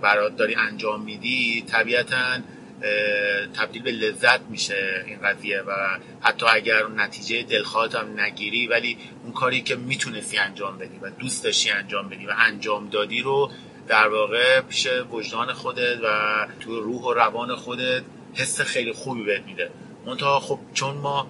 برات 0.00 0.36
داری 0.36 0.54
انجام 0.54 1.02
میدی 1.02 1.64
طبیعتا 1.66 2.38
تبدیل 3.54 3.82
به 3.82 3.90
لذت 3.90 4.40
میشه 4.40 5.04
این 5.06 5.18
قضیه 5.20 5.60
و 5.60 5.72
حتی 6.20 6.46
اگر 6.46 6.86
نتیجه 6.88 7.42
دلخواهت 7.42 7.94
هم 7.94 8.20
نگیری 8.20 8.66
ولی 8.66 8.98
اون 9.22 9.32
کاری 9.32 9.60
که 9.60 9.76
می‌تونستی 9.76 10.38
انجام 10.38 10.78
بدی 10.78 10.98
و 11.02 11.10
دوست 11.10 11.44
داشتی 11.44 11.70
انجام 11.70 12.08
بدی 12.08 12.26
و 12.26 12.32
انجام 12.36 12.88
دادی 12.88 13.22
رو 13.22 13.50
در 13.88 14.08
واقع 14.08 14.60
پیش 14.60 14.86
وجدان 15.10 15.52
خودت 15.52 15.98
و 16.04 16.08
تو 16.60 16.80
روح 16.80 17.02
و 17.02 17.12
روان 17.12 17.56
خودت 17.56 18.02
حس 18.34 18.60
خیلی 18.60 18.92
خوبی 18.92 19.22
بهت 19.22 19.42
میده. 19.42 19.70
منتها 20.06 20.40
خب 20.40 20.58
چون 20.74 20.96
ما 20.96 21.26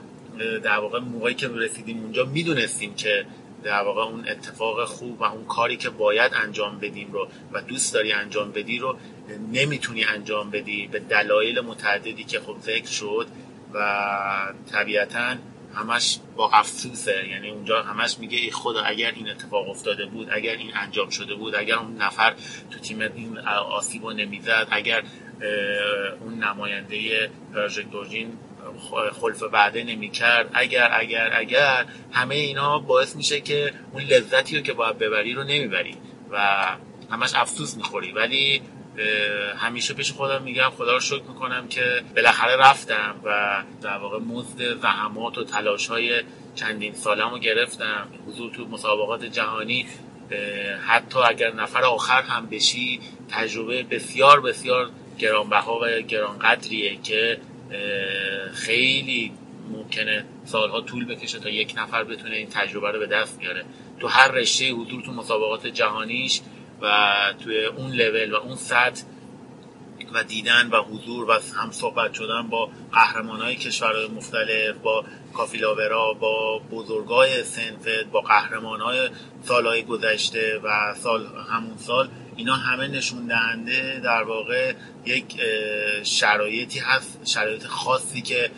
در 0.63 0.79
واقع 0.79 0.99
موقعی 0.99 1.35
که 1.35 1.49
رسیدیم 1.49 2.03
اونجا 2.03 2.25
می‌دونستیم 2.25 2.95
که 2.95 3.27
در 3.65 3.83
واقع 3.83 4.03
اون 4.03 4.29
اتفاق 4.29 4.85
خوب 4.85 5.21
و 5.21 5.25
اون 5.25 5.45
کاری 5.45 5.77
که 5.77 5.91
باید 5.91 6.33
انجام 6.35 6.79
بدیم 6.79 7.13
رو 7.13 7.29
و 7.53 7.61
دوست 7.61 7.95
داری 7.95 8.13
انجام 8.13 8.53
بدی 8.53 8.79
رو 8.79 8.97
نمی‌تونی 9.53 10.05
انجام 10.05 10.51
بدی 10.51 10.87
به 10.87 10.99
دلایل 10.99 11.61
متعددی 11.61 12.25
که 12.25 12.41
خب 12.41 12.57
ذکر 12.61 12.91
شد 12.91 13.27
و 13.75 14.53
طبیعتا 14.73 15.37
همش 15.75 16.19
با 16.37 16.51
افسوسه. 16.51 17.29
یعنی 17.29 17.51
اونجا 17.51 17.83
همش 17.83 18.19
میگه 18.19 18.39
ای 18.39 18.51
خدا 18.51 18.81
اگر 18.81 19.11
این 19.11 19.31
اتفاق 19.31 19.69
افتاده 19.69 20.07
بود 20.07 20.29
اگر 20.33 20.53
این 20.53 20.71
انجام 20.75 21.11
شده 21.11 21.35
بود 21.35 21.55
اگر 21.55 21.75
اون 21.75 21.97
نفر 21.97 22.35
تو 22.71 22.79
تیم 22.79 23.01
این 23.01 23.39
آسیب 23.49 24.05
رو 24.05 24.13
نمی‌زد 24.13 24.69
اگر 24.71 25.03
اون 26.21 26.35
نماینده 26.45 27.31
پراژکتورجین 27.55 28.39
خلف 29.21 29.43
وعده 29.53 29.85
نمی 29.85 30.11
کرد 30.11 30.51
اگر 30.55 30.91
اگر 30.93 31.31
اگر 31.33 31.87
همه 32.13 32.35
اینا 32.35 32.79
باعث 32.79 33.17
میشه 33.17 33.41
که 33.41 33.73
اون 33.93 34.03
لذتی 34.03 34.57
رو 34.57 34.63
که 34.63 34.73
باید 34.73 34.99
ببری 34.99 35.35
رو 35.35 35.45
نمی‌بری 35.45 35.97
و 36.31 36.67
همش 37.11 37.35
افسوس 37.35 37.77
می‌خوری. 37.77 38.13
ولی 38.13 38.63
همیشه 39.57 39.95
پیش 39.95 40.13
خودم 40.13 40.43
میگم 40.43 40.71
خدا 40.71 40.93
رو 40.93 41.01
شکر 41.01 41.23
می‌کنم 41.23 41.69
که 41.69 42.03
بالاخره 42.17 42.57
رفتم 42.57 43.15
و 43.25 43.63
در 43.83 43.99
واقع 43.99 44.19
مزد 44.19 44.81
زحمات 44.81 45.39
و 45.39 45.45
تلاش 45.45 45.87
های 45.87 46.23
چندین 46.55 46.95
سالم 46.95 47.31
رو 47.31 47.39
گرفتم. 47.39 48.09
حضور 48.27 48.53
تو 48.53 48.67
مسابقات 48.67 49.25
جهانی 49.25 49.87
حتی 50.87 51.19
اگر 51.19 51.53
نفر 51.53 51.83
آخر 51.83 52.23
هم 52.23 52.47
بشی 52.47 53.01
تجربه 53.29 53.83
بسیار 53.83 54.41
بسیار 54.41 54.91
گرانبها 55.19 55.81
و 55.83 56.01
گرانقدریه 56.01 56.97
که 56.97 57.41
خیلی 58.55 59.33
ممکنه 59.71 60.25
سالها 60.45 60.81
طول 60.81 61.05
بکشه 61.05 61.39
تا 61.39 61.49
یک 61.49 61.75
نفر 61.77 62.05
بتونه 62.05 62.37
این 62.37 62.49
تجربه 62.51 62.91
رو 62.91 62.99
به 62.99 63.07
دست 63.07 63.39
بیاره. 63.39 63.65
تو 64.01 64.09
هر 64.09 64.31
رشته 64.31 64.71
حضور 64.71 65.03
تو 65.03 65.13
مسابقات 65.13 65.67
جهانیش 65.67 66.41
و 66.83 67.17
توی 67.45 67.65
اون 67.65 67.93
لول 67.93 68.33
و 68.33 68.37
اون 68.37 68.57
سطح 68.57 69.03
و 70.15 70.25
دیدن 70.25 70.69
و 70.71 70.83
حضور 70.83 71.31
و 71.31 71.33
هم 71.33 71.71
صحبت 71.71 72.15
شدن 72.15 72.49
با 72.49 72.71
قهرمان 72.93 73.41
های 73.41 73.57
کشورهای 73.57 74.09
مختلف 74.09 74.77
با 74.83 75.05
کافیلاورا 75.35 76.13
با 76.13 76.59
بزرگای 76.59 77.43
سنفت 77.43 78.05
با 78.13 78.21
قهرمان 78.21 78.81
های 78.81 79.11
سالهای 79.43 79.83
گذشته 79.83 80.61
و 80.65 80.95
سال 80.95 81.27
همون 81.51 81.77
سال 81.77 82.09
اینا 82.37 82.55
همه 82.57 82.89
نشون 82.89 83.27
دهنده 83.27 84.01
در 84.05 84.23
واقع 84.23 84.73
یک 85.05 85.41
شرایطی 86.03 86.79
هست 86.79 87.21
شرایط 87.25 87.67
خاصی 87.67 88.23
که 88.23 88.51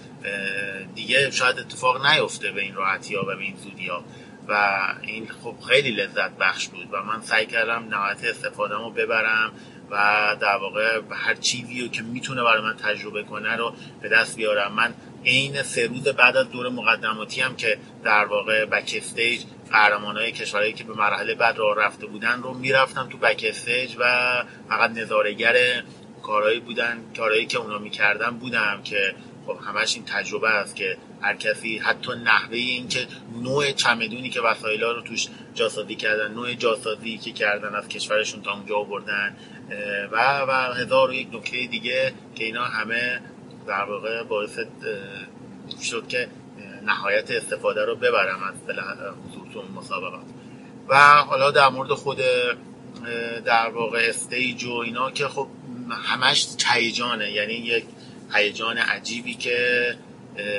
دیگه 0.95 1.31
شاید 1.31 1.59
اتفاق 1.59 2.07
نیفته 2.07 2.51
به 2.53 2.62
این 2.62 2.75
راحتی 2.75 3.14
ها 3.14 3.22
و 3.22 3.37
به 3.37 3.43
این 3.43 3.57
زودی 3.57 3.87
ها. 3.87 4.05
و 4.49 4.79
این 5.03 5.29
خب 5.43 5.55
خیلی 5.68 5.91
لذت 5.91 6.31
بخش 6.37 6.68
بود 6.68 6.89
و 6.93 7.03
من 7.03 7.22
سعی 7.22 7.47
کردم 7.47 7.85
نهایت 7.91 8.25
استفاده 8.25 8.75
رو 8.75 8.91
ببرم 8.91 9.53
و 9.91 9.97
در 10.41 10.57
واقع 10.57 11.01
هر 11.11 11.35
چیزی 11.35 11.81
رو 11.81 11.89
که 11.89 12.03
می‌تونه 12.03 12.43
برای 12.43 12.62
من 12.62 12.77
تجربه 12.77 13.22
کنه 13.22 13.57
رو 13.57 13.75
به 14.03 14.09
دست 14.09 14.37
بیارم. 14.37 14.72
من 14.72 14.95
عین 15.25 15.62
سه 15.62 15.87
روز 15.87 16.09
بعد 16.09 16.37
از 16.37 16.51
دور 16.51 16.68
مقدماتی 16.68 17.41
هم 17.41 17.57
که 17.57 17.79
در 18.05 18.25
واقع 18.25 18.64
بک 18.64 18.95
استیج 18.97 19.41
قهرمان 19.75 20.16
های 20.16 20.33
کشورهایی 20.33 20.72
که 20.72 20.85
به 20.85 20.95
مرحله 20.95 21.35
بعد 21.35 21.59
راه 21.59 21.77
رفته 21.77 22.07
بودن 22.07 22.43
رو 22.43 22.55
می‌رفتم 22.55 23.09
تو 23.09 23.18
بک 23.18 23.55
و 23.99 24.45
فقط 24.68 24.91
نظارگر 24.91 25.83
کارهایی 26.22 26.61
بودن 26.61 27.03
کارهایی 27.16 27.47
که 27.47 27.59
اونا 27.59 27.79
می‌کردن 27.79 28.31
بودم 28.31 28.81
که 28.85 29.14
خب 29.47 29.59
همش 29.66 29.95
این 29.95 30.05
تجربه 30.05 30.51
است 30.51 30.77
که 30.77 30.97
هر 31.22 31.37
کسی 31.37 31.79
حتی 31.79 32.12
نحوه 32.25 32.57
این 32.57 32.89
که 32.89 33.07
نوع 33.43 33.72
چمدونی 33.72 34.31
که 34.31 34.41
وسایل 34.41 34.81
رو 34.81 35.01
توش 35.01 35.29
جاسازی 35.55 35.95
کردن 35.95 36.35
نوع 36.35 36.55
جاسازی 36.55 37.18
که 37.18 37.33
کردن 37.33 37.75
از 37.75 37.89
کشورشون 37.89 38.43
تا 38.43 38.53
اونجا 38.53 38.77
آوردن 38.77 39.37
و 40.12 40.41
و 40.49 40.53
هزار 40.53 41.11
و 41.11 41.14
یک 41.14 41.29
نکته 41.33 41.66
دیگه 41.66 42.12
که 42.35 42.45
اینا 42.45 42.64
همه 42.64 43.20
در 43.66 43.85
واقع 43.85 44.22
باعث 44.22 44.59
شد 45.83 46.09
که 46.09 46.29
نهایت 46.85 47.31
استفاده 47.31 47.85
رو 47.85 47.97
ببرم 47.97 48.43
از 48.43 48.77
حضور. 49.29 49.43
تو 49.55 49.62
مسابقات. 49.80 50.26
و 50.88 50.96
حالا 51.14 51.50
در 51.50 51.68
مورد 51.68 51.92
خود 51.92 52.18
در 53.44 53.68
واقع 53.68 54.07
استیج 54.09 54.64
و 54.64 54.72
اینا 54.72 55.11
که 55.11 55.28
خب 55.28 55.46
همش 55.90 56.46
هیجانه. 56.72 57.32
یعنی 57.32 57.55
یک 57.55 57.84
هیجان 58.34 58.78
عجیبی 58.78 59.34
که 59.34 59.59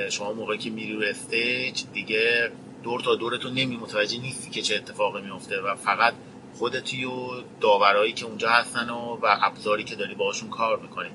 شما 0.09 0.33
موقعی 0.33 0.57
که 0.57 0.69
میری 0.69 0.93
رو 0.93 1.01
استیج 1.01 1.83
دیگه 1.93 2.51
دور 2.83 3.01
تا 3.01 3.15
دورتون 3.15 3.53
نمی 3.53 3.77
متوجه 3.77 4.21
نیستی 4.21 4.51
که 4.51 4.61
چه 4.61 4.75
اتفاقی 4.75 5.21
میفته 5.21 5.61
و 5.61 5.75
فقط 5.75 6.13
خودتی 6.57 7.05
و 7.05 7.27
داورایی 7.61 8.13
که 8.13 8.25
اونجا 8.25 8.49
هستن 8.49 8.89
و, 8.89 9.19
و 9.21 9.37
ابزاری 9.41 9.83
که 9.83 9.95
داری 9.95 10.15
باشون 10.15 10.49
کار 10.49 10.79
می‌کنی. 10.79 11.09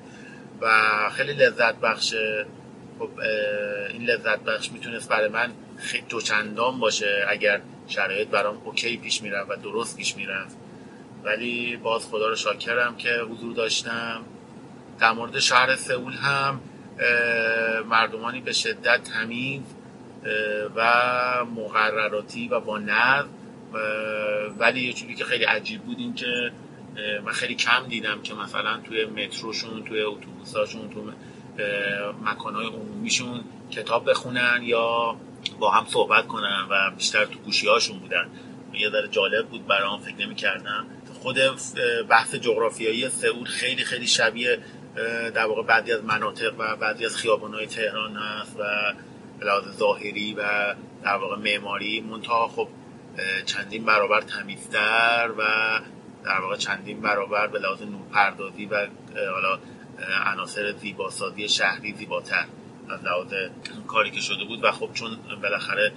و 0.61 0.69
خیلی 1.09 1.33
لذت 1.33 1.75
بخشه. 1.75 2.45
خب 2.99 3.09
این 3.93 4.03
لذت 4.03 4.39
بخش 4.39 4.71
می‌تونست 4.71 5.09
برای 5.09 5.29
من 5.29 5.53
خیلی 5.81 6.05
دوچندان 6.09 6.79
باشه 6.79 7.25
اگر 7.29 7.61
شرایط 7.87 8.27
برام 8.27 8.61
اوکی 8.65 8.97
پیش 8.97 9.21
میرم 9.21 9.45
و 9.49 9.55
درست 9.55 9.97
پیش 9.97 10.15
میرم 10.15 10.47
ولی 11.23 11.77
باز 11.77 12.05
خدا 12.05 12.29
رو 12.29 12.35
شاکرم 12.35 12.97
که 12.97 13.09
حضور 13.31 13.53
داشتم. 13.53 14.21
در 14.99 15.11
مورد 15.11 15.39
شهر 15.39 15.75
سئول 15.75 16.13
هم 16.13 16.61
مردمانی 17.89 18.41
به 18.41 18.53
شدت 18.53 19.03
تمیز 19.03 19.61
و 20.75 21.45
مقرراتی 21.55 22.47
و 22.47 22.59
با 22.59 22.77
نظم 22.79 23.29
ولی 24.59 24.81
یه 24.81 24.93
چیزی 24.93 25.15
که 25.15 25.23
خیلی 25.23 25.43
عجیب 25.43 25.81
بود 25.81 25.99
این 25.99 26.13
که 26.13 26.51
من 27.25 27.31
خیلی 27.31 27.55
کم 27.55 27.87
دیدم 27.87 28.21
که 28.21 28.33
مثلا 28.33 28.77
توی 28.77 29.05
متروشون 29.05 29.83
توی 29.83 30.01
اتوبوساشون 30.01 30.89
تو 30.89 31.11
مکانهای 32.25 32.65
عمومیشون 32.65 33.43
کتاب 33.71 34.09
بخونن 34.09 34.59
یا 34.63 35.15
با 35.61 35.71
هم 35.71 35.85
صحبت 35.85 36.27
کنن 36.27 36.67
و 36.69 36.91
بیشتر 36.97 37.25
تو 37.25 37.39
گوشی 37.39 37.67
هاشون 37.67 37.99
بودن. 37.99 38.29
یه 38.73 38.89
ذره 38.89 39.07
جالب 39.07 39.47
بود 39.47 39.67
برام 39.67 40.01
فکر 40.01 40.15
نمی 40.15 40.35
کردم 40.35 40.85
خود 41.21 41.37
بحث 42.09 42.35
جغرافیایی 42.35 43.09
سئول 43.09 43.45
خیلی 43.45 43.83
خیلی 43.83 44.07
شبیه 44.07 44.59
در 45.33 45.45
واقع 45.45 45.63
بعضی 45.63 45.93
از 45.93 46.03
مناطق 46.03 46.53
و 46.57 46.75
بعضی 46.75 47.05
از 47.05 47.25
های 47.25 47.65
تهران 47.65 48.15
هست 48.15 48.55
و 48.59 48.63
لحاظ 49.45 49.63
ظاهری 49.77 50.33
و 50.33 50.41
در 51.03 51.15
واقع 51.15 51.35
معماری. 51.35 52.01
منتها 52.01 52.47
خب 52.47 52.67
چندین 53.45 53.85
برابر 53.85 54.21
تمیزتر 54.21 55.31
و 55.37 55.43
در 56.25 56.41
واقع 56.41 56.55
چندین 56.55 57.01
برابر 57.01 57.47
به 57.47 57.59
لحاظ 57.59 57.81
نورپردازی 57.81 58.65
و 58.65 58.87
حالا 59.33 59.59
عناصر 60.25 60.71
زیباسازی 60.71 61.49
شهری 61.49 61.93
زیباتر. 61.93 62.45
از 62.91 63.03
لحاظ 63.03 63.33
کاری 63.87 64.11
که 64.11 64.21
شده 64.21 64.43
بود 64.45 64.63
و 64.63 64.71
خب 64.71 64.89
چون 64.93 65.17
بالاخره 65.41 65.91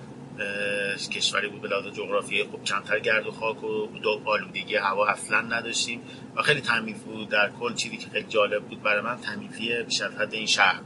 کشوری 1.13 1.49
بود 1.49 1.61
به 1.61 1.69
لحاظ 1.69 1.87
جغرافیایی 1.87 2.45
خب 2.45 2.65
کمتر 2.65 2.99
گرد 2.99 3.27
و 3.27 3.31
خاک 3.31 3.65
و 3.65 3.89
آلودگی 4.25 4.77
هوا 4.77 5.07
اصلا 5.07 5.41
نداشتیم 5.41 6.01
و 6.37 6.43
خیلی 6.43 6.61
تمیز 6.61 6.97
بود 6.97 7.29
در 7.29 7.51
کل. 7.61 7.75
چیزی 7.75 7.97
که 7.97 8.11
خیلی 8.11 8.27
جالب 8.29 8.63
بود 8.63 8.83
برای 8.83 9.01
من 9.01 9.21
تمیزی 9.21 9.83
بیش 9.83 10.01
از 10.01 10.33
این 10.33 10.47
شهر 10.47 10.81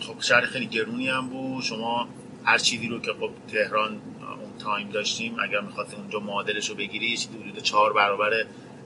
خب 0.00 0.20
شهر 0.20 0.40
خیلی 0.40 0.66
گرونی 0.66 1.08
هم 1.08 1.28
بود. 1.28 1.62
شما 1.62 2.08
هر 2.44 2.58
چیزی 2.58 2.88
رو 2.88 3.00
که 3.00 3.12
خب 3.12 3.30
تهران 3.52 3.90
اون 3.90 4.58
تایم 4.58 4.88
داشتیم 4.88 5.36
اگر 5.40 5.60
می‌خواستیم 5.60 6.00
اونجا 6.00 6.20
معادلش 6.20 6.68
رو 6.68 6.74
بگیری 6.74 7.06
یه 7.06 7.16
چیزی 7.16 7.38
حدود 7.38 7.62
چهار 7.62 7.92
برابر 7.92 8.30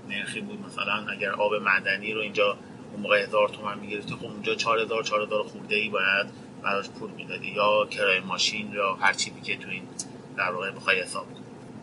نرخی 0.08 0.40
بود. 0.40 0.58
مثلا 0.66 1.06
اگر 1.12 1.30
آب 1.30 1.54
معدنی 1.54 2.12
رو 2.12 2.20
اینجا 2.20 2.58
اون 2.92 3.02
موقع 3.02 3.22
هزار 3.22 3.48
تومن 3.48 3.78
می‌گرفتی 3.78 4.14
خب 4.14 4.24
اونجا 4.24 4.54
چهار 4.54 4.78
هزار 4.78 5.02
چهار 5.02 5.22
هزار 5.22 5.42
خورده 5.42 5.76
ای 5.76 5.88
باید 5.88 6.26
براش 6.66 6.88
پول 6.88 7.10
می‌دادی 7.10 7.48
یا 7.48 7.86
کرایه 7.90 8.20
ماشین 8.20 8.72
یا 8.72 8.94
هر 8.94 9.12
چیزی 9.12 9.40
که 9.40 9.56
تو 9.56 9.70
این 9.70 9.82
در 10.36 10.50
واقع 10.50 10.70
بخوای 10.70 11.00
حساب 11.00 11.26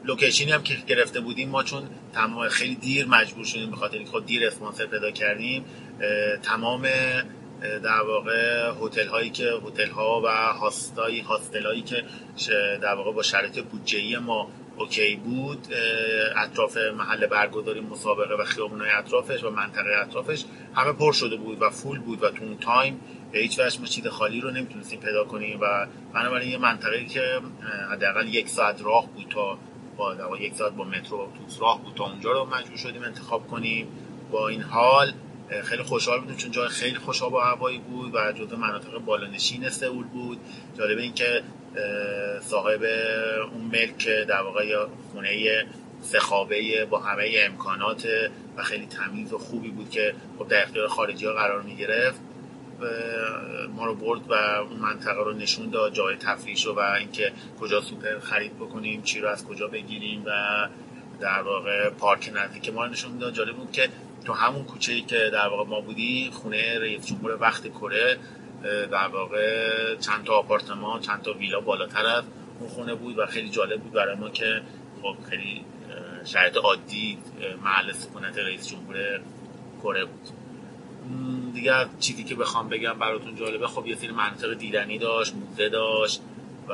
location 0.05 0.46
ی 0.46 0.51
هم 0.51 0.63
که 0.63 0.75
گرفته 0.87 1.19
بودیم 1.19 1.49
ما 1.49 1.63
چون 1.63 1.83
تمام 2.13 2.47
خیلی 2.47 2.75
دیر 2.75 3.05
مجبور 3.05 3.45
شدیم 3.45 3.71
به 3.71 3.77
خاطر 3.77 3.95
اینکه 3.95 4.11
خود 4.11 4.25
دیر 4.25 4.47
اسپانسر 4.47 4.85
پیدا 4.85 5.11
کردیم 5.11 5.65
تمام 6.43 6.87
در 7.83 8.01
واقع 8.07 8.71
هتل 8.81 9.07
هایی 9.07 9.29
که 9.29 9.51
هتل 9.67 9.89
ها 9.89 10.21
و 10.25 10.27
هاستای 10.53 11.19
hostel 11.19 11.65
هایی 11.65 11.81
که 11.81 12.03
در 12.81 12.95
واقع 12.95 13.11
با 13.11 13.23
شرایط 13.23 13.59
بودجه 13.59 14.19
ما 14.19 14.49
OK 14.77 15.15
بود 15.15 15.67
اطراف 16.35 16.77
محل 16.77 17.27
برگزاری 17.27 17.81
مسابقه 17.81 18.35
و 18.35 18.43
خیابونای 18.43 18.89
اطرافش 18.89 19.43
و 19.43 19.49
منطقه 19.49 19.89
اطرافش 20.01 20.45
همه 20.75 20.91
پر 20.93 21.13
شده 21.13 21.35
بود 21.35 21.61
و 21.61 21.69
فول 21.69 21.99
بود 21.99 22.23
و 22.23 22.29
تو 22.29 22.43
اون 22.43 22.57
تایم 22.57 22.99
به 23.33 23.39
هیچ 23.39 23.59
وجه 23.59 23.79
ما 23.79 23.85
چیز 23.85 24.07
خالی 24.07 24.41
رو 24.41 24.51
نمی‌تونستیم 24.51 24.99
پیدا 24.99 25.23
کنیم 25.23 25.59
و 25.61 25.87
بنابراین 26.13 26.49
یه 26.51 26.57
منطقه 26.57 27.05
که 27.05 27.39
حداقل 27.91 28.27
یک 28.27 28.49
ساعت 28.49 28.81
راه 28.81 29.07
بود 29.07 29.25
تا 29.29 29.57
با 29.97 30.37
یک 30.37 30.53
ساعت 30.53 30.73
با 30.73 30.83
مترو 30.83 31.31
توس 31.37 31.61
راه 31.61 31.83
بود 31.83 31.93
تا 31.95 32.03
اونجا 32.03 32.31
رو 32.31 32.45
مجبور 32.45 32.77
شدیم 32.77 33.03
انتخاب 33.03 33.47
کنیم. 33.47 33.87
با 34.31 34.47
این 34.47 34.61
حال 34.61 35.13
خیلی 35.63 35.83
خوشحال 35.83 36.19
بودیم 36.19 36.35
چون 36.35 36.51
جای 36.51 36.67
خیلی 36.67 36.95
خوشاب 36.95 37.33
و 37.33 37.39
هوایی 37.39 37.77
بود 37.77 38.15
و 38.15 38.31
جزو 38.31 38.57
مناطق 38.57 38.97
بالانشین 38.97 39.69
سئول 39.69 40.03
بود. 40.03 40.39
جالب 40.77 40.97
این 40.97 41.13
که 41.13 41.43
صاحب 42.41 42.83
اون 43.53 43.61
ملک 43.61 44.07
در 44.07 44.41
واقع 44.41 44.85
خونه 45.11 45.65
سخابه 46.01 46.85
با 46.85 46.99
همه 46.99 47.31
امکانات 47.37 48.07
و 48.57 48.63
خیلی 48.63 48.85
تمیز 48.85 49.33
و 49.33 49.37
خوبی 49.37 49.69
بود 49.69 49.89
که 49.89 50.15
خب 50.39 50.47
در 50.47 50.63
اختیار 50.63 50.87
خارجی 50.87 51.25
ها 51.25 51.33
قرار 51.33 51.61
می 51.61 51.75
گرفت 51.75 52.21
ما 53.75 53.85
رو 53.85 53.95
برد 53.95 54.21
و 54.29 54.33
اون 54.33 54.79
منطقه 54.79 55.23
رو 55.23 55.33
نشون 55.33 55.69
داد 55.69 55.93
جای 55.93 56.15
تفریش 56.15 56.67
و 56.67 56.79
اینکه 56.79 57.31
کجا 57.59 57.81
سوپر 57.81 58.19
خرید 58.19 58.55
بکنیم 58.55 59.01
چی 59.01 59.19
رو 59.19 59.29
از 59.29 59.45
کجا 59.45 59.67
بگیریم 59.67 60.23
و 60.25 60.29
در 61.19 61.41
واقع 61.41 61.89
پارک 61.89 62.31
نزدیک 62.35 62.73
ما 62.73 62.85
رو 62.85 62.91
نشون 62.91 63.17
داد. 63.17 63.33
جالب 63.33 63.55
بود 63.55 63.71
که 63.71 63.89
تو 64.25 64.33
همون 64.33 64.63
کوچه 64.63 65.01
که 65.01 65.29
در 65.33 65.47
واقع 65.47 65.69
ما 65.69 65.81
بودی 65.81 66.29
خونه 66.33 66.79
رئیس 66.79 67.05
جمهور 67.05 67.37
وقت 67.41 67.67
کره 67.67 68.17
در 68.91 69.07
واقع 69.07 69.95
چند 69.95 70.23
تا 70.23 70.33
آپارتمان 70.33 71.01
چند 71.01 71.21
تا 71.21 71.33
ویلا 71.33 71.59
بالاتر 71.59 72.05
از 72.05 72.23
اون 72.59 72.69
خونه 72.69 72.95
بود 72.95 73.19
و 73.19 73.25
خیلی 73.25 73.49
جالب 73.49 73.81
بود 73.81 73.91
برای 73.91 74.15
ما 74.15 74.29
که 74.29 74.61
خب 75.01 75.15
خیلی 75.29 75.65
شرایط 76.25 76.57
عادی 76.57 77.17
محل 77.63 77.91
سکونت 77.91 78.37
رئیس 78.37 78.67
جمهور 78.67 79.19
کره 79.83 80.05
بود. 80.05 80.29
دیگه 81.53 81.73
چیزی 81.99 82.23
که 82.23 82.35
بخوام 82.35 82.69
بگم 82.69 82.93
براتون 82.93 83.35
جالبه 83.35 83.67
خب 83.67 83.87
یه 83.87 83.95
سری 83.95 84.11
منطقه 84.11 84.55
دیدنی 84.55 84.97
داشت 84.97 85.33
موزه 85.35 85.69
داشت 85.69 86.21
و 86.69 86.73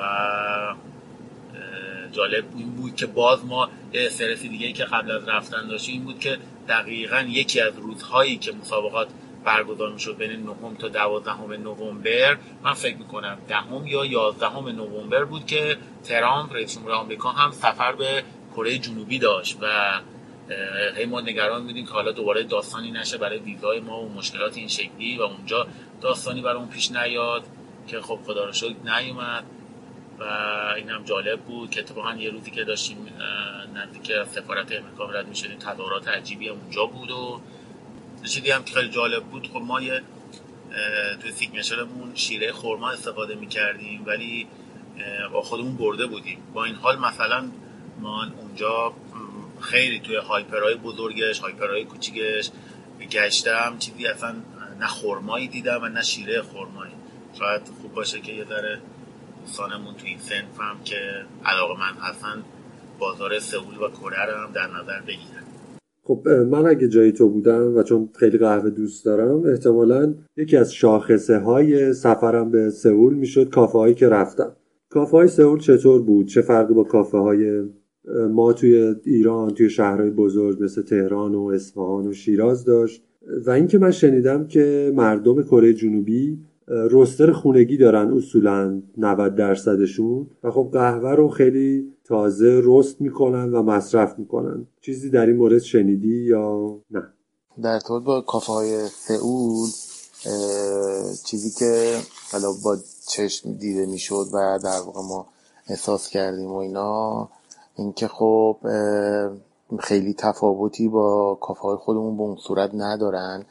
جالب 2.12 2.46
این 2.58 2.76
بود 2.76 2.96
که 2.96 3.06
باز 3.06 3.46
ما 3.46 3.70
یه 3.94 4.06
استرسی 4.06 4.50
دیگه 4.50 4.72
که 4.72 4.84
قبل 4.84 5.12
از 5.12 5.28
رفتن 5.28 5.68
داشتیم 5.68 5.96
این 5.96 6.04
بود 6.04 6.20
که 6.20 6.38
دقیقا 6.68 7.20
یکی 7.20 7.62
از 7.62 7.74
روزهایی 7.78 8.38
که 8.38 8.52
مسابقات 8.52 9.08
برگزار 9.46 9.92
می‌شد 9.94 10.18
بین 10.18 10.32
نهم 10.32 10.76
تا 10.80 10.88
دوازدهم 10.88 11.54
نوامبر 11.54 12.38
من 12.64 12.74
فکر 12.74 12.98
می‌کنم 12.98 13.38
دهم 13.48 13.88
یا 13.88 14.06
یازدهم 14.06 14.68
نوامبر 14.68 15.24
بود 15.24 15.46
که 15.46 15.78
ترامپ 16.04 16.54
رئیس 16.54 16.76
جمهور 16.76 16.92
آمریکا 16.92 17.30
هم 17.30 17.52
سفر 17.52 17.92
به 17.92 18.24
کره 18.56 18.78
جنوبی 18.78 19.20
داشت 19.20 19.58
و 19.62 19.66
هی 20.96 21.06
ما 21.06 21.22
نگران 21.22 21.66
بودیم 21.66 21.86
که 21.86 21.92
حالا 21.92 22.12
دوباره 22.12 22.44
داستانی 22.44 22.92
نشه 22.92 23.18
برای 23.18 23.40
ویزای 23.40 23.80
ما 23.80 24.02
و 24.02 24.10
مشکلات 24.10 24.58
این 24.58 24.68
شکلی 24.68 25.18
و 25.18 25.22
اونجا 25.22 25.68
داستانی 26.02 26.42
برای 26.42 26.58
اون 26.58 26.68
پیش 26.68 26.92
نیاد 26.92 27.44
که 27.88 28.02
خب 28.02 28.20
خدا 28.26 28.46
رو 28.46 28.54
شکر 28.54 28.76
نیومد 29.00 29.44
و 30.20 30.24
این 30.78 30.90
هم 30.90 31.04
جالب 31.04 31.40
بود 31.40 31.70
که 31.70 31.80
اتفاقا 31.80 32.14
یه 32.14 32.30
روزی 32.30 32.52
که 32.52 32.64
داشتیم 32.64 32.98
نزدیک 33.76 34.12
سفارت 34.24 34.72
امریکا 34.72 35.06
رد 35.06 35.28
می‌شدیم 35.28 35.58
تظاهرات 35.58 36.08
عجیبی 36.08 36.50
هم 36.50 36.56
اونجا 36.56 36.86
بود 36.86 37.12
و 37.12 37.42
چیزی 38.28 38.52
هم 38.52 38.64
که 38.64 38.74
خیلی 38.74 38.90
جالب 38.90 39.24
بود 39.24 39.48
خب 39.48 39.62
ما 39.62 39.82
یه 39.82 40.02
توی 41.22 41.32
سیگنچرمون 41.32 42.16
شیره 42.16 42.52
خورما 42.52 42.90
استفاده 42.90 43.36
می‌کردیم 43.36 44.04
ولی 44.06 44.48
با 45.34 45.42
خودمون 45.42 45.78
برده 45.78 46.08
بودیم. 46.08 46.38
با 46.54 46.66
این 46.66 46.76
حال 46.76 47.00
مثلا 47.00 47.50
ما 48.00 48.28
اونجا 48.42 48.94
خیلی 49.62 50.00
توی 50.00 50.16
هایپرهای 50.16 50.76
بزرگش 50.76 51.40
هایپرهای 51.40 51.86
کوچیکش 51.86 52.52
گشتم. 53.12 53.76
چیزی 53.80 54.08
اصلا 54.08 54.36
نه 54.80 54.88
خرمایی 54.88 55.48
دیدم 55.48 55.80
و 55.84 55.90
نه 55.90 56.02
شیره 56.02 56.42
خرمایی. 56.42 56.94
شاید 57.40 57.62
خوب 57.82 57.94
باشه 57.94 58.20
که 58.20 58.32
یه 58.32 58.46
ذره 58.46 58.80
دوستانمون 59.46 59.94
توی 59.96 60.10
این 60.10 60.20
سنف 60.20 60.60
هم 60.60 60.84
که 60.84 61.26
علاقه 61.46 61.74
من 61.80 62.02
هستن 62.02 62.44
بازار 63.00 63.40
سئول 63.40 63.78
و 63.78 63.90
کره 63.90 64.26
رو 64.26 64.38
هم 64.38 64.52
در 64.52 64.68
نظر 64.68 65.02
بگیرن. 65.02 65.44
خب 66.04 66.28
من 66.28 66.66
اگه 66.66 66.88
جای 66.88 67.12
تو 67.12 67.30
بودم 67.30 67.78
و 67.78 67.84
چون 67.84 68.10
خیلی 68.20 68.38
قهوه 68.38 68.70
دوست 68.70 69.06
دارم 69.06 69.44
احتمالا 69.46 70.14
یکی 70.38 70.58
از 70.58 70.74
شاخصه 70.74 71.40
های 71.40 71.94
سفرم 71.94 72.52
به 72.52 72.70
سئول 72.70 73.14
می‌شد 73.14 73.50
کافه 73.50 73.78
هایی 73.78 73.96
که 73.96 74.10
رفتم. 74.10 74.56
کافه 74.90 75.18
های 75.18 75.28
سئول 75.28 75.60
چطور 75.60 76.02
بود؟ 76.02 76.28
چه 76.28 76.42
فرقی 76.42 76.74
با 76.74 76.84
کافه 76.84 77.18
های 77.18 77.64
ما 78.30 78.54
توی 78.54 78.96
ایران 79.06 79.50
توی 79.50 79.70
شهرهای 79.70 80.10
بزرگ 80.10 80.64
مثل 80.64 80.82
تهران 80.82 81.36
و 81.36 81.46
اصفهان 81.46 82.08
و 82.08 82.14
شیراز 82.14 82.66
داشت. 82.66 83.04
و 83.46 83.52
اینکه 83.52 83.78
من 83.78 83.92
شنیدم 83.92 84.48
که 84.48 84.94
مردم 84.96 85.44
کره 85.44 85.74
جنوبی 85.74 86.40
رستر 86.68 87.32
خونگی 87.32 87.78
دارن 87.78 88.14
اصولا 88.14 88.82
90 88.98 89.36
درصدشون. 89.36 90.28
و 90.44 90.52
خب 90.52 90.70
قهوه 90.74 91.12
رو 91.12 91.28
خیلی 91.28 91.94
تازه 92.04 92.62
رست 92.64 93.02
می‌کنن 93.02 93.54
و 93.54 93.64
مصرف 93.64 94.20
می‌کنن. 94.20 94.68
چیزی 94.82 95.10
در 95.10 95.26
این 95.26 95.36
مورد 95.36 95.60
شنیدی 95.60 96.24
یا 96.24 96.80
نه؟ 96.92 97.04
در 97.64 97.80
طور 97.80 98.00
با 98.02 98.22
کافه 98.22 98.54
های 98.54 98.88
سئول 98.88 99.68
چیزی 101.26 101.60
که 101.60 101.96
حالا 102.32 102.48
با 102.64 102.78
چشم 103.10 103.54
دیده 103.54 103.86
می‌شد 103.86 104.26
و 104.34 104.60
در 104.64 104.80
واقع 104.86 105.02
ما 105.02 105.28
احساس 105.70 106.10
کردیم 106.10 106.52
و 106.52 106.56
اینا 106.56 107.30
اینکه 107.80 108.08
خب 108.08 108.58
خیلی 109.80 110.14
تفاوتی 110.14 110.88
با 110.88 111.38
کافه 111.42 111.62
خودمون 111.62 112.18
به 112.18 112.24
اون 112.24 112.36
صورت 112.36 112.72
ندارن. 112.74 113.46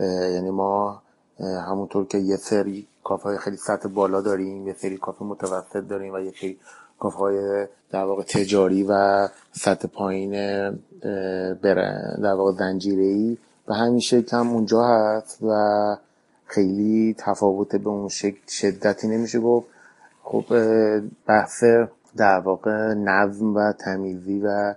یعنی 0.00 0.50
ما 0.50 1.02
همونطور 1.40 2.06
که 2.06 2.18
یه 2.18 2.36
سری 2.36 2.86
کافه 3.04 3.22
های 3.22 3.38
خیلی 3.38 3.56
سطح 3.56 3.88
بالا 3.88 4.20
داریم 4.20 4.66
یه 4.66 4.74
سری 4.78 4.96
کافه 4.96 5.24
متوسط 5.24 5.88
داریم 5.88 6.14
و 6.14 6.18
یه 6.18 6.32
سری 6.40 6.58
کافه 6.98 7.18
های 7.18 7.66
در 7.90 8.04
واقع 8.04 8.22
تجاری 8.22 8.86
و 8.88 9.28
سطح 9.52 9.88
پایین 9.88 10.30
در 12.22 12.34
واقع 12.34 12.52
زنجیره 12.52 13.04
ای 13.04 13.38
به 13.66 13.74
همین 13.74 14.00
شکل 14.00 14.36
هم 14.36 14.50
اونجا 14.50 14.84
هست 14.84 15.38
و 15.42 15.96
خیلی 16.46 17.14
تفاوت 17.18 17.76
به 17.76 17.88
اون 17.88 18.08
شکل 18.08 18.40
شدتی 18.48 19.08
نمیشه 19.08 19.40
گفت. 19.40 19.66
خب 20.22 20.44
بحث 21.26 21.64
در 22.16 22.38
واقع 22.38 22.94
نظم 22.94 23.54
و 23.54 23.72
تمیزی 23.72 24.40
و 24.44 24.74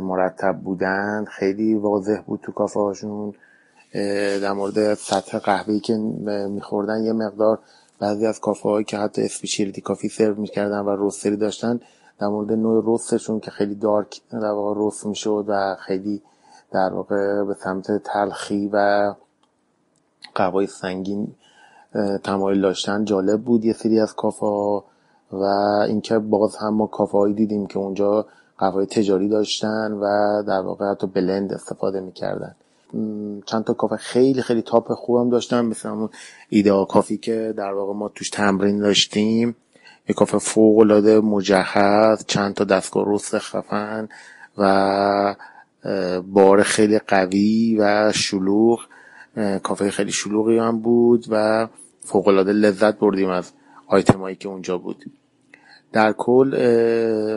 مرتب 0.00 0.58
بودن 0.58 1.24
خیلی 1.24 1.74
واضح 1.74 2.20
بود 2.26 2.40
تو 2.42 2.52
کافه 2.52 2.80
هاشون 2.80 3.34
در 4.42 4.52
مورد 4.52 4.94
سطح 4.94 5.38
قهوه‌ای 5.38 5.80
که 5.80 5.96
میخوردن 6.48 7.02
یه 7.02 7.12
مقدار 7.12 7.58
بعضی 7.98 8.26
از 8.26 8.40
کافه 8.40 8.68
هایی 8.68 8.84
که 8.84 8.98
حتی 8.98 9.22
اسپیشیلیتی 9.22 9.80
کافی 9.80 10.08
سرو 10.08 10.40
می‌کردن 10.40 10.78
و 10.78 10.90
روستری 10.90 11.36
داشتن 11.36 11.80
در 12.18 12.26
مورد 12.26 12.52
نوع 12.52 12.84
روستشون 12.84 13.40
که 13.40 13.50
خیلی 13.50 13.74
دارک 13.74 14.20
در 14.32 14.50
واقع 14.50 14.74
روست 14.74 15.06
می‌شد 15.06 15.44
و 15.48 15.76
خیلی 15.80 16.22
در 16.72 16.92
واقع 16.92 17.44
به 17.44 17.54
سمت 17.54 18.02
تلخی 18.02 18.70
و 18.72 19.14
قهوه 20.34 20.66
سنگین 20.66 21.34
تمایل 22.24 22.60
داشتن 22.60 23.04
جالب 23.04 23.40
بود. 23.40 23.64
یه 23.64 23.72
سری 23.72 24.00
از 24.00 24.14
کافه 24.14 24.46
ها 24.46 24.84
و 25.32 25.44
اینکه 25.88 26.18
باز 26.18 26.56
هم 26.56 26.74
ما 26.74 26.86
کافه 26.86 27.32
دیدیم 27.32 27.66
که 27.66 27.78
اونجا 27.78 28.26
قهوه 28.58 28.86
تجاری 28.86 29.28
داشتن 29.28 29.92
و 29.92 30.06
در 30.42 30.60
واقع 30.60 30.90
حتی 30.90 31.06
بلند 31.06 31.52
استفاده 31.52 32.00
می‌کردن. 32.00 32.54
چند 33.46 33.64
تا 33.64 33.72
کافه 33.72 33.96
خیلی 33.96 34.42
خیلی 34.42 34.62
تاپ 34.62 34.92
خوبم 34.92 35.30
داشتن 35.30 35.64
مثل 35.64 35.88
همون 35.88 36.08
ایده 36.48 36.86
کافی 36.88 37.16
که 37.16 37.54
در 37.56 37.72
واقع 37.72 37.92
ما 37.92 38.08
توش 38.08 38.30
تمرین 38.30 38.78
داشتیم. 38.78 39.56
یه 40.08 40.14
کافه 40.14 40.38
فوق 40.38 40.78
العاده 40.78 41.20
مجهز 41.20 42.24
چند 42.26 42.54
تا 42.54 42.64
دستگاه 42.64 43.04
رست 43.06 43.38
خفن 43.38 44.08
و 44.58 45.34
بار 46.32 46.62
خیلی 46.62 46.98
قوی 46.98 47.76
و 47.80 48.12
شلوغ. 48.12 48.80
کافه 49.62 49.90
خیلی 49.90 50.12
شلوغی 50.12 50.58
هم 50.58 50.80
بود 50.80 51.26
و 51.28 51.68
فوق 52.00 52.28
العاده 52.28 52.52
لذت 52.52 52.98
بردیم 52.98 53.28
از 53.28 53.52
آیتمایی 53.86 54.36
که 54.36 54.48
اونجا 54.48 54.78
بود. 54.78 55.04
در 55.92 56.12
کل 56.12 56.54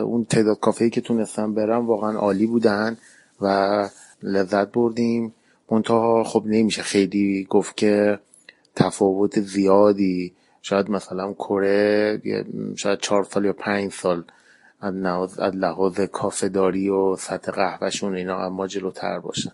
اون 0.04 0.24
تعداد 0.24 0.60
کافه 0.60 0.90
که 0.90 1.00
تونستم 1.00 1.54
برم 1.54 1.86
واقعا 1.86 2.18
عالی 2.18 2.46
بودن 2.46 2.96
و 3.40 3.88
لذت 4.22 4.72
بردیم. 4.72 5.34
منتها 5.70 6.24
خب 6.24 6.42
نمیشه 6.46 6.82
خیلی 6.82 7.46
گفت 7.50 7.76
که 7.76 8.18
تفاوت 8.76 9.40
زیادی 9.40 10.34
شاید 10.62 10.90
مثلا 10.90 11.32
کره 11.32 12.22
شاید 12.76 12.98
چهار 12.98 13.24
سال 13.24 13.44
یا 13.44 13.52
پنج 13.52 13.92
سال 13.92 14.24
از 14.80 15.54
لحاظ 15.54 16.00
کافه 16.00 16.48
داری 16.48 16.88
و 16.88 17.16
سطح 17.16 17.52
قهوهشون 17.52 18.14
اینا 18.14 18.46
اما 18.46 18.66
جلوتر 18.66 19.18
باشن 19.18 19.52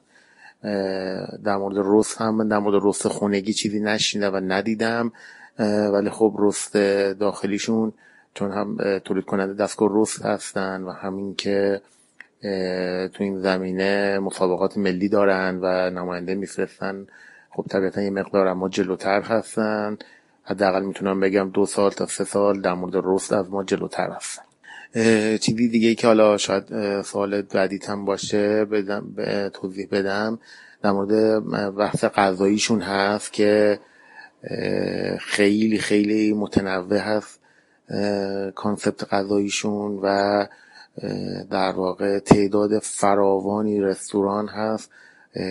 در 1.44 1.56
مورد 1.56 1.76
رست 1.78 2.20
هم 2.20 2.48
در 2.48 2.58
مورد 2.58 2.82
رست 2.84 3.08
خونگی 3.08 3.52
چیزی 3.52 3.80
نشینه 3.80 4.28
و 4.28 4.36
ندیدم. 4.36 5.12
ولی 5.92 6.10
خب 6.10 6.36
رست 6.38 6.76
داخلیشون 7.18 7.92
چون 8.34 8.52
هم 8.52 8.98
تولید 8.98 9.24
کننده 9.24 9.64
دستگاه 9.64 9.90
رست 9.92 10.24
هستن 10.24 10.82
و 10.82 10.90
همین 10.90 11.34
که 11.34 11.80
تو 13.12 13.24
این 13.24 13.40
زمینه 13.40 14.18
مسابقات 14.18 14.78
ملی 14.78 15.08
دارن 15.08 15.58
و 15.62 15.90
نماینده 15.90 16.34
میفرستن 16.34 17.06
خب 17.50 17.64
طبیعتا 17.70 18.02
یه 18.02 18.10
مقدار 18.10 18.46
اما 18.46 18.68
جلوتر 18.68 19.20
هستن. 19.20 19.98
حداقل 20.44 20.82
می‌تونم 20.82 21.20
بگم 21.20 21.50
دو 21.50 21.66
سال 21.66 21.90
تا 21.90 22.06
سه 22.06 22.24
سال 22.24 22.60
در 22.60 22.74
مورد 22.74 22.92
رست 23.04 23.32
از 23.32 23.50
ما 23.50 23.64
جلوتر 23.64 24.10
هستن. 24.10 24.42
چیزی 25.38 25.68
دیگه 25.68 25.94
که 25.94 26.06
حالا 26.06 26.36
شاید 26.36 27.02
سوال 27.02 27.42
بعدیت 27.42 27.90
هم 27.90 28.04
باشه 28.04 28.64
بدم 28.64 29.04
توضیح 29.52 29.88
بدم. 29.90 30.38
در 30.82 30.90
مورد 30.90 31.44
بحث 31.76 32.04
غذاییشون 32.04 32.80
هست 32.80 33.32
که 33.32 33.80
خیلی 35.20 35.78
خیلی 35.78 36.32
متنوع 36.32 36.98
هست. 36.98 37.41
کانسپت 38.54 39.14
غذاییشون 39.14 39.98
و 40.02 40.46
در 41.50 41.72
واقع 41.72 42.18
تعداد 42.18 42.78
فراوانی 42.78 43.80
رستوران 43.80 44.48
هست. 44.48 44.90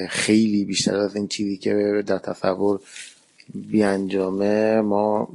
خیلی 0.09 0.65
بیشتر 0.65 0.95
از 0.95 1.15
این 1.15 1.27
چیزی 1.27 1.57
که 1.57 2.03
در 2.07 2.17
تصور 2.17 2.79
بیانجامه 3.53 4.81
ما 4.81 5.29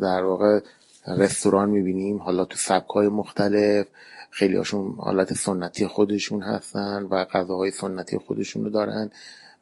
در 0.00 0.22
واقع 0.24 0.60
رستوران 1.06 1.70
می‌بینیم. 1.70 2.18
حالا 2.18 2.44
تو 2.44 2.56
سبکای 2.56 3.08
مختلف 3.08 3.86
خیلی 4.30 4.56
هاشون 4.56 4.94
حالت 4.98 5.34
سنتی 5.34 5.86
خودشون 5.86 6.42
هستن 6.42 7.02
و 7.02 7.24
غذاهای 7.24 7.70
سنتی 7.70 8.18
خودشون 8.18 8.64
رو 8.64 8.70
دارن 8.70 9.10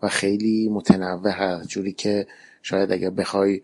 و 0.03 0.09
خیلی 0.09 0.69
متنوع 0.69 1.31
هست. 1.31 1.69
جوری 1.69 1.93
که 1.93 2.27
شاید 2.63 2.93
اگر 2.93 3.11
بخوای 3.11 3.61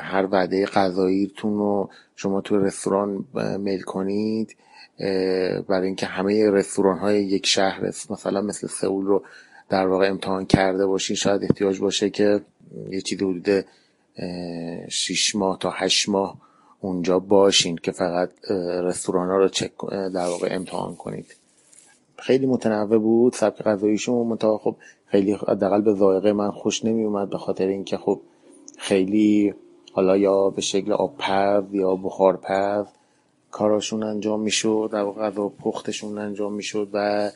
هر 0.00 0.26
وعده 0.30 0.66
غذاییتون 0.66 1.58
رو 1.58 1.90
شما 2.16 2.40
تو 2.40 2.58
رستوران 2.58 3.24
میل 3.58 3.80
کنید 3.80 4.56
برای 5.68 5.86
اینکه 5.86 6.06
همه 6.06 6.50
رستوران 6.50 6.98
های 6.98 7.24
یک 7.24 7.46
شهر 7.46 7.86
مثلا 8.10 8.40
مثل 8.40 8.66
سئول 8.66 9.06
رو 9.06 9.22
در 9.68 9.86
واقع 9.86 10.08
امتحان 10.08 10.46
کرده 10.46 10.86
باشین 10.86 11.16
شاید 11.16 11.42
احتیاج 11.42 11.80
باشه 11.80 12.10
که 12.10 12.40
یه 12.90 13.00
چیزی 13.00 13.24
حدود 13.24 13.64
شیش 14.88 15.36
ماه 15.36 15.58
تا 15.58 15.70
هشت 15.70 16.08
ماه 16.08 16.36
اونجا 16.80 17.18
باشین 17.18 17.76
که 17.76 17.92
فقط 17.92 18.30
رستوران 18.84 19.28
ها 19.28 19.36
رو 19.36 19.48
چک 19.48 19.72
در 19.90 20.26
واقع 20.26 20.48
امتحان 20.50 20.96
کنید. 20.96 21.36
خیلی 22.16 22.46
متنوع 22.46 22.98
بود 22.98 23.32
سبک 23.32 23.62
غذاییشون 23.62 24.26
منتها 24.26 24.58
خب 24.58 24.76
خیلی 25.06 25.32
حداقل 25.32 25.80
به 25.80 25.94
ذائقه 25.94 26.32
من 26.32 26.50
خوش 26.50 26.84
نمی 26.84 27.04
اومد 27.04 27.30
به 27.30 27.38
خاطر 27.38 27.66
اینکه 27.66 27.96
خب 27.96 28.20
خیلی 28.80 29.54
حالا 29.92 30.16
یا 30.16 30.50
به 30.50 30.60
شکل 30.60 30.92
آب 30.92 31.16
پز 31.18 31.74
یا 31.74 31.96
بخار 31.96 32.36
پز 32.36 32.86
کاراشون 33.50 34.02
انجام 34.02 34.40
می‌شد 34.40 34.90
در 34.92 35.02
واقع 35.02 35.30
غذا 35.30 35.48
پختشون 35.48 36.18
انجام 36.18 36.52
می‌شد 36.52 36.88
و 36.92 37.30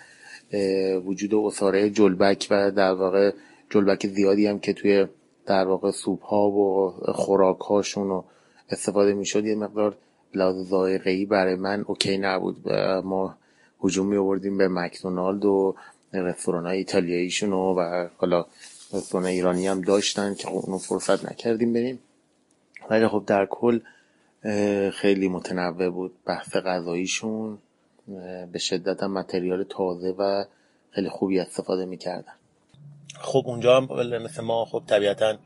وجود 1.04 1.34
اصاره 1.34 1.90
جلبک 1.90 2.46
و 2.50 2.70
در 2.70 2.92
واقع 2.92 3.32
جلبک 3.70 4.06
زیادی 4.06 4.46
هم 4.46 4.58
که 4.58 4.72
توی 4.72 5.06
در 5.46 5.66
واقع 5.66 5.90
سوپ 5.90 6.22
ها 6.22 6.50
و 6.50 6.90
خوراک 7.12 7.58
هاشون 7.58 8.24
استفاده 8.70 9.14
می‌شد 9.14 9.46
یه 9.46 9.54
مقدار 9.54 9.96
لحاظ 10.34 10.68
ذائقه 10.68 11.26
برای 11.26 11.54
من 11.54 11.84
اوکی 11.88 12.18
نبود. 12.18 12.68
ما 13.04 13.36
هجوم 13.84 14.06
می 14.06 14.16
آوردیم 14.16 14.58
به 14.58 14.68
مکدونالد 14.68 15.44
و 15.44 15.74
رستوران 16.12 16.66
های 16.66 16.76
ایتالیاییشون 16.76 17.52
و 17.52 18.08
حالا 18.16 18.46
رستوران 18.94 19.26
ایرانی 19.26 19.66
هم 19.66 19.80
داشتن 19.80 20.34
که 20.34 20.46
خب 20.46 20.54
اونو 20.54 20.78
فرصت 20.78 21.24
نکردیم 21.32 21.72
بریم. 21.72 21.98
ولی 22.90 23.08
خب 23.08 23.24
در 23.26 23.46
کل 23.46 23.80
خیلی 24.90 25.28
متنوع 25.28 25.88
بود 25.88 26.12
بحث 26.26 26.56
غذاییشون. 26.56 27.58
به 28.52 28.58
شدت 28.58 29.02
هم 29.02 29.12
متریال 29.12 29.64
تازه 29.64 30.10
و 30.18 30.44
خیلی 30.90 31.08
خوبی 31.08 31.40
استفاده 31.40 31.84
می‌کردن. 31.84 32.32
خب 33.20 33.42
اونجا 33.46 33.80
هم 33.80 33.88
مثل 34.22 34.42
ما 34.42 34.64
خب 34.64 34.82
طبیعتا 34.86 35.38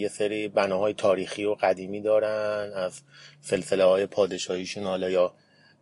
یه 0.00 0.08
سری 0.08 0.48
بناهای 0.48 0.94
تاریخی 0.94 1.44
و 1.44 1.54
قدیمی 1.54 2.00
دارن. 2.00 2.72
از 2.76 3.00
سلسله 3.40 3.84
های 3.84 4.06
پادشاهیشون 4.06 4.84
حالا 4.84 5.10
یا 5.10 5.32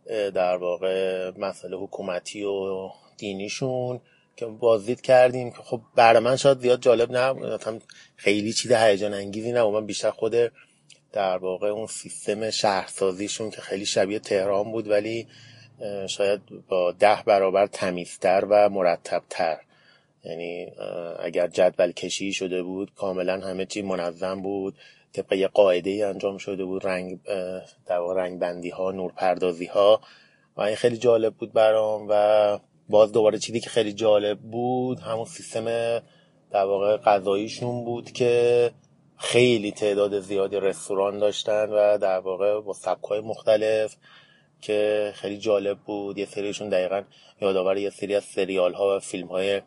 در 0.07 0.57
واقع 0.57 1.31
مسئله 1.37 1.77
حکومتی 1.77 2.43
و 2.43 2.89
دینیشون. 3.17 3.99
که 4.35 4.45
بازدید 4.45 5.01
کردیم 5.01 5.51
که 5.51 5.57
خب 5.57 5.81
برای 5.95 6.19
من 6.19 6.35
شاید 6.35 6.59
زیاد 6.59 6.81
جالب 6.81 7.11
نه 7.11 7.57
خیلی 8.15 8.53
چیز 8.53 8.71
هیجان 8.71 9.13
انگیزی 9.13 9.51
نه 9.51 9.63
من 9.63 9.85
بیشتر 9.85 10.11
خود 10.11 10.35
در 11.13 11.37
واقع 11.37 11.67
اون 11.67 11.87
سیستم 11.87 12.49
شهرسازیشون 12.49 13.49
که 13.49 13.61
خیلی 13.61 13.85
شبیه 13.85 14.19
تهران 14.19 14.71
بود 14.71 14.87
ولی 14.87 15.27
شاید 16.07 16.41
با 16.67 16.91
ده 16.91 17.23
برابر 17.25 17.67
تمیزتر 17.67 18.45
و 18.49 18.69
مرتبتر. 18.69 19.59
یعنی 20.23 20.71
اگر 21.19 21.47
جدول 21.47 21.91
کشی 21.91 22.33
شده 22.33 22.63
بود 22.63 22.93
کاملا 22.95 23.39
همه 23.39 23.65
چی 23.65 23.81
منظم 23.81 24.41
بود 24.41 24.75
طبق 25.13 25.33
یه 25.33 25.47
قاعده 25.47 26.07
انجام 26.07 26.37
شده 26.37 26.65
بود 26.65 26.87
رنگ 26.87 27.19
در 27.85 27.99
رنگ 28.15 28.39
بندی 28.39 28.69
ها 28.69 28.91
نور 28.91 29.11
پردازی 29.11 29.65
ها 29.65 30.01
و 30.57 30.61
این 30.61 30.75
خیلی 30.75 30.97
جالب 30.97 31.33
بود 31.33 31.53
برام 31.53 32.07
و 32.09 32.59
باز 32.91 33.11
دوباره 33.11 33.39
چیزی 33.39 33.59
که 33.59 33.69
خیلی 33.69 33.93
جالب 33.93 34.39
بود 34.39 34.99
همون 34.99 35.25
سیستم 35.25 35.65
در 36.51 36.63
واقع 36.65 36.97
غذاییشون 36.97 37.85
بود 37.85 38.11
که 38.11 38.71
خیلی 39.17 39.71
تعداد 39.71 40.19
زیادی 40.19 40.59
رستوران 40.59 41.19
داشتن 41.19 41.69
و 41.69 41.97
در 41.97 42.19
واقع 42.19 42.59
با 42.59 42.73
سبکای 42.73 43.19
مختلف 43.19 43.95
که 44.61 45.11
خیلی 45.15 45.37
جالب 45.37 45.77
بود. 45.77 46.17
یه 46.17 46.25
سریشون 46.25 46.69
دقیقا 46.69 47.03
یادآور 47.41 47.77
یه 47.77 47.89
سری 47.89 48.15
از 48.15 48.23
سریال 48.23 48.73
ها 48.73 48.97
و 48.97 48.99
فیلم 48.99 49.27
های 49.27 49.61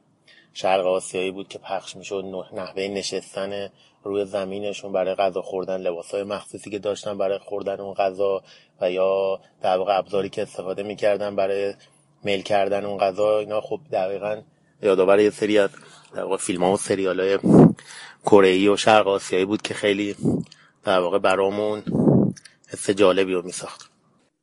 شرق 0.53 0.87
آسیایی 0.87 1.31
بود 1.31 1.49
که 1.49 1.59
پخش 1.59 1.97
می‌شد 1.97 2.25
نحوه 2.53 2.83
نشستن 2.83 3.69
روی 4.05 4.25
زمینشون 4.25 4.93
برای 4.93 5.15
غذا 5.15 5.43
خوردن 5.43 5.81
لباس 5.81 6.11
های 6.11 6.23
مخصوصی 6.23 6.71
که 6.71 6.79
داشتن 6.79 7.19
برای 7.19 7.39
خوردن 7.39 7.81
اون 7.81 7.95
غذا 7.95 8.43
و 8.81 8.91
یا 8.91 9.41
در 9.63 9.79
واقع 9.79 9.99
ابزاری 9.99 10.29
که 10.29 10.43
استفاده 10.43 10.83
می‌کردن 10.83 11.37
برای 11.37 11.75
میل 12.25 12.43
کردن 12.43 12.85
اون 12.85 12.99
غذا 12.99 13.39
اینا 13.39 13.61
خب 13.61 13.81
دقیقا 13.93 14.37
یادآور 14.83 15.21
یه 15.21 15.31
سری 15.31 15.59
از 15.59 15.71
در 16.15 16.37
فیلم 16.37 16.65
ها 16.65 16.73
و 16.73 16.77
سریال 16.77 17.21
های 17.21 17.39
کره 18.25 18.71
و 18.71 18.77
شرق 18.77 19.09
آسیایی 19.09 19.45
بود 19.45 19.63
که 19.63 19.75
خیلی 19.75 20.15
در 20.85 20.99
واقع 20.99 21.19
برامون 21.19 21.83
حس 22.69 22.91
جالبی 22.91 23.33
رو 23.33 23.43
میساخت. 23.43 23.91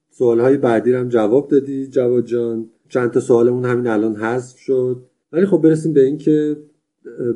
سوال 0.10 0.40
های 0.40 0.58
بعدی 0.58 0.94
هم 0.94 1.10
جواب 1.10 1.48
دادی 1.48 1.88
جواد 1.88 2.26
جان. 2.26 2.70
چند 2.90 3.12
تا 3.12 3.20
سوالمون 3.20 3.66
همین 3.66 3.88
الان 3.88 4.16
حذف 4.16 4.60
شد. 4.60 5.04
ولی 5.32 5.46
خب 5.46 5.58
برسیم 5.58 5.94
به 5.94 6.02
این 6.02 6.18
که 6.18 6.58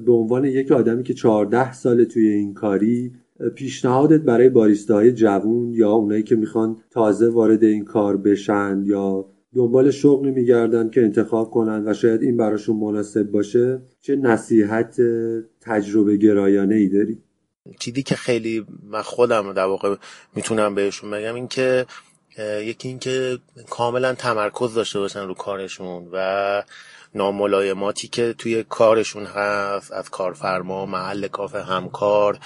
به 0.05 0.11
عنوان 0.11 0.45
یک 0.45 0.71
آدمی 0.71 1.03
که 1.03 1.13
14 1.13 1.73
سال 1.73 2.03
توی 2.03 2.27
این 2.27 2.53
کاری 2.53 3.13
پیشنهادت 3.55 4.21
برای 4.21 4.49
باریستاهای 4.49 5.11
جوون 5.11 5.73
یا 5.73 5.91
اونایی 5.91 6.23
که 6.23 6.35
می‌خوان 6.35 6.77
تازه 6.91 7.29
وارد 7.29 7.63
این 7.63 7.85
کار 7.85 8.17
بشن 8.17 8.81
یا 8.85 9.25
دنبال 9.55 9.91
شغلی 9.91 10.31
میگردن 10.31 10.89
که 10.89 11.01
انتخاب 11.01 11.51
کنن 11.51 11.87
و 11.87 11.93
شاید 11.93 12.21
این 12.21 12.37
براشون 12.37 12.75
مناسب 12.75 13.23
باشه 13.23 13.81
چه 14.01 14.15
نصیحت 14.15 15.01
تجربه 15.61 16.17
گرایانه 16.17 16.75
ای 16.75 16.87
داری؟ 16.87 17.17
چیزی 17.79 18.03
که 18.03 18.15
خیلی 18.15 18.65
من 18.83 19.01
خودم 19.01 19.53
در 19.53 19.65
واقع 19.65 19.95
می‌تونم 20.35 20.75
بهشون 20.75 21.11
بگم 21.11 21.35
این 21.35 21.47
که 21.47 21.85
یکی 22.61 22.87
اینکه 22.87 23.39
کاملا 23.69 24.13
تمرکز 24.13 24.73
داشته 24.73 24.99
باشن 24.99 25.27
رو 25.27 25.33
کارشون 25.33 26.09
و 26.13 26.63
ناملایماتی 27.15 28.07
که 28.07 28.35
توی 28.37 28.63
کارشون 28.63 29.25
هست 29.25 29.91
از 29.91 30.09
کارفرما 30.09 30.85
محل 30.85 31.27
کافه 31.27 31.63
همکار 31.63 32.39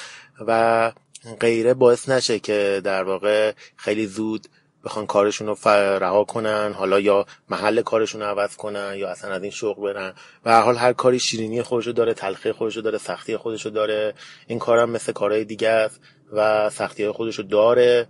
و 0.47 0.91
غیره 1.39 1.74
باعث 1.74 2.10
نشه 2.10 2.39
که 2.39 2.82
در 2.84 3.03
واقع 3.03 3.53
خیلی 3.76 4.05
زود 4.05 4.47
بخوان 4.86 5.05
کارشون 5.05 5.47
رو 5.47 5.55
رها 5.99 6.23
کنن 6.23 6.73
حالا 6.73 6.99
یا 6.99 7.25
محل 7.49 7.82
کارشون 7.82 8.21
رو 8.21 8.27
عوض 8.27 8.55
کنن 8.55 8.93
یا 8.97 9.09
اصلا 9.09 9.34
از 9.34 9.41
این 9.41 9.51
شغل 9.51 9.93
برن. 9.93 10.13
و 10.45 10.51
هر 10.51 10.61
حال 10.61 10.75
هر 10.75 10.93
کاری 10.93 11.19
شیرینی 11.19 11.61
خودشو 11.61 11.91
داره 11.91 12.13
تلخی 12.13 12.51
خودشو 12.51 12.82
داره 12.82 12.97
سختی 12.97 13.38
خودشو 13.38 13.69
داره. 13.69 14.13
این 14.47 14.59
کارم 14.59 14.89
مثل 14.89 15.11
کارهای 15.11 15.45
دیگه 15.45 15.69
است 15.69 16.01
و 16.34 16.69
سختی 16.69 17.03
های 17.03 17.11
خودشو 17.11 17.43
داره. 17.43 18.07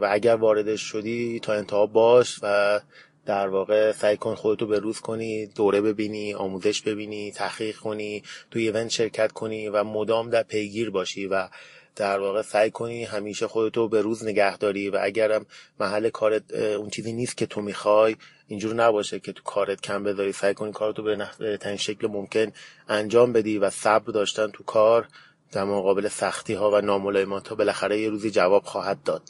و 0.00 0.08
اگر 0.10 0.36
واردش 0.36 0.80
شدی 0.80 1.40
تا 1.40 1.52
انتها 1.52 1.86
باش 1.86 2.38
و 2.42 2.80
در 3.26 3.48
واقع 3.48 3.92
سعی 3.92 4.16
کن 4.16 4.34
خودتو 4.34 4.66
به 4.66 4.78
روز 4.78 5.00
کنی 5.00 5.46
دوره 5.46 5.80
ببینی 5.80 6.34
آموزش 6.34 6.82
ببینی 6.82 7.32
تحقیق 7.32 7.76
کنی 7.76 8.22
تو 8.50 8.58
ایونت 8.58 8.88
شرکت 8.88 9.32
کنی 9.32 9.68
و 9.68 9.84
مدام 9.84 10.30
در 10.30 10.42
پیگیر 10.42 10.90
باشی 10.90 11.26
و 11.26 11.48
در 11.96 12.18
واقع 12.18 12.42
سعی 12.42 12.70
کنی 12.70 13.04
همیشه 13.04 13.46
خودتو 13.46 13.88
به 13.88 14.02
روز 14.02 14.24
نگه 14.24 14.56
داری 14.56 14.90
و 14.90 14.98
اگرم 15.02 15.46
محل 15.80 16.10
کارت 16.10 16.54
اون 16.54 16.90
چیزی 16.90 17.12
نیست 17.12 17.36
که 17.36 17.46
تو 17.46 17.60
می‌خوای 17.60 18.16
اینجور 18.46 18.74
نباشه 18.74 19.20
که 19.20 19.32
تو 19.32 19.42
کارت 19.42 19.80
کم 19.80 20.04
بذاری. 20.04 20.32
سعی 20.32 20.54
کنی 20.54 20.72
کارتو 20.72 21.02
به 21.02 21.16
نحوه 21.16 21.76
شکل 21.76 22.06
ممکن 22.06 22.52
انجام 22.88 23.32
بدی 23.32 23.58
و 23.58 23.70
صبر 23.70 24.12
داشتن 24.12 24.50
تو 24.50 24.64
کار 24.64 25.08
در 25.52 25.64
مقابل 25.64 26.08
سختی 26.08 26.54
ها 26.54 26.70
و 26.70 26.80
ناملایمات 26.80 27.48
ها 27.48 27.54
بالاخره 27.54 28.00
یه 28.00 28.08
روزی 28.08 28.30
جواب 28.30 28.64
خواهد 28.64 29.02
داد. 29.02 29.22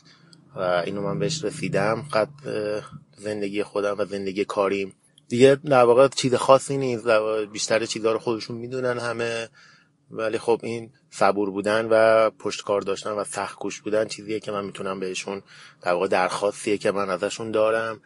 و 0.57 0.61
اینو 0.61 1.03
من 1.03 1.19
بهش 1.19 1.45
رسیدم. 1.45 2.05
قد 2.13 2.29
زندگی 3.17 3.63
خودم 3.63 3.95
و 3.99 4.05
زندگی 4.05 4.45
کاریم. 4.45 4.95
دیگه 5.29 5.55
در 5.55 5.85
واقع 5.85 6.09
چیز 6.09 6.35
خاصی 6.35 6.77
نیست. 6.77 7.07
بیشتر 7.53 7.87
چیزها 7.87 8.13
رو 8.13 8.19
خودشون 8.19 8.57
می‌دونن 8.57 8.99
همه. 8.99 9.49
ولی 10.11 10.39
خب 10.39 10.61
این 10.63 10.91
صبور 11.15 11.51
بودن 11.51 11.89
و 11.91 12.31
پشتکار 12.31 12.81
داشتن 12.81 13.11
و 13.11 13.25
سخت 13.25 13.59
کوش 13.59 13.81
بودن 13.81 14.09
چیزیه 14.09 14.41
که 14.41 14.53
من 14.53 14.65
می‌تونم 14.65 15.01
بهشون 15.01 15.43
در 15.83 15.93
واقع 15.93 16.09
درخواستیه 16.09 16.79
که 16.79 16.91
من 16.91 17.11
ازشون 17.11 17.51
دارم 17.51 18.01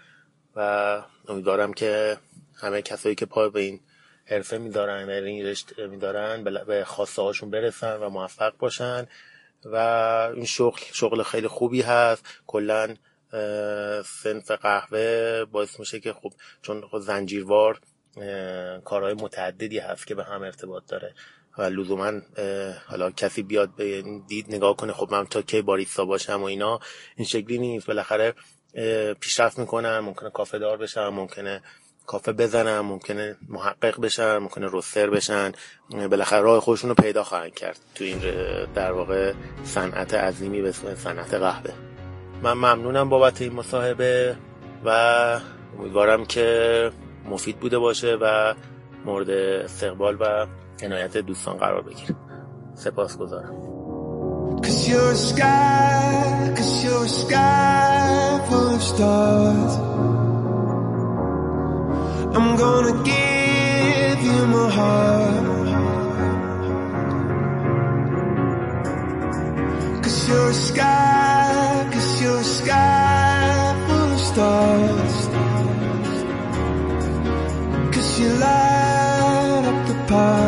و 0.56 1.02
امیدوارم 1.28 1.72
که 1.72 2.18
همه 2.56 2.82
کسایی 2.82 3.14
که 3.14 3.26
پای 3.26 3.50
به 3.50 3.60
این 3.60 3.80
حرفه 4.24 4.58
میدارن 4.58 5.08
و 5.08 5.10
این 5.10 5.46
رشته 5.46 5.86
میدارن 5.86 6.44
به 6.44 6.84
خواسته 6.84 7.22
هاشون 7.22 7.50
برسن 7.50 7.96
و 7.96 8.08
موفق 8.08 8.56
باشن 8.58 9.06
و 9.64 9.76
این 10.34 10.44
شغل 10.44 10.80
شغل 10.92 11.22
خیلی 11.22 11.48
خوبی 11.48 11.82
هست. 11.82 12.24
کلا 12.46 12.94
سنف 14.04 14.50
قهوه 14.50 15.44
باعث 15.44 15.80
میشه 15.80 16.00
که 16.00 16.12
خب 16.12 16.32
چون 16.62 16.84
زنجیروار 17.00 17.80
کارهای 18.84 19.14
متعددی 19.14 19.78
هست 19.78 20.06
که 20.06 20.14
به 20.14 20.24
هم 20.24 20.42
ارتباط 20.42 20.82
داره. 20.88 21.14
و 21.58 21.62
لزوما 21.62 22.12
حالا 22.86 23.10
کسی 23.10 23.42
بیاد 23.42 23.70
به 23.76 24.04
دید 24.28 24.54
نگاه 24.54 24.76
کنه 24.76 24.92
خب 24.92 25.08
من 25.10 25.26
تا 25.26 25.42
کی 25.42 25.62
باریستا 25.62 26.04
باشم 26.04 26.42
و 26.42 26.44
اینا 26.44 26.80
این 27.16 27.26
شکلی 27.26 27.58
نیست. 27.58 27.86
بالاخره 27.86 28.34
پیشرفت 29.20 29.58
می‌کنن 29.58 29.98
ممکنه 29.98 30.30
کافه 30.30 30.58
دار 30.58 30.76
بشن 30.76 31.08
ممکنه 31.08 31.62
کافه 32.06 32.32
بزنن 32.32 32.80
ممکنه 32.80 33.36
محقق 33.48 34.00
بشن 34.00 34.38
ممکنه 34.38 34.66
روستر 34.66 35.10
بشن. 35.10 35.52
بالاخره 35.90 36.40
راه 36.40 36.60
خودشون 36.60 36.90
رو 36.90 36.94
پیدا 36.94 37.24
خواهند 37.24 37.54
کرد 37.54 37.78
تو 37.94 38.04
این 38.04 38.18
در 38.74 38.92
واقع 38.92 39.32
صنعت 39.64 40.14
عظیمی 40.14 40.62
به 40.62 40.68
اسم 40.68 40.94
صنعت 40.94 41.34
قهوه. 41.34 41.72
من 42.42 42.52
ممنونم 42.52 43.08
بابت 43.08 43.42
این 43.42 43.52
مصاحبه 43.52 44.36
و 44.84 44.90
امیدوارم 45.78 46.26
که 46.26 46.90
مفید 47.24 47.60
بوده 47.60 47.78
باشه 47.78 48.18
و 48.20 48.54
مورد 49.04 49.30
استقبال 49.30 50.16
و 50.20 50.46
عنایت 50.83 51.17
دوستان 51.17 51.57
قرار 51.57 51.81
بگیره 51.81 52.15
سپاس 52.75 53.17
گذارم 53.17 53.73
Cause 54.63 54.87
you're 54.87 55.11
a 55.11 55.15
sky, 55.15 56.53
cause 56.55 56.83
you're 56.85 57.03
a 57.03 57.09
sky 57.09 58.45
full 58.47 58.75
of 58.75 58.81
stars. 58.81 59.73
I'm 62.37 62.55
gonna 62.55 62.95
give 63.03 64.19
you 64.29 64.39
my 64.55 64.69
heart. 64.77 65.43
Cause 70.03 70.19
you're 70.29 70.49
a 70.49 70.53
sky, 70.53 71.89
cause 71.93 72.21
you're 72.21 72.39
a 72.39 72.43
sky 72.43 73.85
full 73.87 74.11
of 74.13 74.21
stars. 74.31 75.17
Cause 77.93 78.19
you 78.19 78.29
light 78.45 79.63
up 79.71 79.87
the 79.89 79.95
park. 80.07 80.46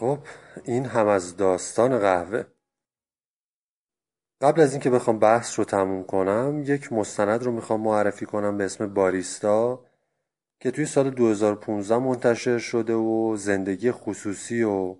خب 0.00 0.18
این 0.64 0.84
هم 0.84 1.06
از 1.06 1.36
داستان 1.36 1.98
قهوه. 1.98 2.44
قبل 4.40 4.60
از 4.60 4.72
اینکه 4.72 4.90
بخوام 4.90 5.18
بحث 5.18 5.58
رو 5.58 5.64
تموم 5.64 6.04
کنم 6.04 6.62
یک 6.66 6.92
مستند 6.92 7.42
رو 7.42 7.52
می‌خوام 7.52 7.80
معرفی 7.80 8.26
کنم 8.26 8.58
به 8.58 8.64
اسم 8.64 8.94
باریستا 8.94 9.84
که 10.60 10.70
توی 10.70 10.86
سال 10.86 11.10
2015 11.10 11.98
منتشر 11.98 12.58
شده 12.58 12.94
و 12.94 13.36
زندگی 13.36 13.92
خصوصی 13.92 14.62
و 14.62 14.96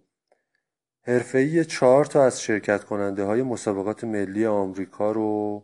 حرفه‌ای 1.03 1.65
چهار 1.65 2.05
تا 2.05 2.25
از 2.25 2.43
شرکت 2.43 2.85
کننده 2.85 3.25
های 3.25 3.43
مسابقات 3.43 4.05
ملی 4.05 4.47
آمریکا 4.47 5.13
رو 5.13 5.63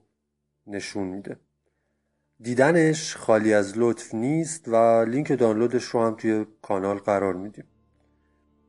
نشون 0.67 1.07
میده. 1.07 1.37
دیدنش 2.41 3.17
خالی 3.17 3.55
از 3.55 3.79
لطف 3.79 4.15
نیست 4.15 4.69
و 4.69 5.05
لینک 5.05 5.33
دانلودش 5.33 5.85
رو 5.85 6.03
هم 6.03 6.15
توی 6.15 6.47
کانال 6.63 6.99
قرار 6.99 7.35
میدیم. 7.35 7.65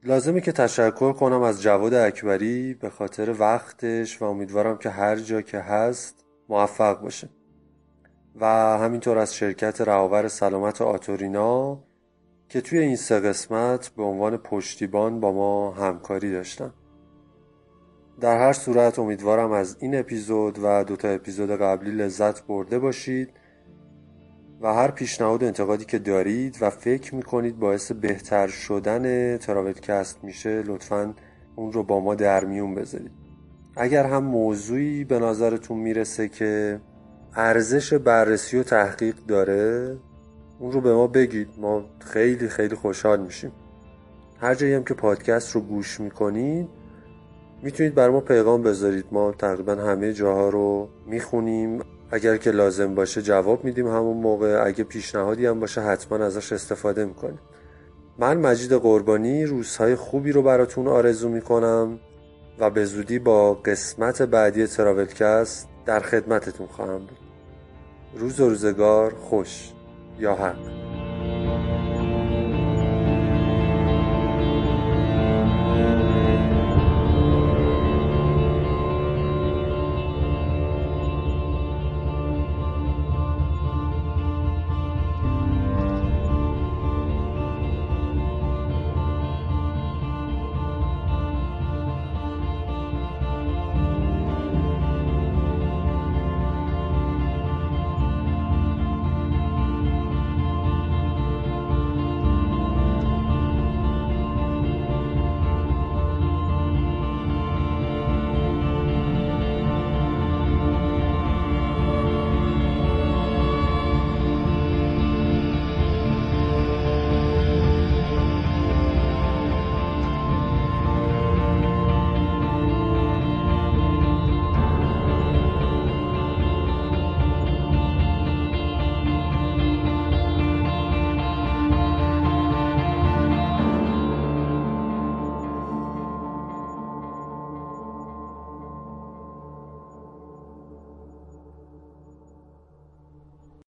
لازمه 0.06 0.42
که 0.42 0.52
تشکر 0.52 1.14
کنم 1.14 1.42
از 1.42 1.62
جواد 1.62 1.94
اکبری 1.94 2.74
به 2.74 2.90
خاطر 2.90 3.36
وقتش 3.40 4.22
و 4.22 4.26
امیدوارم 4.26 4.78
که 4.78 4.90
هر 4.90 5.16
جا 5.16 5.42
که 5.42 5.60
هست 5.60 6.26
موفق 6.50 7.02
باشه. 7.02 7.30
و 8.36 8.46
همینطور 8.80 9.18
از 9.18 9.36
شرکت 9.36 9.82
رهاور 9.82 10.28
سلامت 10.28 10.82
آتورینا 10.82 11.80
که 12.50 12.62
توی 12.62 12.80
این 12.80 12.96
سه 12.96 13.20
قسمت 13.20 13.90
به 13.90 14.04
عنوان 14.04 14.38
پشتیبان 14.38 15.20
با 15.20 15.32
ما 15.32 15.72
همکاری 15.72 16.32
داشتن. 16.32 16.74
در 18.22 18.38
هر 18.38 18.54
صورت 18.54 19.00
امیدوارم 19.00 19.52
از 19.52 19.78
این 19.80 20.00
اپیزود 20.00 20.60
و 20.64 20.84
دوتا 20.84 21.08
اپیزود 21.08 21.52
قبلی 21.52 21.92
لذت 21.92 22.44
برده 22.44 22.80
باشید. 22.80 23.30
و 24.64 24.74
هر 24.74 24.92
پیشنهاد 24.92 25.44
و 25.44 25.46
انتقادی 25.46 25.86
که 25.86 26.00
دارید 26.00 26.58
و 26.62 26.70
فکر 26.70 27.16
می‌کنید 27.16 27.60
باعث 27.60 27.92
بهتر 27.92 28.48
شدن 28.48 29.38
تراولکست 29.38 30.24
میشه 30.24 30.64
لطفا 30.66 31.14
اون 31.56 31.72
رو 31.74 31.84
با 31.84 32.00
ما 32.00 32.16
در 32.16 32.46
میون 32.46 32.76
بذارید. 32.76 33.12
اگر 33.76 34.06
هم 34.06 34.24
موضوعی 34.24 35.04
به 35.04 35.20
نظرتون 35.20 35.78
می‌رسه 35.78 36.28
که 36.28 36.80
ارزش 37.36 37.94
بررسی 37.94 38.58
و 38.58 38.64
تحقیق 38.64 39.16
داره 39.28 39.98
اون 40.60 40.72
رو 40.72 40.82
به 40.82 40.94
ما 40.94 41.08
بگید. 41.08 41.48
ما 41.58 41.86
خیلی 42.00 42.48
خیلی 42.48 42.76
خوشحال 42.76 43.22
میشیم. 43.22 43.52
هر 44.40 44.56
جایی 44.56 44.74
هم 44.74 44.84
که 44.84 44.94
پادکست 44.94 45.52
رو 45.52 45.62
گوش 45.62 46.00
می‌کنید 46.00 46.68
می‌تونید 47.64 47.96
بر 47.96 48.10
ما 48.10 48.20
پیغام 48.20 48.64
بذارید. 48.64 49.06
ما 49.12 49.32
تقریبا 49.32 49.76
همه 49.76 50.14
جاها 50.14 50.50
رو 50.50 50.90
می‌خونیم. 51.08 51.82
اگر 52.14 52.38
که 52.38 52.52
لازم 52.52 52.96
باشه 52.96 53.22
جواب 53.22 53.64
میدیم 53.64 53.88
همون 53.88 54.18
موقع 54.18 54.64
اگه 54.66 54.84
پیشنهادی 54.84 55.46
هم 55.46 55.60
باشه 55.60 55.82
حتما 55.82 56.26
ازش 56.26 56.54
استفاده 56.54 57.06
می‌کنیم. 57.06 57.40
من 58.18 58.38
مجید 58.38 58.74
قربانی 58.74 59.46
روزهای 59.46 59.96
خوبی 59.96 60.32
رو 60.32 60.42
براتون 60.42 60.88
آرزو 60.88 61.30
می‌کنم 61.30 62.00
و 62.60 62.70
به 62.70 62.86
زودی 62.86 63.20
با 63.20 63.54
قسمت 63.54 64.22
بعدی 64.22 64.68
تراولکست 64.68 65.68
در 65.86 66.00
خدمتتون 66.00 66.68
خواهم 66.68 67.00
بود. 67.00 67.20
روز 68.18 68.40
و 68.40 68.50
روزگار 68.50 69.14
خوش 69.14 69.72
یا 70.20 70.36
حق. 70.36 70.93